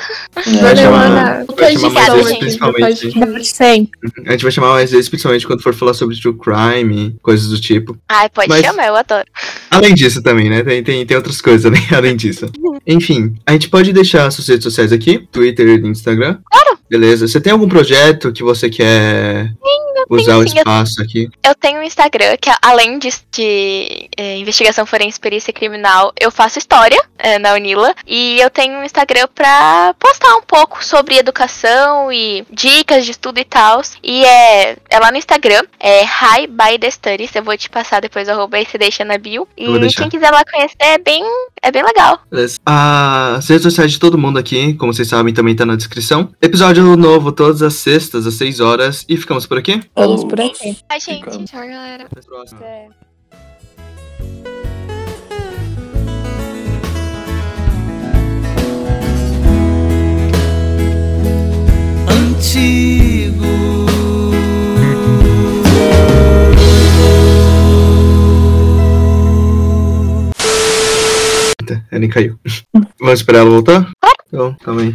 [0.60, 1.46] Valeu, Ana.
[1.56, 3.98] vai chamar mais vezes, gente, Sempre.
[4.26, 7.60] A gente vai chamar mais vezes, principalmente quando for falar sobre true crime, coisas do
[7.60, 7.96] tipo.
[8.08, 9.26] Ai, pode Mas- chamar, eu adoro.
[9.70, 10.62] Além disso também, né?
[10.62, 11.78] Tem, tem, tem outras coisas, né?
[11.94, 12.46] Além disso.
[12.86, 16.38] Enfim, a gente pode deixar suas redes sociais aqui, Twitter e Instagram.
[16.50, 16.78] Claro.
[16.88, 17.26] Beleza.
[17.26, 19.52] Você tem algum projeto que você quer
[20.08, 21.28] usar o sim, eu- espaço aqui?
[21.42, 26.30] Eu tenho um Instagram que, além de, de, eh, investigação forense e perícia criminal, eu
[26.30, 27.94] faço história eh, na Unila.
[28.06, 33.38] E eu tenho um Instagram pra postar um pouco sobre educação e dicas de estudo
[33.38, 33.80] e tal.
[34.02, 37.34] E é, é lá no Instagram, é Hi by the Studies.
[37.34, 39.46] Eu vou te passar depois o arroba aí, você deixa na bio.
[39.56, 39.64] E
[39.94, 41.24] quem quiser lá conhecer é bem,
[41.64, 42.20] é bem legal.
[42.30, 42.58] Beleza.
[42.66, 46.28] As redes sociais de todo mundo aqui, como vocês sabem, também tá na descrição.
[46.40, 49.04] Episódio novo todas as sextas, às 6 horas.
[49.08, 49.80] E ficamos por aqui?
[49.96, 50.28] Vamos Falou.
[50.28, 50.76] por aqui.
[50.88, 51.24] Ai, gente.
[51.24, 51.50] Ficamos.
[51.50, 52.04] Tchau, galera.
[52.04, 52.60] Até a próxima.
[52.64, 52.88] É.
[71.64, 72.38] Eita, ela nem caiu.
[73.00, 73.90] Vamos esperar ela voltar?
[74.28, 74.94] Então, calma aí.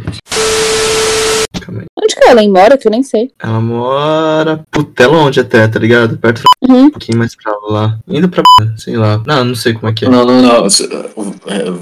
[1.60, 1.86] Calma aí.
[2.00, 2.78] Onde que ela mora?
[2.78, 3.32] Que eu nem sei.
[3.42, 4.64] Ela mora.
[4.70, 6.16] Puta, é longe até, tá ligado?
[6.18, 6.84] Perto Uhum.
[6.84, 7.98] um pouquinho mais pra lá.
[8.06, 8.44] Indo pra.
[8.76, 9.20] Sei lá.
[9.26, 10.08] Não, não sei como é que é.
[10.08, 10.66] Não, não, não.
[10.66, 10.68] É,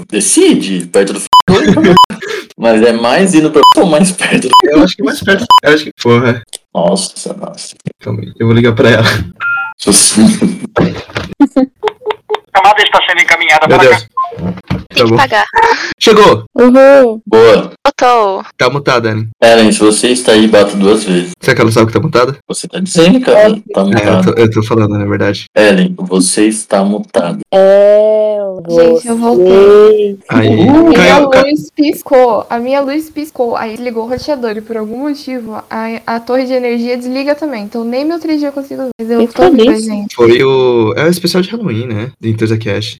[0.09, 1.19] Decide, perto do.
[2.57, 4.51] Mas é mais indo pra ou mais perto do.
[4.63, 5.45] Eu acho que mais perto.
[5.63, 5.91] Eu acho que.
[6.01, 6.41] Porra.
[6.73, 7.75] Nossa, nossa.
[7.99, 8.33] Calma aí.
[8.39, 9.03] Eu vou ligar pra ela.
[12.55, 14.07] chamada está sendo encaminhada Meu para Deus.
[14.07, 15.15] Tem Tá que bom.
[15.17, 15.45] pagar.
[15.99, 16.43] Chegou!
[16.55, 17.21] Uhul.
[17.25, 17.71] Boa.
[17.85, 18.43] Botou.
[18.57, 19.27] Tá mutada, Ellen.
[19.41, 21.31] Ellen, se você está aí, bata duas vezes.
[21.39, 22.37] Será que ela sabe que tá mutada?
[22.47, 23.51] Você tá dizendo, cara.
[23.73, 24.33] Tá É, eu mutado.
[24.35, 25.45] tô, eu tô falando, na verdade.
[25.55, 27.39] Ellen, você está mutado.
[27.53, 28.39] É.
[28.69, 30.17] Gente, eu voltei.
[30.29, 30.47] Aí.
[30.67, 32.45] A minha Caiu, ca- luz piscou.
[32.49, 33.55] A minha luz piscou.
[33.55, 37.63] Aí desligou o roteador e por algum motivo a, a torre de energia desliga também.
[37.63, 39.17] Então nem meu 3G eu consigo ver.
[39.17, 40.15] Mas eu tô gente.
[40.15, 40.93] Foi o.
[40.97, 42.11] É o especial de Halloween, né?
[42.19, 42.97] Do Inter Cash.